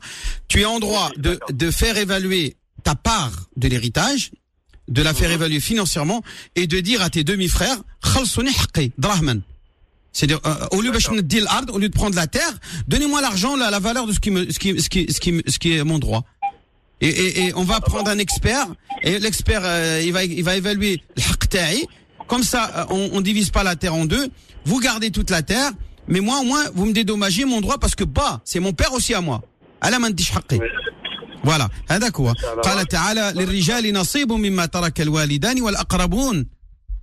Tu 0.48 0.60
es 0.62 0.64
en 0.64 0.78
droit 0.78 1.10
de, 1.16 1.38
de 1.50 1.70
faire 1.70 1.96
évaluer 1.98 2.56
ta 2.84 2.94
part 2.94 3.32
de 3.56 3.68
l'héritage, 3.68 4.30
de 4.88 5.02
la 5.02 5.14
faire 5.14 5.30
évaluer 5.30 5.60
financièrement 5.60 6.22
et 6.56 6.66
de 6.66 6.80
dire 6.80 7.02
à 7.02 7.10
tes 7.10 7.24
demi-frères, 7.24 7.76
Khalsouni 8.02 8.50
haqqi, 8.50 8.92
drahman. 8.98 9.42
C'est-à-dire, 10.12 10.40
euh, 10.46 10.54
au 10.70 10.80
lieu 10.80 10.92
de 10.92 11.40
l'ard, 11.44 11.62
au 11.72 11.78
lieu 11.78 11.88
de 11.88 11.94
prendre 11.94 12.14
la 12.14 12.26
terre, 12.26 12.52
donnez-moi 12.86 13.20
l'argent, 13.20 13.56
la, 13.56 13.70
la 13.70 13.80
valeur 13.80 14.06
de 14.06 14.12
ce 14.12 14.20
qui 14.20 14.30
me, 14.30 14.50
ce 14.50 14.58
qui, 14.58 14.80
ce 14.80 14.88
qui, 14.88 15.06
ce 15.12 15.18
qui, 15.18 15.32
me- 15.32 15.42
ce 15.46 15.58
qui 15.58 15.72
est 15.72 15.82
mon 15.82 15.98
droit. 15.98 16.24
Et, 17.00 17.08
et, 17.08 17.44
et 17.46 17.54
on 17.56 17.64
va 17.64 17.80
prendre 17.80 18.08
un 18.10 18.18
expert, 18.18 18.66
et 19.02 19.18
l'expert, 19.18 19.62
euh, 19.64 20.00
il 20.04 20.12
va, 20.12 20.24
il 20.24 20.44
va 20.44 20.56
évaluer. 20.56 21.02
Comme 22.28 22.42
ça, 22.44 22.70
euh, 22.76 22.84
on, 22.90 23.10
on 23.14 23.20
divise 23.20 23.50
pas 23.50 23.64
la 23.64 23.74
terre 23.76 23.94
en 23.94 24.04
deux. 24.04 24.28
Vous 24.64 24.78
gardez 24.80 25.10
toute 25.10 25.30
la 25.30 25.42
terre, 25.42 25.72
mais 26.06 26.20
moi, 26.20 26.38
au 26.40 26.44
moins, 26.44 26.64
vous 26.74 26.86
me 26.86 26.92
dédommagez 26.92 27.44
mon 27.44 27.60
droit 27.60 27.78
parce 27.78 27.94
que, 27.96 28.04
bah, 28.04 28.40
c'est 28.44 28.60
mon 28.60 28.72
père 28.72 28.92
aussi 28.92 29.14
à 29.14 29.20
moi. 29.20 29.42
Dish 30.12 30.32
haqqi. 30.36 30.60
Voilà. 31.43 31.69
هذا 31.89 32.11
هو. 32.15 32.33
قال 32.63 32.87
تعالى 32.87 33.33
للرجال 33.35 33.93
نصيب 33.93 34.31
مما 34.31 34.65
ترك 34.65 35.01
الوالدان 35.01 35.61
والأقربون. 35.61 36.45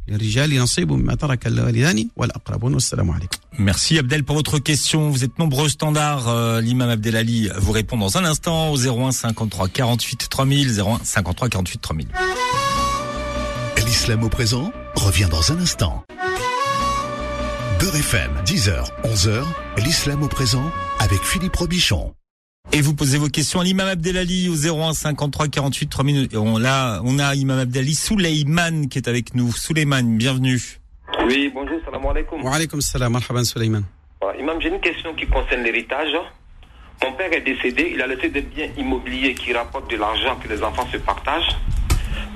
للرجال 0.08 0.58
نصيب 0.58 0.92
مما 0.92 1.14
ترك 1.14 1.46
الوالدان 1.46 2.08
والأقربون 2.16 2.74
والسلام 2.74 3.10
عليكم. 3.10 3.38
Merci 3.58 3.98
Abdel 3.98 4.22
pour 4.24 4.36
votre 4.36 4.58
question. 4.58 5.10
Vous 5.10 5.24
êtes 5.24 5.38
nombreux 5.38 5.68
standards. 5.68 6.28
Euh, 6.28 6.60
L'imam 6.60 6.90
Abdelali 6.90 7.48
vous 7.58 7.72
répond 7.72 7.96
dans 7.98 8.16
un 8.18 8.24
instant 8.24 8.70
au 8.70 8.76
01 8.76 9.12
53 9.12 9.68
48 9.68 10.28
3000 10.28 10.80
01 10.80 11.00
53 11.02 11.48
48 11.48 11.80
3000. 11.80 12.08
L'islam 13.86 14.22
au 14.24 14.28
présent 14.28 14.72
revient 14.94 15.28
dans 15.30 15.52
un 15.52 15.58
instant. 15.58 16.04
Beurre 17.80 17.96
FM, 17.96 18.30
10h, 18.44 18.84
11h, 19.04 19.44
l'islam 19.84 20.22
au 20.22 20.28
présent 20.28 20.70
avec 20.98 21.22
Philippe 21.22 21.56
Robichon. 21.56 22.12
Et 22.73 22.79
vous 22.81 22.93
posez 22.95 23.17
vos 23.17 23.27
questions 23.27 23.59
à 23.59 23.63
l'imam 23.65 23.87
Abdelali 23.87 24.47
au 24.47 24.55
01 24.55 24.93
53 24.93 25.49
48 25.49 25.87
3000. 25.87 26.29
Et 26.31 26.37
on, 26.37 26.57
là, 26.57 27.01
on 27.03 27.19
a 27.19 27.35
imam 27.35 27.59
Abdelali 27.59 27.93
Souleyman 27.93 28.87
qui 28.87 28.97
est 28.97 29.09
avec 29.09 29.35
nous. 29.35 29.51
Souleyman, 29.51 30.17
bienvenue. 30.17 30.79
Oui, 31.27 31.51
bonjour, 31.53 31.77
salam 31.83 32.05
alaikum. 32.05 32.41
Wa 32.41 32.55
alaykum 32.55 32.79
salam, 32.79 33.11
marhaban 33.11 33.43
Suleiman. 33.43 33.83
Voilà, 34.21 34.39
Imam, 34.39 34.57
j'ai 34.61 34.69
une 34.69 34.79
question 34.79 35.13
qui 35.15 35.27
concerne 35.27 35.63
l'héritage. 35.63 36.13
Mon 37.03 37.11
père 37.13 37.33
est 37.33 37.41
décédé, 37.41 37.91
il 37.93 38.01
a 38.01 38.07
laissé 38.07 38.29
des 38.29 38.41
biens 38.41 38.69
immobiliers 38.77 39.33
qui 39.33 39.51
rapportent 39.51 39.91
de 39.91 39.97
l'argent 39.97 40.37
que 40.41 40.47
les 40.47 40.63
enfants 40.63 40.87
se 40.91 40.97
partagent. 40.97 41.57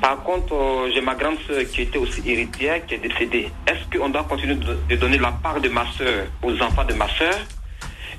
Par 0.01 0.21
contre, 0.23 0.53
euh, 0.53 0.89
j'ai 0.93 1.01
ma 1.01 1.15
grande 1.15 1.37
sœur 1.47 1.63
qui 1.71 1.83
était 1.83 1.97
aussi 1.97 2.21
héritière, 2.25 2.85
qui 2.85 2.95
est 2.95 2.99
décédée. 2.99 3.49
Est-ce 3.67 3.97
qu'on 3.97 4.09
doit 4.09 4.23
continuer 4.23 4.55
de, 4.55 4.77
de 4.89 4.95
donner 4.97 5.17
la 5.17 5.31
part 5.31 5.61
de 5.61 5.69
ma 5.69 5.85
sœur 5.97 6.25
aux 6.43 6.59
enfants 6.61 6.83
de 6.83 6.93
ma 6.93 7.07
sœur? 7.17 7.35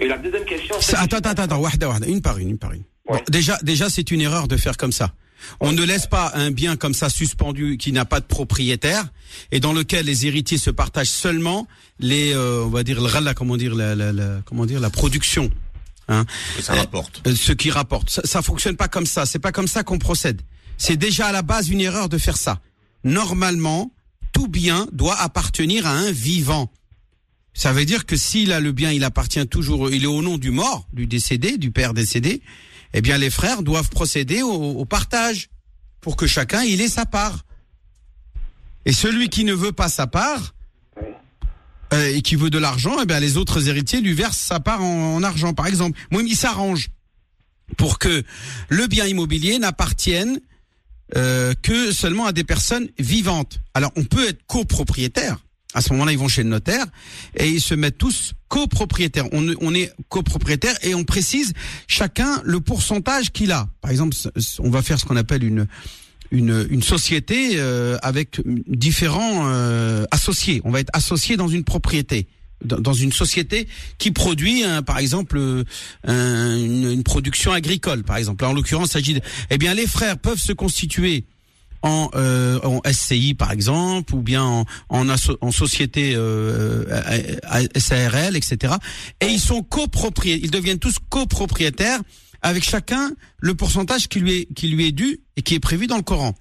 Et 0.00 0.06
la 0.08 0.18
deuxième 0.18 0.44
question, 0.44 0.76
c'est... 0.80 0.96
Attends, 0.96 1.16
attends, 1.18 1.42
attends, 1.42 1.58
wahda, 1.58 1.88
wahda, 1.88 2.06
une 2.06 2.20
par 2.22 2.38
une, 2.38 2.50
une 2.50 2.58
par 2.58 2.72
une. 2.72 2.82
Bon, 3.08 3.18
déjà, 3.28 3.58
déjà, 3.62 3.88
c'est 3.88 4.10
une 4.10 4.20
erreur 4.20 4.48
de 4.48 4.56
faire 4.56 4.76
comme 4.76 4.92
ça. 4.92 5.12
On 5.60 5.72
ne 5.72 5.82
laisse 5.84 6.06
pas 6.06 6.32
un 6.34 6.50
bien 6.50 6.76
comme 6.76 6.94
ça 6.94 7.08
suspendu 7.08 7.76
qui 7.76 7.92
n'a 7.92 8.04
pas 8.04 8.20
de 8.20 8.24
propriétaire 8.24 9.04
et 9.52 9.60
dans 9.60 9.72
lequel 9.72 10.06
les 10.06 10.26
héritiers 10.26 10.58
se 10.58 10.70
partagent 10.70 11.08
seulement 11.10 11.68
les, 12.00 12.32
euh, 12.32 12.64
on 12.64 12.68
va 12.68 12.82
dire, 12.82 13.00
le 13.00 13.32
comment 13.34 13.56
dire, 13.56 13.74
la, 13.74 13.94
la, 13.94 14.12
la- 14.12 14.40
comment 14.44 14.66
dire, 14.66 14.80
la 14.80 14.90
production. 14.90 15.50
Hein 16.08 16.24
ça 16.60 16.74
rapporte. 16.74 17.22
euh, 17.26 17.34
ce 17.34 17.52
qui 17.52 17.70
rapporte. 17.70 18.10
Ça, 18.10 18.22
ça 18.24 18.42
fonctionne 18.42 18.76
pas 18.76 18.88
comme 18.88 19.06
ça. 19.06 19.26
C'est 19.26 19.38
pas 19.38 19.52
comme 19.52 19.68
ça 19.68 19.82
qu'on 19.82 19.98
procède. 19.98 20.40
C'est 20.78 20.96
déjà 20.96 21.26
à 21.26 21.32
la 21.32 21.42
base 21.42 21.68
une 21.68 21.80
erreur 21.80 22.08
de 22.08 22.18
faire 22.18 22.36
ça. 22.36 22.60
Normalement, 23.04 23.92
tout 24.32 24.48
bien 24.48 24.86
doit 24.92 25.16
appartenir 25.20 25.86
à 25.86 25.92
un 25.92 26.10
vivant. 26.12 26.70
Ça 27.56 27.72
veut 27.72 27.86
dire 27.86 28.04
que 28.04 28.16
s'il 28.16 28.52
a 28.52 28.60
le 28.60 28.70
bien, 28.72 28.92
il 28.92 29.02
appartient 29.02 29.46
toujours, 29.46 29.90
il 29.90 30.04
est 30.04 30.08
au 30.08 30.20
nom 30.20 30.36
du 30.36 30.50
mort, 30.50 30.86
du 30.92 31.06
décédé, 31.06 31.56
du 31.56 31.70
père 31.70 31.94
décédé. 31.94 32.42
Eh 32.92 33.00
bien, 33.00 33.16
les 33.16 33.30
frères 33.30 33.62
doivent 33.62 33.88
procéder 33.88 34.42
au, 34.42 34.84
partage 34.84 35.48
pour 36.02 36.16
que 36.16 36.26
chacun 36.26 36.62
il 36.62 36.82
ait 36.82 36.88
sa 36.88 37.06
part. 37.06 37.46
Et 38.84 38.92
celui 38.92 39.30
qui 39.30 39.44
ne 39.44 39.54
veut 39.54 39.72
pas 39.72 39.88
sa 39.88 40.06
part 40.06 40.54
euh, 41.94 42.14
et 42.14 42.20
qui 42.20 42.36
veut 42.36 42.50
de 42.50 42.58
l'argent, 42.58 42.98
eh 43.02 43.06
bien, 43.06 43.20
les 43.20 43.38
autres 43.38 43.68
héritiers 43.68 44.02
lui 44.02 44.12
versent 44.12 44.38
sa 44.38 44.60
part 44.60 44.82
en, 44.82 45.16
en 45.16 45.22
argent, 45.22 45.54
par 45.54 45.66
exemple. 45.66 45.98
Moi, 46.10 46.22
il 46.22 46.36
s'arrange 46.36 46.90
pour 47.78 47.98
que 47.98 48.22
le 48.68 48.86
bien 48.86 49.06
immobilier 49.06 49.58
n'appartienne 49.58 50.40
euh, 51.16 51.54
que 51.62 51.90
seulement 51.90 52.26
à 52.26 52.32
des 52.32 52.44
personnes 52.44 52.88
vivantes. 52.98 53.60
Alors, 53.72 53.92
on 53.96 54.04
peut 54.04 54.28
être 54.28 54.44
copropriétaire. 54.46 55.38
À 55.76 55.82
ce 55.82 55.92
moment-là, 55.92 56.12
ils 56.12 56.18
vont 56.18 56.26
chez 56.26 56.42
le 56.42 56.48
notaire 56.48 56.86
et 57.36 57.48
ils 57.48 57.60
se 57.60 57.74
mettent 57.74 57.98
tous 57.98 58.32
copropriétaires. 58.48 59.26
On, 59.32 59.74
est 59.74 59.92
copropriétaire 60.08 60.74
et 60.82 60.94
on 60.94 61.04
précise 61.04 61.52
chacun 61.86 62.40
le 62.44 62.60
pourcentage 62.60 63.30
qu'il 63.30 63.52
a. 63.52 63.68
Par 63.82 63.90
exemple, 63.90 64.16
on 64.60 64.70
va 64.70 64.80
faire 64.80 64.98
ce 64.98 65.04
qu'on 65.04 65.16
appelle 65.16 65.44
une 65.44 65.66
une, 66.32 66.82
société 66.82 67.52
euh, 67.54 67.98
avec 68.02 68.40
différents 68.66 69.48
euh, 69.48 70.04
associés. 70.10 70.60
On 70.64 70.70
va 70.70 70.80
être 70.80 70.90
associé 70.92 71.36
dans 71.36 71.46
une 71.46 71.62
propriété, 71.62 72.26
dans, 72.64 72.92
une 72.94 73.12
société 73.12 73.68
qui 73.98 74.10
produit, 74.10 74.64
par 74.86 74.98
exemple, 74.98 75.36
euh, 75.38 75.64
un- 76.04 76.56
une, 76.56 76.90
une 76.90 77.02
production 77.04 77.52
agricole, 77.52 78.02
par 78.02 78.16
exemple. 78.16 78.42
Là, 78.42 78.50
en 78.50 78.54
l'occurrence, 78.54 78.88
il 78.88 78.92
s'agit 78.92 79.14
de... 79.14 79.20
Eh 79.50 79.58
bien, 79.58 79.74
les 79.74 79.86
frères 79.86 80.18
peuvent 80.18 80.40
se 80.40 80.52
constituer 80.52 81.26
en, 81.82 82.10
euh, 82.14 82.60
en 82.62 82.80
SCI 82.90 83.34
par 83.34 83.52
exemple 83.52 84.14
ou 84.14 84.22
bien 84.22 84.44
en, 84.44 84.64
en, 84.88 85.52
société 85.52 86.14
euh, 86.14 86.84
à- 87.44 87.80
SARL 87.80 88.36
etc 88.36 88.74
et 89.20 89.26
ils 89.26 89.40
sont 89.40 89.62
copropriétaires 89.62 90.44
ils 90.44 90.50
deviennent 90.50 90.78
tous 90.78 90.96
copropriétaires 91.08 92.00
avec 92.42 92.64
chacun 92.64 93.10
le 93.38 93.54
pourcentage 93.54 94.08
qui 94.08 94.20
lui 94.20 94.32
est 94.32 94.54
qui 94.54 94.68
lui 94.68 94.86
est 94.86 94.92
dû 94.92 95.20
et 95.36 95.42
qui 95.42 95.54
est 95.54 95.60
prévu 95.60 95.86
dans 95.86 95.96
le 95.96 96.02
Coran. 96.02 96.34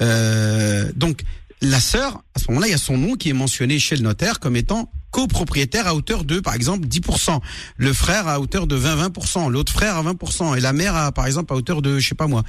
Euh, 0.00 0.90
donc 0.96 1.22
la 1.62 1.80
sœur, 1.80 2.24
à 2.34 2.40
ce 2.40 2.48
moment-là, 2.48 2.66
il 2.66 2.70
y 2.72 2.74
a 2.74 2.78
son 2.78 2.98
nom 2.98 3.14
qui 3.14 3.30
est 3.30 3.34
mentionné 3.34 3.78
chez 3.78 3.96
le 3.96 4.02
notaire 4.02 4.40
comme 4.40 4.56
étant 4.56 4.90
copropriétaire 5.12 5.86
à 5.86 5.94
hauteur 5.94 6.24
de, 6.24 6.40
par 6.40 6.54
exemple, 6.54 6.88
10%. 6.88 7.40
Le 7.76 7.92
frère 7.92 8.26
à 8.26 8.40
hauteur 8.40 8.66
de 8.66 8.76
20-20%. 8.76 9.50
L'autre 9.50 9.72
frère 9.72 9.96
à 9.96 10.02
20%. 10.02 10.56
Et 10.56 10.60
la 10.60 10.72
mère, 10.72 10.96
à, 10.96 11.12
par 11.12 11.26
exemple, 11.26 11.52
à 11.52 11.56
hauteur 11.56 11.80
de, 11.80 11.98
je 11.98 12.08
sais 12.08 12.14
pas 12.14 12.26
moi, 12.26 12.42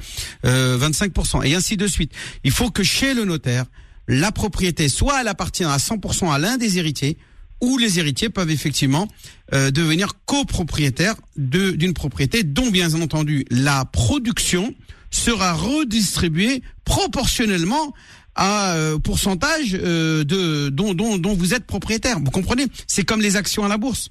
euh, 0.46 0.78
25%. 0.80 1.46
Et 1.46 1.54
ainsi 1.54 1.78
de 1.78 1.86
suite. 1.88 2.12
Il 2.44 2.52
faut 2.52 2.72
que 2.72 2.84
chez 2.84 3.14
le 3.14 3.26
notaire, 3.26 3.66
la 4.08 4.32
propriété, 4.32 4.90
soit 4.90 5.22
elle 5.22 5.28
appartient 5.28 5.64
à 5.64 5.78
100% 5.78 6.34
à 6.34 6.40
l'un 6.40 6.58
des 6.58 6.80
héritiers, 6.80 7.18
ou 7.62 7.78
les 7.78 8.00
héritiers 8.00 8.30
peuvent 8.30 8.52
effectivement 8.52 9.08
euh, 9.54 9.72
devenir 9.72 10.14
copropriétaires 10.26 11.16
d'une 11.38 11.94
propriété 11.94 12.44
dont, 12.44 12.72
bien 12.72 12.94
entendu, 12.94 13.46
la 13.52 13.86
production 13.86 14.74
sera 15.12 15.54
redistribuée 15.54 16.64
proportionnellement 16.84 17.94
à 18.36 18.74
euh, 18.74 19.00
pourcentage 19.00 19.78
euh, 19.80 20.24
de 20.24 20.70
dont, 20.70 20.94
dont, 20.94 21.18
dont 21.18 21.34
vous 21.34 21.54
êtes 21.54 21.66
propriétaire. 21.66 22.20
Vous 22.20 22.32
comprenez? 22.32 22.66
C'est 22.88 23.04
comme 23.04 23.22
les 23.22 23.36
actions 23.36 23.64
à 23.64 23.68
la 23.68 23.78
bourse. 23.78 24.10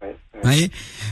Ouais, 0.00 0.16
Vous 0.34 0.40
voyez? 0.42 0.70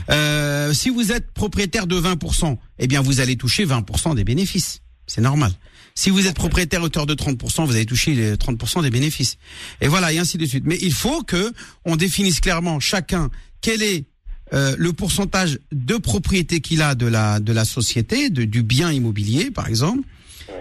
Euh, 0.09 0.73
si 0.73 0.89
vous 0.89 1.11
êtes 1.11 1.31
propriétaire 1.31 1.87
de 1.87 1.99
20%, 1.99 2.57
eh 2.79 2.87
bien 2.87 3.01
vous 3.01 3.19
allez 3.19 3.35
toucher 3.35 3.65
20% 3.65 4.15
des 4.15 4.23
bénéfices. 4.23 4.81
C'est 5.07 5.21
normal. 5.21 5.51
Si 5.93 6.09
vous 6.09 6.25
êtes 6.27 6.35
propriétaire 6.35 6.81
hauteur 6.81 7.05
de 7.05 7.13
30%, 7.13 7.65
vous 7.65 7.75
allez 7.75 7.85
toucher 7.85 8.13
les 8.13 8.35
30% 8.35 8.81
des 8.81 8.89
bénéfices. 8.89 9.37
Et 9.81 9.87
voilà, 9.87 10.13
et 10.13 10.19
ainsi 10.19 10.37
de 10.37 10.45
suite. 10.45 10.63
Mais 10.65 10.77
il 10.81 10.93
faut 10.93 11.21
que 11.23 11.51
on 11.85 11.95
définisse 11.97 12.39
clairement 12.39 12.79
chacun 12.79 13.29
quel 13.59 13.83
est 13.83 14.05
euh, 14.53 14.75
le 14.77 14.93
pourcentage 14.93 15.59
de 15.71 15.95
propriété 15.97 16.61
qu'il 16.61 16.81
a 16.81 16.95
de 16.95 17.05
la 17.07 17.39
de 17.39 17.53
la 17.53 17.65
société, 17.65 18.29
de, 18.29 18.43
du 18.43 18.63
bien 18.63 18.91
immobilier 18.91 19.51
par 19.51 19.67
exemple, 19.67 20.07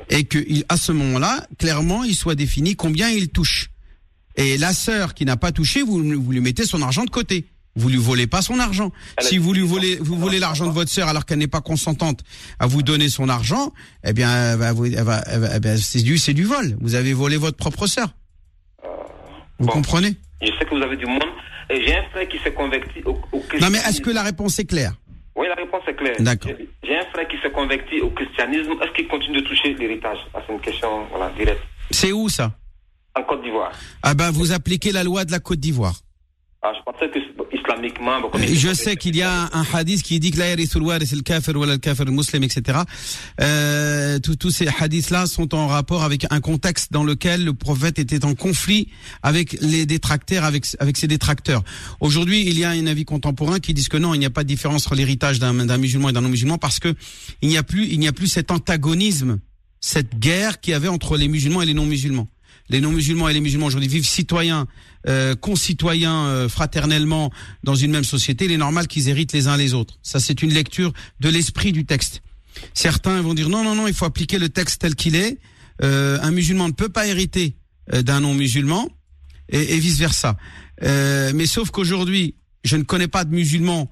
et 0.08 0.24
que 0.24 0.38
il, 0.46 0.64
à 0.68 0.76
ce 0.76 0.92
moment-là, 0.92 1.46
clairement, 1.58 2.04
il 2.04 2.14
soit 2.14 2.34
défini 2.34 2.76
combien 2.76 3.10
il 3.10 3.28
touche. 3.28 3.70
Et 4.36 4.58
la 4.58 4.72
sœur 4.72 5.14
qui 5.14 5.24
n'a 5.24 5.36
pas 5.36 5.52
touché, 5.52 5.82
vous, 5.82 5.98
vous 5.98 6.32
lui 6.32 6.40
mettez 6.40 6.64
son 6.64 6.82
argent 6.82 7.04
de 7.04 7.10
côté. 7.10 7.46
Vous 7.76 7.88
lui 7.88 7.98
volez 7.98 8.26
pas 8.26 8.42
son 8.42 8.58
argent. 8.58 8.90
Si 9.20 9.38
vous 9.38 9.52
lui 9.52 9.62
18 9.62 9.70
ans. 9.70 9.74
volez, 9.74 9.96
vous 10.00 10.16
volez 10.16 10.38
l'argent 10.38 10.66
de 10.66 10.72
votre 10.72 10.90
sœur 10.90 11.08
alors 11.08 11.24
qu'elle 11.24 11.38
n'est 11.38 11.46
pas 11.46 11.60
consentante 11.60 12.24
à 12.58 12.66
vous 12.66 12.82
donner 12.82 13.08
son 13.08 13.28
argent, 13.28 13.72
eh 14.04 14.12
bien, 14.12 14.58
eh 14.58 15.76
c'est 15.76 16.02
du, 16.02 16.18
c'est 16.18 16.34
du 16.34 16.44
vol. 16.44 16.76
Vous 16.80 16.96
avez 16.96 17.12
volé 17.12 17.36
votre 17.36 17.56
propre 17.56 17.86
sœur. 17.86 18.12
Vous 19.58 19.66
bon. 19.66 19.72
comprenez? 19.72 20.16
Je 20.42 20.46
sais 20.46 20.64
que 20.64 20.74
vous 20.74 20.82
avez 20.82 20.96
du 20.96 21.06
monde. 21.06 21.22
Et 21.70 21.86
j'ai 21.86 21.96
un 21.96 22.02
frère 22.10 22.28
qui 22.28 22.38
s'est 22.38 22.52
converti 22.52 23.00
au. 23.04 23.20
Non, 23.60 23.70
mais 23.70 23.78
est-ce 23.78 24.00
que 24.00 24.10
la 24.10 24.24
réponse 24.24 24.58
est 24.58 24.64
claire? 24.64 24.94
Oui, 25.36 25.46
la 25.48 25.54
réponse 25.54 25.82
est 25.86 25.94
claire. 25.94 26.16
D'accord. 26.20 26.52
J'ai- 26.82 26.96
un 26.96 27.04
frère 27.12 27.28
qui 27.28 27.36
s'est 27.42 27.50
converti 27.50 28.00
au 28.00 28.10
christianisme. 28.10 28.72
Est-ce 28.82 28.92
qu'il 28.92 29.08
continue 29.08 29.40
de 29.42 29.46
toucher 29.46 29.74
l'héritage? 29.74 30.18
Ah, 30.34 30.40
C'est 30.46 30.52
une 30.52 30.60
question 30.60 31.06
voilà, 31.10 31.30
directe. 31.30 31.62
C'est 31.90 32.12
où 32.12 32.28
ça? 32.28 32.52
En 33.16 33.22
Côte 33.22 33.42
d'Ivoire. 33.42 33.72
Ah 34.02 34.14
ben, 34.14 34.30
vous 34.30 34.52
appliquez 34.52 34.92
la 34.92 35.02
loi 35.04 35.24
de 35.24 35.32
la 35.32 35.38
Côte 35.40 35.58
d'Ivoire. 35.60 35.94
Ah, 36.62 36.72
je 36.76 36.82
pensais 36.82 37.08
que 37.10 37.18
islamiquement. 37.70 38.30
Je 38.34 38.74
sais 38.74 38.96
qu'il 38.96 39.16
y 39.16 39.22
a 39.22 39.50
un 39.52 39.64
hadith 39.72 40.02
qui 40.02 40.20
dit 40.20 40.30
que 40.30 40.40
al 40.40 41.22
kafir 41.22 41.80
kafir 41.80 42.06
al 42.06 42.12
muslim, 42.12 42.42
etc. 42.42 42.80
Euh, 43.40 44.18
tous 44.18 44.50
ces 44.50 44.68
hadiths-là 44.68 45.26
sont 45.26 45.54
en 45.54 45.66
rapport 45.66 46.02
avec 46.02 46.26
un 46.30 46.40
contexte 46.40 46.92
dans 46.92 47.04
lequel 47.04 47.44
le 47.44 47.54
prophète 47.54 47.98
était 47.98 48.24
en 48.24 48.34
conflit 48.34 48.88
avec 49.22 49.56
les 49.60 49.86
détracteurs, 49.86 50.44
avec 50.44 50.66
avec 50.78 50.96
ses 50.96 51.06
détracteurs. 51.06 51.62
Aujourd'hui, 52.00 52.44
il 52.46 52.58
y 52.58 52.64
a 52.64 52.70
un 52.70 52.86
avis 52.86 53.04
contemporain 53.04 53.58
qui 53.58 53.74
dit 53.74 53.86
que 53.86 53.96
non, 53.96 54.14
il 54.14 54.18
n'y 54.18 54.26
a 54.26 54.30
pas 54.30 54.42
de 54.42 54.48
différence 54.48 54.86
entre 54.86 54.94
l'héritage 54.94 55.38
d'un 55.38 55.54
d'un 55.54 55.78
musulman 55.78 56.10
et 56.10 56.12
d'un 56.12 56.20
non-musulman 56.20 56.58
parce 56.58 56.78
que 56.78 56.94
il 57.42 57.48
n'y 57.48 57.56
a 57.56 57.62
plus 57.62 57.86
il 57.86 57.98
n'y 57.98 58.08
a 58.08 58.12
plus 58.12 58.28
cet 58.28 58.50
antagonisme, 58.50 59.38
cette 59.80 60.18
guerre 60.18 60.60
qu'il 60.60 60.72
y 60.72 60.74
avait 60.74 60.88
entre 60.88 61.16
les 61.16 61.28
musulmans 61.28 61.62
et 61.62 61.66
les 61.66 61.74
non-musulmans. 61.74 62.28
Les 62.70 62.80
non-musulmans 62.80 63.28
et 63.28 63.34
les 63.34 63.40
musulmans 63.40 63.66
aujourd'hui 63.66 63.88
vivent 63.88 64.08
citoyens, 64.08 64.66
euh, 65.06 65.34
concitoyens 65.34 66.26
euh, 66.26 66.48
fraternellement 66.48 67.30
dans 67.64 67.74
une 67.74 67.90
même 67.90 68.04
société. 68.04 68.46
Il 68.46 68.52
est 68.52 68.56
normal 68.56 68.86
qu'ils 68.86 69.08
héritent 69.08 69.32
les 69.32 69.48
uns 69.48 69.56
les 69.56 69.74
autres. 69.74 69.98
Ça, 70.02 70.20
c'est 70.20 70.42
une 70.42 70.54
lecture 70.54 70.92
de 71.20 71.28
l'esprit 71.28 71.72
du 71.72 71.84
texte. 71.84 72.22
Certains 72.74 73.20
vont 73.20 73.34
dire 73.34 73.48
non, 73.48 73.64
non, 73.64 73.74
non, 73.74 73.86
il 73.86 73.94
faut 73.94 74.04
appliquer 74.06 74.38
le 74.38 74.48
texte 74.48 74.80
tel 74.80 74.94
qu'il 74.94 75.16
est. 75.16 75.38
Euh, 75.82 76.18
un 76.22 76.30
musulman 76.30 76.68
ne 76.68 76.72
peut 76.72 76.88
pas 76.88 77.06
hériter 77.06 77.56
euh, 77.92 78.02
d'un 78.02 78.20
non-musulman 78.20 78.88
et, 79.48 79.74
et 79.74 79.78
vice 79.78 79.98
versa. 79.98 80.36
Euh, 80.82 81.32
mais 81.34 81.46
sauf 81.46 81.70
qu'aujourd'hui, 81.70 82.34
je 82.64 82.76
ne 82.76 82.82
connais 82.82 83.08
pas 83.08 83.24
de 83.24 83.34
musulman 83.34 83.90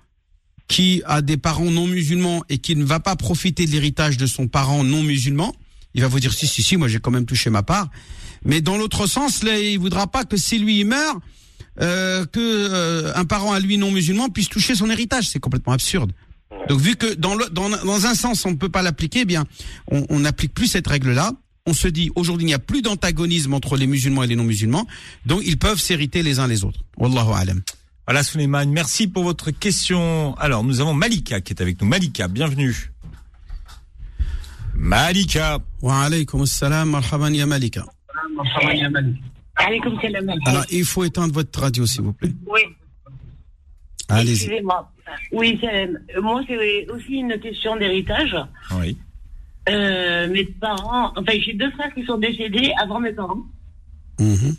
qui 0.68 1.02
a 1.06 1.22
des 1.22 1.38
parents 1.38 1.70
non 1.70 1.86
musulmans 1.86 2.44
et 2.50 2.58
qui 2.58 2.76
ne 2.76 2.84
va 2.84 3.00
pas 3.00 3.16
profiter 3.16 3.64
de 3.64 3.70
l'héritage 3.70 4.18
de 4.18 4.26
son 4.26 4.48
parent 4.48 4.84
non 4.84 5.02
musulman. 5.02 5.54
Il 5.94 6.02
va 6.02 6.08
vous 6.08 6.20
dire 6.20 6.34
si 6.34 6.46
si 6.46 6.62
si, 6.62 6.76
moi 6.76 6.88
j'ai 6.88 7.00
quand 7.00 7.10
même 7.10 7.24
touché 7.24 7.48
ma 7.48 7.62
part. 7.62 7.88
Mais 8.44 8.60
dans 8.60 8.76
l'autre 8.76 9.06
sens, 9.06 9.42
là, 9.42 9.58
il 9.58 9.78
voudra 9.78 10.06
pas 10.06 10.24
que 10.24 10.36
si 10.36 10.58
lui 10.58 10.80
il 10.80 10.86
meurt, 10.86 11.18
euh, 11.80 12.24
que 12.26 12.40
euh, 12.40 13.12
un 13.14 13.24
parent 13.24 13.52
à 13.52 13.60
lui 13.60 13.78
non 13.78 13.90
musulman 13.90 14.28
puisse 14.30 14.48
toucher 14.48 14.74
son 14.74 14.90
héritage. 14.90 15.28
C'est 15.28 15.40
complètement 15.40 15.72
absurde. 15.72 16.12
Donc 16.68 16.80
vu 16.80 16.96
que 16.96 17.14
dans, 17.14 17.34
le, 17.34 17.46
dans, 17.50 17.68
dans 17.68 18.06
un 18.06 18.14
sens 18.14 18.44
on 18.44 18.50
ne 18.50 18.56
peut 18.56 18.68
pas 18.68 18.82
l'appliquer, 18.82 19.20
eh 19.20 19.24
bien 19.24 19.44
on 19.90 20.04
on 20.08 20.20
n'applique 20.20 20.54
plus 20.54 20.66
cette 20.66 20.86
règle-là. 20.86 21.32
On 21.66 21.74
se 21.74 21.86
dit 21.86 22.10
aujourd'hui 22.16 22.44
il 22.44 22.48
n'y 22.48 22.54
a 22.54 22.58
plus 22.58 22.82
d'antagonisme 22.82 23.52
entre 23.54 23.76
les 23.76 23.86
musulmans 23.86 24.22
et 24.22 24.26
les 24.26 24.36
non 24.36 24.44
musulmans, 24.44 24.86
donc 25.26 25.42
ils 25.44 25.58
peuvent 25.58 25.80
s'hériter 25.80 26.22
les 26.22 26.38
uns 26.38 26.46
les 26.46 26.64
autres. 26.64 26.80
Wallahu 26.96 27.32
alam. 27.34 27.62
Voilà, 28.06 28.22
Souleymane, 28.22 28.70
merci 28.70 29.06
pour 29.06 29.22
votre 29.22 29.50
question. 29.50 30.34
Alors, 30.36 30.64
nous 30.64 30.80
avons 30.80 30.94
Malika 30.94 31.42
qui 31.42 31.52
est 31.52 31.60
avec 31.60 31.78
nous. 31.78 31.86
Malika, 31.86 32.26
bienvenue. 32.26 32.90
Malika. 34.74 35.58
Wa 35.82 36.04
alaykum 36.04 36.40
assalam, 36.40 36.88
marhaban 36.88 37.34
ya 37.34 37.44
Malika. 37.44 37.84
Alors 40.46 40.64
il 40.70 40.84
faut 40.84 41.04
éteindre 41.04 41.34
votre 41.34 41.58
radio 41.60 41.86
s'il 41.86 42.02
vous 42.02 42.12
plaît. 42.12 42.32
Oui, 42.46 42.60
Allez-y. 44.08 44.32
excusez-moi. 44.34 44.90
Oui. 45.32 45.58
Euh, 45.64 45.86
Moi, 46.22 46.42
c'est 46.46 46.88
aussi 46.90 47.14
une 47.14 47.38
question 47.40 47.76
d'héritage. 47.76 48.36
Oui. 48.76 48.96
Euh, 49.68 50.28
mes 50.28 50.44
parents, 50.44 51.12
enfin, 51.16 51.32
j'ai 51.44 51.52
deux 51.54 51.70
frères 51.72 51.92
qui 51.94 52.04
sont 52.04 52.18
décédés 52.18 52.72
avant 52.80 53.00
mes 53.00 53.12
parents. 53.12 53.42
Mhm. 54.18 54.56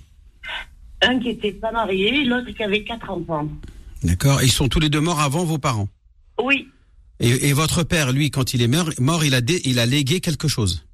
Un 1.02 1.20
qui 1.20 1.28
n'était 1.30 1.54
pas 1.54 1.72
marié, 1.72 2.26
l'autre 2.26 2.52
qui 2.52 2.62
avait 2.64 2.84
quatre 2.84 3.10
enfants. 3.10 3.48
D'accord. 4.04 4.44
Ils 4.44 4.52
sont 4.52 4.68
tous 4.68 4.80
les 4.80 4.90
deux 4.90 5.02
morts 5.02 5.20
avant 5.22 5.46
vos 5.46 5.58
parents. 5.58 5.88
Oui, 6.44 6.68
Et, 7.20 7.50
et 7.50 7.54
votre 7.54 7.84
père, 7.84 8.12
lui, 8.14 8.32
quand 8.32 8.54
il 8.54 8.62
est 8.62 8.68
mort, 8.68 8.90
mort 9.00 9.24
il, 9.26 9.34
a 9.34 9.42
dé- 9.42 9.62
il 9.66 9.80
a 9.80 9.86
légué 9.86 10.20
quelque 10.22 10.48
chose. 10.48 10.86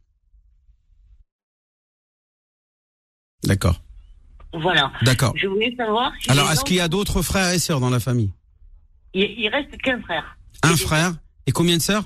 D'accord. 3.46 3.82
voilà. 4.54 4.91
D'accord. 5.02 5.34
Je 5.36 5.48
voulais 5.48 5.74
savoir 5.76 6.12
si. 6.22 6.30
Alors, 6.30 6.52
est-ce 6.52 6.64
qu'il 6.64 6.78
y 6.78 6.82
a 6.82 6.88
d'autres 6.88 7.22
frères 7.22 7.52
et 7.52 7.60
sœurs 7.60 7.80
dans 7.80 7.89
la 7.89 8.00
famille? 8.00 8.32
Il, 9.14 9.24
il 9.24 9.50
reste 9.50 9.76
qu'un 9.82 10.02
frère. 10.02 10.38
Un 10.64 10.76
frère 10.76 11.16
et 11.48 11.52
combien 11.52 11.78
de 11.78 11.82
sœurs? 11.82 12.06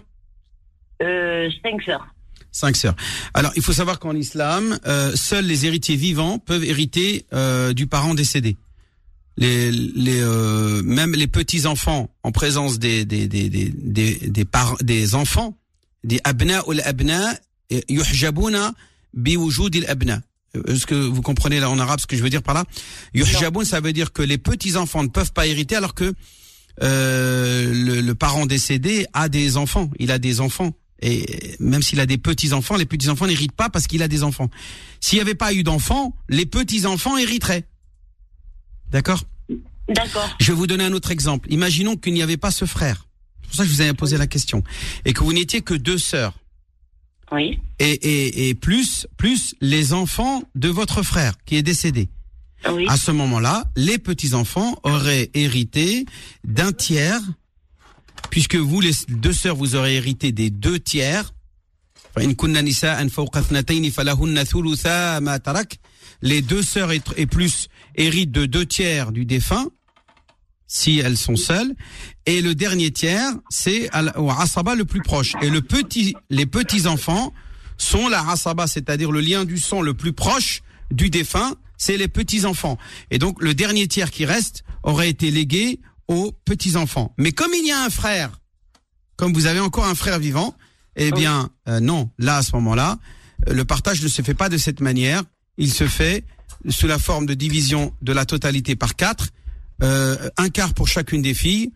Euh, 1.02 1.50
cinq 1.64 1.82
sœurs. 1.82 2.06
Cinq 2.52 2.76
sœurs. 2.76 2.96
Alors, 3.34 3.52
il 3.56 3.62
faut 3.62 3.74
savoir 3.74 4.00
qu'en 4.00 4.16
islam, 4.16 4.80
euh, 4.86 5.12
seuls 5.16 5.46
les 5.46 5.66
héritiers 5.66 5.96
vivants 5.96 6.40
peuvent 6.40 6.64
hériter 6.64 7.26
euh, 7.34 7.74
du 7.74 7.88
parent 7.88 8.16
décédé. 8.16 8.58
Les, 9.38 9.72
les, 9.72 10.20
euh, 10.22 10.82
même 10.84 11.14
les 11.14 11.28
petits 11.28 11.66
enfants 11.66 12.10
en 12.24 12.32
présence 12.32 12.78
des 12.80 13.06
des 13.06 13.28
des 13.28 13.50
des 13.50 13.70
des, 13.70 14.16
des, 14.30 14.46
parents, 14.46 14.76
des 14.82 15.16
enfants, 15.16 15.58
des 16.04 16.20
abna 16.26 16.68
ou 16.68 16.74
abna 16.84 17.34
yuhjabuna 17.88 18.74
al 19.16 19.86
abna. 19.88 20.22
Est-ce 20.68 20.86
que 20.86 20.95
vous 20.95 21.22
comprenez 21.22 21.60
là 21.60 21.70
en 21.70 21.80
arabe 21.80 22.00
ce 22.00 22.08
que 22.08 22.16
je 22.16 22.24
veux 22.24 22.30
dire 22.30 22.43
par 22.43 22.56
là 22.56 22.66
Yuhjabun, 23.14 23.64
ça 23.64 23.82
veut 23.82 23.93
dire 23.93 24.12
que 24.12 24.22
les 24.22 24.38
petits 24.38 24.76
enfants 24.78 25.04
ne 25.04 25.10
peuvent 25.10 25.32
pas 25.32 25.47
hériter 25.47 25.76
alors 25.76 25.93
que 25.93 26.14
euh, 26.82 27.72
le, 27.74 28.02
le 28.02 28.16
parent 28.16 28.45
décédé 28.45 29.06
a 29.14 29.30
des 29.30 29.58
enfants. 29.58 29.89
Il 30.00 30.12
a 30.12 30.20
des 30.20 30.41
enfants. 30.41 30.72
Et 31.02 31.56
même 31.60 31.82
s'il 31.82 32.00
a 32.00 32.06
des 32.06 32.18
petits-enfants, 32.18 32.76
les 32.76 32.86
petits-enfants 32.86 33.28
n'héritent 33.28 33.54
pas 33.54 33.70
parce 33.70 33.88
qu'il 33.88 34.04
a 34.04 34.08
des 34.08 34.24
enfants. 34.24 34.50
S'il 35.00 35.18
n'y 35.18 35.22
avait 35.22 35.36
pas 35.36 35.54
eu 35.54 35.64
d'enfants, 35.64 36.14
les 36.28 36.45
petits-enfants 36.45 37.18
hériteraient. 37.18 37.66
D'accord? 38.91 39.24
D'accord. 39.88 40.30
Je 40.39 40.52
vais 40.52 40.58
vous 40.58 40.68
donner 40.68 40.84
un 40.84 40.93
autre 40.93 41.12
exemple. 41.12 41.52
Imaginons 41.52 41.95
qu'il 41.95 42.14
n'y 42.14 42.22
avait 42.22 42.38
pas 42.38 42.52
ce 42.52 42.66
frère. 42.66 43.08
C'est 43.43 43.47
pour 43.47 43.56
ça 43.56 43.64
que 43.64 43.70
je 43.70 43.76
vous 43.76 43.82
ai 43.82 43.93
posé 43.93 44.18
la 44.18 44.28
question. 44.28 44.64
Et 45.06 45.14
que 45.14 45.24
vous 45.24 45.34
n'étiez 45.34 45.62
que 45.62 45.74
deux 45.74 45.97
sœurs. 45.97 46.34
Oui. 47.32 47.59
Et, 47.80 47.91
et, 47.91 48.49
et 48.49 48.55
plus, 48.55 49.07
plus 49.17 49.55
les 49.61 49.93
enfants 49.93 50.43
de 50.55 50.69
votre 50.69 51.03
frère 51.03 51.34
qui 51.45 51.55
est 51.55 51.63
décédé. 51.63 52.09
Oui. 52.69 52.86
À 52.89 52.97
ce 52.97 53.11
moment-là, 53.11 53.65
les 53.75 53.97
petits-enfants 53.97 54.80
auraient 54.84 55.30
hérité 55.34 56.05
d'un 56.43 56.71
tiers, 56.71 57.21
puisque 58.30 58.55
vous, 58.55 58.82
les 58.82 58.91
deux 59.07 59.32
sœurs, 59.34 59.55
vous 59.55 59.75
aurez 59.75 59.95
hérité 59.95 60.32
des 60.32 60.49
deux 60.49 60.80
tiers. 60.80 61.34
Les 66.21 66.41
deux 66.41 66.63
sœurs 66.63 66.91
et 66.91 67.25
plus 67.27 67.69
héritent 67.95 68.32
de 68.32 68.45
deux 68.45 68.65
tiers 68.65 69.11
du 69.11 69.25
défunt 69.25 69.67
si 70.70 70.99
elles 70.99 71.17
sont 71.17 71.36
seules. 71.36 71.74
Et 72.26 72.41
le 72.41 72.55
dernier 72.55 72.91
tiers, 72.91 73.34
c'est 73.49 73.89
au 74.15 74.30
asaba 74.30 74.76
le 74.76 74.86
plus 74.86 75.01
proche. 75.01 75.34
Et 75.41 75.49
le 75.49 75.61
petit, 75.61 76.15
les 76.30 76.45
petits 76.45 76.88
enfants 76.88 77.34
sont 77.78 78.07
la 78.07 78.30
asaba, 78.30 78.67
c'est-à-dire 78.67 79.11
le 79.11 79.20
lien 79.20 79.43
du 79.43 79.57
sang 79.57 79.82
le 79.82 79.93
plus 79.93 80.13
proche 80.13 80.61
du 80.91 81.09
défunt, 81.09 81.55
c'est 81.78 81.97
les 81.97 82.07
petits 82.07 82.45
enfants. 82.45 82.78
Et 83.09 83.17
donc 83.17 83.41
le 83.41 83.53
dernier 83.53 83.88
tiers 83.88 84.11
qui 84.11 84.26
reste 84.26 84.63
aurait 84.84 85.09
été 85.09 85.32
légué 85.32 85.80
aux 86.07 86.32
petits 86.45 86.78
enfants. 86.78 87.13
Mais 87.17 87.32
comme 87.32 87.51
il 87.53 87.65
y 87.65 87.72
a 87.72 87.84
un 87.84 87.89
frère, 87.89 88.39
comme 89.15 89.34
vous 89.34 89.47
avez 89.47 89.59
encore 89.59 89.86
un 89.86 89.95
frère 89.95 90.20
vivant, 90.20 90.55
eh 90.95 91.11
bien 91.11 91.49
euh, 91.67 91.80
non, 91.80 92.11
là 92.20 92.38
à 92.38 92.43
ce 92.43 92.55
moment-là, 92.55 92.99
euh, 93.47 93.53
le 93.53 93.65
partage 93.65 94.01
ne 94.03 94.07
se 94.07 94.22
fait 94.22 94.34
pas 94.34 94.49
de 94.49 94.57
cette 94.57 94.82
manière. 94.82 95.24
Il 95.57 95.74
se 95.74 95.88
fait 95.88 96.26
sous 96.67 96.88
la 96.88 96.99
forme 96.99 97.26
de 97.26 97.34
division 97.34 97.93
de 98.01 98.11
la 98.11 98.26
totalité 98.26 98.76
par 98.76 98.95
quatre, 98.95 99.30
un 99.82 100.49
quart 100.49 100.73
pour 100.73 100.88
chacune 100.88 101.21
des 101.21 101.34
filles 101.34 101.71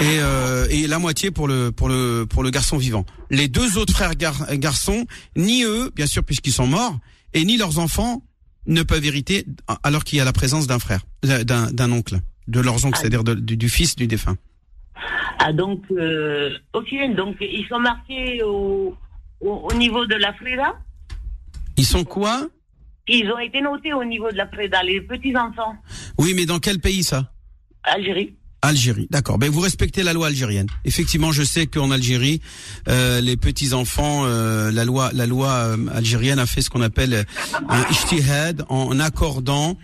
et, 0.00 0.18
euh, 0.20 0.66
et 0.70 0.86
la 0.86 0.98
moitié 0.98 1.30
pour 1.30 1.48
le 1.48 1.70
pour 1.72 1.88
le 1.88 2.26
pour 2.28 2.42
le 2.42 2.50
garçon 2.50 2.76
vivant. 2.76 3.04
Les 3.30 3.48
deux 3.48 3.78
autres 3.78 3.94
frères 3.94 4.14
gar- 4.14 4.54
garçons, 4.56 5.06
ni 5.36 5.64
eux, 5.64 5.90
bien 5.94 6.06
sûr 6.06 6.22
puisqu'ils 6.24 6.52
sont 6.52 6.66
morts, 6.66 6.98
et 7.32 7.44
ni 7.44 7.56
leurs 7.56 7.78
enfants 7.78 8.22
ne 8.66 8.82
peuvent 8.82 9.04
hériter 9.04 9.46
alors 9.82 10.04
qu'il 10.04 10.18
y 10.18 10.20
a 10.20 10.24
la 10.24 10.32
présence 10.32 10.66
d'un 10.66 10.78
frère, 10.78 11.00
d'un 11.22 11.70
d'un 11.72 11.90
oncle, 11.92 12.20
de 12.48 12.60
leurs 12.60 12.84
oncles, 12.84 12.96
Ah. 12.98 13.00
c'est-à-dire 13.00 13.24
du, 13.24 13.56
du 13.56 13.68
fils 13.68 13.96
du 13.96 14.06
défunt. 14.06 14.36
Ah, 15.38 15.52
donc, 15.52 15.82
euh, 15.90 16.50
ok, 16.74 16.94
donc 17.16 17.36
ils 17.40 17.66
sont 17.68 17.80
marqués 17.80 18.42
au, 18.44 18.94
au, 19.40 19.50
au 19.50 19.74
niveau 19.74 20.06
de 20.06 20.14
la 20.14 20.32
Freda 20.34 20.74
Ils 21.76 21.86
sont 21.86 22.04
quoi? 22.04 22.46
Ils 23.08 23.30
ont 23.30 23.38
été 23.38 23.60
notés 23.60 23.92
au 23.92 24.04
niveau 24.04 24.30
de 24.30 24.36
la 24.36 24.46
Freda, 24.46 24.82
les 24.82 25.00
petits-enfants. 25.00 25.74
Oui, 26.18 26.34
mais 26.34 26.46
dans 26.46 26.60
quel 26.60 26.78
pays 26.78 27.02
ça? 27.02 27.32
Algérie. 27.82 28.36
Algérie, 28.64 29.08
d'accord. 29.10 29.38
Ben 29.38 29.50
vous 29.50 29.58
respectez 29.58 30.04
la 30.04 30.12
loi 30.12 30.28
algérienne. 30.28 30.68
Effectivement, 30.84 31.32
je 31.32 31.42
sais 31.42 31.66
qu'en 31.66 31.90
Algérie, 31.90 32.40
euh, 32.88 33.20
les 33.20 33.36
petits 33.36 33.72
enfants, 33.72 34.22
euh, 34.24 34.70
la 34.70 34.84
loi, 34.84 35.10
la 35.12 35.26
loi 35.26 35.48
euh, 35.48 35.76
algérienne 35.92 36.38
a 36.38 36.46
fait 36.46 36.62
ce 36.62 36.70
qu'on 36.70 36.80
appelle 36.80 37.12
euh, 37.12 37.24
un 37.68 37.84
ijtihad 37.90 38.64
en 38.68 39.00
accordant 39.00 39.76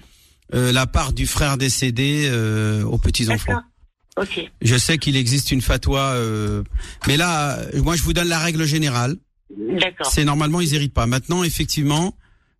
euh, 0.55 0.71
la 0.71 0.87
part 0.87 1.13
du 1.13 1.27
frère 1.27 1.59
décédé 1.59 2.29
euh, 2.31 2.85
aux 2.85 2.99
petits 2.99 3.31
enfants. 3.31 3.55
D'accord. 3.55 3.65
Ok. 4.17 4.49
Je 4.63 4.77
sais 4.77 4.99
qu'il 4.99 5.17
existe 5.17 5.51
une 5.51 5.61
fatwa, 5.61 6.13
euh, 6.13 6.63
mais 7.09 7.17
là, 7.17 7.59
moi, 7.83 7.97
je 7.97 8.03
vous 8.05 8.13
donne 8.13 8.29
la 8.29 8.39
règle 8.39 8.65
générale. 8.65 9.17
D'accord. 9.57 10.07
C'est 10.07 10.25
normalement 10.25 10.61
ils 10.61 10.75
héritent 10.75 10.95
pas. 10.95 11.07
Maintenant, 11.07 11.43
effectivement, 11.43 12.15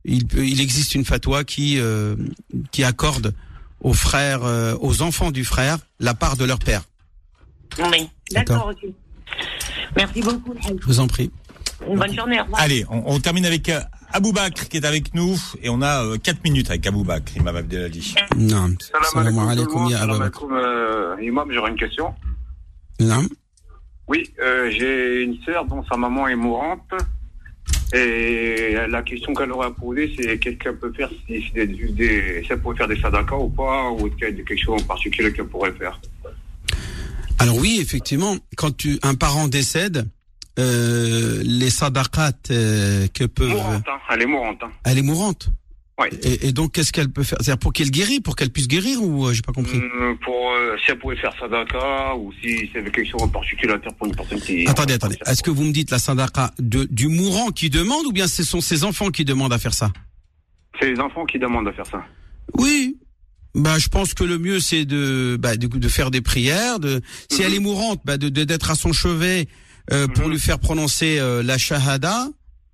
il 0.09 0.27
peut, 0.27 0.45
il 0.47 0.61
existe 0.61 0.95
une 0.95 1.05
fatwa 1.05 1.45
qui 1.45 1.79
euh, 1.79 2.17
qui 2.73 2.85
accorde 2.85 3.35
aux 3.81 3.93
frères, 3.93 4.45
euh, 4.45 4.75
aux 4.81 5.03
enfants 5.03 5.31
du 5.31 5.45
frère, 5.45 5.79
la 6.01 6.15
part 6.15 6.37
de 6.37 6.45
leur 6.45 6.59
père. 6.59 6.83
Oui. 7.79 8.09
D'accord, 8.33 8.73
ok. 8.73 8.91
Merci 9.97 10.21
beaucoup. 10.21 10.55
Je 10.65 10.85
vous 10.85 11.01
en 11.01 11.07
prie. 11.07 11.31
Une 11.87 11.97
bonne 11.97 12.15
journée. 12.15 12.41
Au 12.41 12.45
revoir. 12.45 12.61
Allez, 12.61 12.85
on, 12.91 13.03
on 13.07 13.21
termine 13.21 13.47
avec 13.47 13.69
euh, 13.69 13.81
Abou 14.13 14.33
Bakr 14.33 14.69
qui 14.69 14.79
est 14.79 14.85
avec 14.85 15.15
nous 15.15 15.37
et 15.63 15.69
on 15.69 15.81
a 15.83 16.05
euh, 16.05 16.17
4 16.19 16.43
minutes 16.43 16.71
avec 16.71 16.87
Abou 16.87 17.05
Bakr, 17.05 17.37
Imam 17.37 17.55
Abdelali. 17.57 18.15
Non. 18.37 18.75
Salam 19.13 19.39
alaikum, 19.39 19.91
Salam 19.91 20.21
alaikum, 20.23 20.53
euh, 20.53 21.17
Imam, 21.23 21.49
j'aurais 21.53 21.71
une 21.71 21.79
question. 21.79 22.15
Non. 23.01 23.23
Oui, 24.09 24.25
euh, 24.41 24.71
j'ai 24.71 25.23
une 25.23 25.37
sœur 25.45 25.67
dont 25.67 25.85
sa 25.85 25.97
maman 25.97 26.27
est 26.29 26.37
mourante. 26.37 26.91
Et 27.95 28.75
la 28.91 29.03
question 29.03 29.33
qu'elle 29.33 29.51
aurait 29.53 29.69
à 29.69 29.71
poser, 29.71 30.13
c'est 30.19 30.39
qu'est-ce 30.39 30.57
qu'elle 30.57 30.77
peut 30.79 30.93
faire 30.93 31.09
si, 31.27 31.41
si, 31.43 31.53
des- 31.53 31.67
des- 31.67 32.43
si 32.45 32.53
elle 32.53 32.61
pourrait 32.61 32.77
faire 32.77 32.89
des 32.89 33.01
sadakas 33.01 33.37
ou 33.37 33.49
pas, 33.49 33.91
ou 33.91 34.07
est-ce 34.07 34.15
qu'il 34.17 34.37
y 34.37 34.41
a 34.41 34.45
quelque 34.45 34.57
chose 34.63 34.83
en 34.83 34.87
particulier 34.87 35.33
qu'elle 35.33 35.47
pourrait 35.47 35.73
faire? 35.73 35.99
Alors 37.39 37.57
oui, 37.57 37.79
effectivement, 37.81 38.37
quand 38.57 38.77
tu 38.77 38.99
un 39.03 39.15
parent 39.15 39.49
décède, 39.49 40.07
euh, 40.59 41.41
les 41.45 41.71
sadaqat 41.71 42.33
euh, 42.51 43.07
que 43.15 43.25
peuvent, 43.25 43.49
Mourante, 43.49 43.85
hein. 43.89 43.99
Elle 44.11 44.23
est 44.23 44.27
mourante. 44.27 44.59
Hein. 44.63 44.71
elle 44.85 44.99
est 44.99 45.03
mourante. 45.03 45.49
Et, 46.23 46.49
et 46.49 46.53
donc 46.53 46.73
qu'est-ce 46.73 46.93
qu'elle 46.93 47.11
peut 47.11 47.25
faire? 47.25 47.39
C'est-à-dire 47.41 47.59
pour 47.59 47.73
qu'elle 47.73 47.91
guérisse, 47.91 48.21
pour 48.21 48.37
qu'elle 48.37 48.51
puisse 48.51 48.69
guérir 48.69 49.03
ou 49.03 49.27
euh, 49.27 49.33
j'ai 49.33 49.43
pas 49.43 49.53
compris? 49.53 49.79
Hum, 49.79 50.17
Pour 50.25 50.53
euh, 50.53 50.77
si 50.85 50.93
elle 50.93 50.99
pouvait 50.99 51.17
faire 51.17 51.35
sadaka 51.41 52.15
ou 52.17 52.33
si 52.41 52.71
avait 52.77 52.91
quelque 52.91 53.11
chose 53.11 53.23
en 53.23 53.29
particulier 53.29 53.73
à 53.73 53.81
faire 53.81 53.93
pour 53.95 54.07
une 54.07 54.15
personne 54.15 54.41
qui. 54.41 54.67
Attendez, 54.69 54.95
attendez. 54.95 55.17
Est-ce 55.27 55.43
que 55.43 55.51
vous 55.51 55.65
me 55.65 55.73
dites 55.73 55.91
la 55.91 55.99
sadaqa 55.99 56.53
de, 56.61 56.85
du 56.85 57.09
mourant 57.09 57.49
qui 57.51 57.69
demande 57.69 58.07
ou 58.07 58.13
bien 58.13 58.29
ce 58.29 58.45
sont 58.45 58.61
ses 58.61 58.85
enfants 58.85 59.11
qui 59.11 59.25
demandent 59.25 59.53
à 59.53 59.59
faire 59.59 59.75
ça? 59.75 59.93
C'est 60.81 60.93
les 60.93 61.01
enfants 61.01 61.25
qui 61.27 61.41
demandent 61.41 61.67
à 61.67 61.73
faire 61.73 61.87
ça. 61.87 62.05
Oui. 62.55 62.97
Bah, 63.57 63.79
je 63.79 63.89
pense 63.89 64.15
que 64.15 64.23
le 64.23 64.39
mieux 64.39 64.61
c'est 64.61 64.85
de, 64.85 65.37
bah, 65.41 65.57
de, 65.57 65.67
de 65.67 65.89
faire 65.89 66.13
des 66.13 66.21
prières. 66.21 66.79
De, 66.79 67.01
si 67.29 67.43
elle 67.43 67.55
est 67.55 67.59
mourante, 67.59 68.01
bah, 68.05 68.19
de 68.19 68.29
d'être 68.29 68.71
à 68.71 68.77
son 68.77 68.93
chevet 68.93 69.49
euh, 69.93 70.07
pour 70.07 70.29
lui 70.29 70.39
faire 70.39 70.61
prononcer 70.61 71.19
euh, 71.19 71.43
la 71.43 71.59
shahada. 71.59 72.29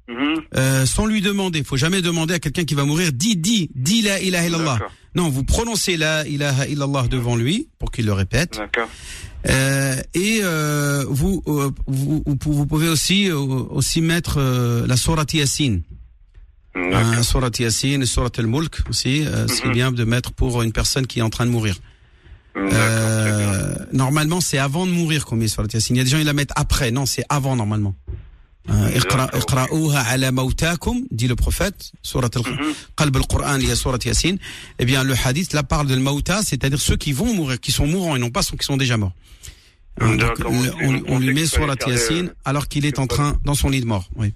Mhm. 0.08 0.42
Euh, 0.56 0.84
sans 0.86 1.06
lui 1.06 1.20
demander. 1.22 1.64
Faut 1.64 1.76
jamais 1.78 2.02
demander 2.02 2.34
à 2.34 2.38
quelqu'un 2.38 2.64
qui 2.64 2.74
va 2.74 2.84
mourir, 2.84 3.10
dis, 3.12 3.36
dis, 3.36 3.70
dis 3.74 4.02
la 4.02 4.20
ilaha 4.20 4.46
illallah. 4.46 4.78
Non, 5.14 5.28
vous 5.30 5.44
prononcez 5.44 5.96
la 5.96 6.26
ilaha 6.26 6.66
illallah 6.66 7.06
devant 7.08 7.36
lui 7.36 7.68
pour 7.78 7.90
qu'il 7.90 8.04
le 8.06 8.12
répète. 8.12 8.60
Euh, 9.48 9.96
et 10.14 10.40
euh, 10.42 11.04
vous, 11.08 11.42
euh, 11.46 11.70
vous, 11.86 12.66
pouvez 12.66 12.88
aussi 12.88 13.30
aussi 13.30 14.00
mettre 14.00 14.40
la 14.86 14.96
sourate 14.96 15.32
Yassine. 15.34 15.82
D'accord. 16.74 17.12
Euh, 17.18 17.22
sourate 17.22 17.58
Yassine, 17.60 18.04
sourate 18.04 18.38
al-Mulk 18.40 18.82
aussi, 18.90 19.24
c'est 19.48 19.66
Mhm. 19.66 19.72
bien 19.72 19.92
de 19.92 20.04
mettre 20.04 20.32
pour 20.32 20.60
une 20.62 20.72
personne 20.72 21.06
qui 21.06 21.20
est 21.20 21.22
en 21.22 21.30
train 21.30 21.46
de 21.46 21.50
mourir. 21.50 21.76
Normalement, 23.92 24.40
c'est 24.40 24.58
avant 24.58 24.86
de 24.86 24.90
mourir 24.90 25.24
qu'on 25.24 25.36
met 25.36 25.48
sourate 25.48 25.72
Yassine. 25.74 25.96
Il 25.96 25.98
y 25.98 26.02
a 26.02 26.04
des 26.04 26.10
gens 26.10 26.18
qui 26.18 26.24
la 26.24 26.32
mettent 26.32 26.52
après. 26.56 26.90
Non, 26.90 27.06
c'est 27.06 27.24
avant 27.28 27.56
normalement. 27.56 27.94
Iqra'uha 28.68 30.00
ala 30.00 30.32
mawtakum, 30.32 31.02
dit 31.10 31.28
le 31.28 31.36
prophète, 31.36 31.92
a 33.70 33.74
surat 33.74 33.98
Yassine. 34.04 34.38
Eh 34.78 34.84
bien, 34.84 35.04
le 35.04 35.14
hadith, 35.24 35.52
là, 35.52 35.62
parle 35.62 35.86
de 35.86 35.96
mauta, 35.96 36.42
c'est-à-dire 36.42 36.80
ceux 36.80 36.96
qui 36.96 37.12
vont 37.12 37.34
mourir, 37.34 37.60
qui 37.60 37.72
sont 37.72 37.86
mourants 37.86 38.16
et 38.16 38.18
non 38.18 38.30
pas 38.30 38.42
ceux 38.42 38.56
qui 38.56 38.64
sont 38.64 38.76
déjà 38.76 38.96
morts. 38.96 39.12
Donc, 40.00 40.40
on, 41.08 41.18
lui 41.18 41.34
met 41.34 41.46
surat 41.46 41.76
fallait 41.76 41.76
faire 41.78 41.88
Yassine 41.88 42.32
alors 42.44 42.68
qu'il 42.68 42.84
est 42.86 42.98
en 42.98 43.06
train, 43.06 43.38
dans 43.44 43.54
son 43.54 43.68
lit 43.68 43.80
de 43.80 43.86
mort. 43.86 44.08
Oui. 44.16 44.32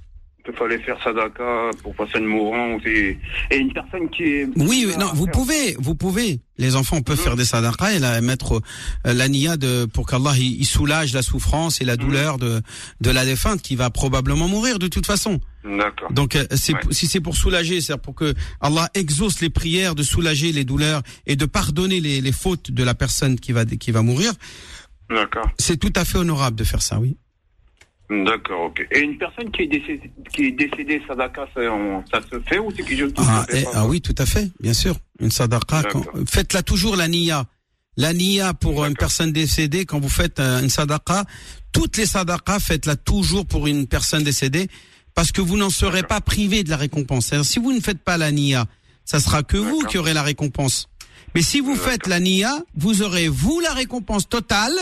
Il 0.50 0.54
fallait 0.56 0.78
faire 0.78 0.96
sadaka 1.04 1.70
pour 1.82 1.94
personne 1.94 2.24
mourante 2.24 2.80
et, 2.86 3.18
et 3.50 3.56
une 3.56 3.72
personne 3.72 4.08
qui 4.08 4.22
est. 4.22 4.48
Oui, 4.56 4.86
oui, 4.88 4.94
non, 4.98 5.10
vous 5.14 5.26
pouvez, 5.26 5.76
vous 5.78 5.94
pouvez. 5.94 6.40
Les 6.56 6.74
enfants 6.74 7.02
peuvent 7.02 7.20
faire 7.20 7.36
des 7.36 7.44
sadaqas 7.44 7.92
et 7.92 7.98
la, 7.98 8.20
mettre 8.20 8.62
euh, 9.06 9.12
la 9.14 9.28
niya 9.28 9.56
de, 9.56 9.84
pour 9.84 10.06
qu'Allah 10.06 10.32
il, 10.36 10.58
il 10.60 10.64
soulage 10.64 11.12
la 11.12 11.22
souffrance 11.22 11.80
et 11.80 11.84
la 11.84 11.96
douleur 11.96 12.38
de, 12.38 12.62
de 13.00 13.10
la 13.10 13.24
défunte 13.24 13.60
qui 13.62 13.76
va 13.76 13.90
probablement 13.90 14.48
mourir 14.48 14.78
de 14.78 14.88
toute 14.88 15.06
façon. 15.06 15.38
D'accord. 15.64 16.10
Donc, 16.12 16.34
euh, 16.34 16.46
c'est, 16.56 16.72
Ouais. 16.72 16.80
si 16.92 17.06
c'est 17.06 17.20
pour 17.20 17.36
soulager, 17.36 17.80
c'est 17.80 17.96
pour 18.00 18.14
que 18.14 18.34
Allah 18.60 18.88
exauce 18.94 19.40
les 19.40 19.50
prières 19.50 19.94
de 19.94 20.02
soulager 20.02 20.50
les 20.52 20.64
douleurs 20.64 21.02
et 21.26 21.36
de 21.36 21.44
pardonner 21.44 22.00
les, 22.00 22.20
les 22.22 22.32
fautes 22.32 22.70
de 22.70 22.82
la 22.84 22.94
personne 22.94 23.38
qui 23.38 23.52
va, 23.52 23.64
qui 23.66 23.90
va 23.92 24.02
mourir, 24.02 24.32
D'accord. 25.10 25.48
c'est 25.58 25.76
tout 25.76 25.92
à 25.94 26.04
fait 26.04 26.18
honorable 26.18 26.56
de 26.56 26.64
faire 26.64 26.82
ça, 26.82 26.98
oui. 26.98 27.16
D'accord, 28.10 28.66
ok. 28.70 28.86
Et 28.90 29.00
une 29.00 29.18
personne 29.18 29.50
qui 29.50 29.62
est 29.62 29.66
décédée, 29.66 30.10
qui 30.32 30.46
est 30.46 30.52
décédée 30.52 31.02
sadaka, 31.06 31.46
ça, 31.54 31.60
on- 31.60 32.02
ça 32.10 32.20
se 32.22 32.40
fait 32.40 32.58
ou 32.58 32.70
c'est 32.74 32.82
quelque 32.82 33.00
chose 33.00 33.12
Ah, 33.18 33.44
se 33.46 33.52
fait 33.52 33.60
eh, 33.60 33.64
pas 33.64 33.70
ah 33.74 33.86
oui, 33.86 34.00
tout 34.00 34.14
à 34.16 34.24
fait, 34.24 34.50
bien 34.60 34.72
sûr. 34.72 34.96
Une 35.20 35.28
D'accord. 35.28 36.04
faites-la 36.26 36.62
toujours 36.62 36.96
la 36.96 37.06
niya. 37.08 37.44
La 37.98 38.14
niya 38.14 38.54
pour 38.54 38.84
une 38.86 38.94
personne 38.94 39.32
décédée, 39.32 39.84
quand 39.84 39.98
vous 40.00 40.08
faites 40.08 40.38
euh, 40.40 40.62
une 40.62 40.70
sadaqa, 40.70 41.24
toutes 41.72 41.96
les 41.98 42.06
sadaqas, 42.06 42.60
faites-la 42.60 42.96
toujours 42.96 43.44
pour 43.44 43.66
une 43.66 43.86
personne 43.86 44.22
décédée, 44.22 44.68
parce 45.14 45.32
que 45.32 45.40
vous 45.42 45.56
n'en 45.58 45.68
serez 45.70 46.04
pas 46.04 46.20
privé 46.20 46.62
de 46.64 46.70
la 46.70 46.76
récompense. 46.76 47.34
Si 47.42 47.58
vous 47.58 47.72
ne 47.72 47.80
faites 47.80 47.98
pas 47.98 48.16
la 48.16 48.30
niya, 48.30 48.66
ça 49.04 49.20
sera 49.20 49.42
que 49.42 49.56
vous 49.56 49.80
qui 49.80 49.98
aurez 49.98 50.14
la 50.14 50.22
récompense. 50.22 50.88
Mais 51.34 51.42
si 51.42 51.60
vous 51.60 51.74
faites 51.74 52.06
la 52.06 52.20
niya, 52.20 52.62
vous 52.74 53.02
aurez 53.02 53.28
vous 53.28 53.60
la 53.60 53.72
récompense 53.74 54.28
totale, 54.28 54.72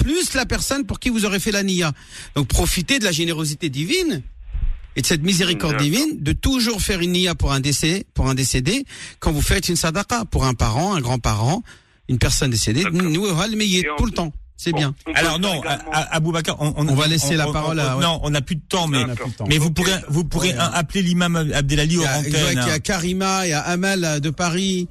plus 0.00 0.34
la 0.34 0.46
personne 0.46 0.84
pour 0.86 0.98
qui 0.98 1.10
vous 1.10 1.24
aurez 1.24 1.38
fait 1.40 1.52
la 1.52 1.62
niya. 1.62 1.92
Donc 2.34 2.48
profitez 2.48 2.98
de 2.98 3.04
la 3.04 3.12
générosité 3.12 3.68
divine 3.68 4.22
et 4.96 5.02
de 5.02 5.06
cette 5.06 5.22
miséricorde 5.22 5.76
divine 5.76 6.16
de 6.18 6.32
toujours 6.32 6.80
faire 6.82 7.00
une 7.00 7.12
niya 7.12 7.34
pour 7.34 7.52
un 7.52 7.60
décès, 7.60 8.04
pour 8.14 8.28
un 8.28 8.34
décédé, 8.34 8.84
quand 9.20 9.30
vous 9.32 9.42
faites 9.42 9.68
une 9.68 9.76
sadaqa 9.76 10.24
pour 10.24 10.44
un 10.46 10.54
parent, 10.54 10.94
un 10.94 11.00
grand-parent, 11.00 11.62
une 12.08 12.18
personne 12.18 12.50
décédée, 12.50 12.84
nous 12.92 13.26
en 13.28 13.96
tout 13.96 14.06
le 14.06 14.12
temps. 14.12 14.32
C'est 14.62 14.74
bien. 14.74 14.94
on 15.06 15.12
Alors 15.14 15.38
non, 15.38 15.62
Abou 15.90 16.32
Bakr, 16.32 16.54
on, 16.60 16.74
On 16.76 16.94
va 16.94 17.06
laisser 17.06 17.34
la 17.34 17.46
parole 17.50 17.80
à- 17.80 17.96
ouais. 17.96 18.02
Non, 18.02 18.20
on 18.24 18.28
n'a 18.30 18.42
plus 18.42 18.56
de 18.56 18.60
temps, 18.68 18.88
mais 18.88 19.04
On 19.04 19.30
temps. 19.30 19.46
mais 19.48 19.56
vous 19.56 19.70
pourrez 19.70 19.94
vous 20.08 20.24
pourrez 20.24 20.50
Ouais. 20.50 20.58
appeler 20.58 21.00
l'imam 21.00 21.34
Abdelali 21.36 21.96
au 21.96 22.02
y, 22.02 22.06
a, 22.06 22.20
il 22.20 22.32
y 22.32 22.36
a- 22.36 22.40
antenne. 22.44 22.62
il 22.66 22.68
y 22.68 22.72
a 22.72 22.78
Karima, 22.78 23.46
il 23.46 23.50
y 23.50 23.52
a 23.54 23.60
Amal 23.60 24.20
de 24.20 24.28
Paris. 24.28 24.86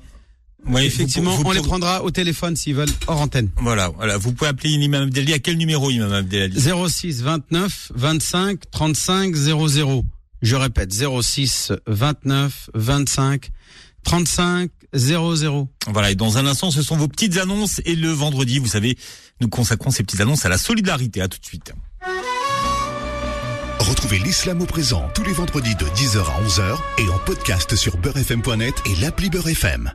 Oui, 0.68 0.84
Effectivement, 0.86 1.32
vous- 1.36 1.44
vous 1.44 1.50
on 1.50 1.52
les 1.52 1.62
prendra 1.62 2.04
au 2.04 2.12
téléphone 2.12 2.56
s'ils 2.56 2.76
veulent 2.76 2.90
hors 3.08 3.22
antenne. 3.22 3.50
Voilà, 3.58 3.90
voilà. 3.90 4.18
Vous 4.18 4.34
pouvez 4.34 4.50
appeler 4.50 4.70
l'imam 4.70 5.04
Abdelali. 5.04 5.34
À 5.34 5.40
quel 5.40 5.58
numéro, 5.58 5.90
imam 5.90 6.12
Abdelali? 6.14 6.60
06 6.60 7.22
29 7.24 7.92
25 7.96 8.70
35 8.72 9.36
00. 9.36 10.06
Je 10.42 10.56
répète 10.56 10.92
06 10.94 11.72
29 11.88 12.70
25 12.74 13.50
35 14.04 14.70
00. 14.94 15.68
Voilà, 15.88 16.12
et 16.12 16.16
dans 16.16 16.38
un 16.38 16.46
instant, 16.46 16.72
ce 16.72 16.82
sont 16.82 16.98
vos 16.98 17.08
petites 17.08 17.38
annonces. 17.38 17.82
Et 17.86 17.96
le 17.96 18.10
vendredi, 18.10 18.60
vous 18.60 18.68
savez, 18.68 18.98
nous 19.42 19.48
consacrons 19.50 19.92
ces 19.92 20.04
petites 20.04 20.22
annonces 20.22 20.46
à 20.46 20.50
la 20.50 20.58
solidarité. 20.58 21.22
À 21.22 21.28
tout 21.28 21.40
de 21.40 21.46
suite. 21.46 21.74
Retrouvez 23.80 24.20
l'islam 24.20 24.62
au 24.62 24.66
présent 24.66 25.10
tous 25.16 25.24
les 25.24 25.34
vendredis 25.34 25.74
de 25.76 25.86
10h 25.86 26.20
à 26.20 26.44
11h 26.44 26.78
et 27.00 27.10
en 27.10 27.18
podcast 27.20 27.76
sur 27.76 27.98
beurrefm.net 27.98 28.76
et 28.86 29.02
l'appli 29.02 29.30
Beurrefm. 29.30 29.92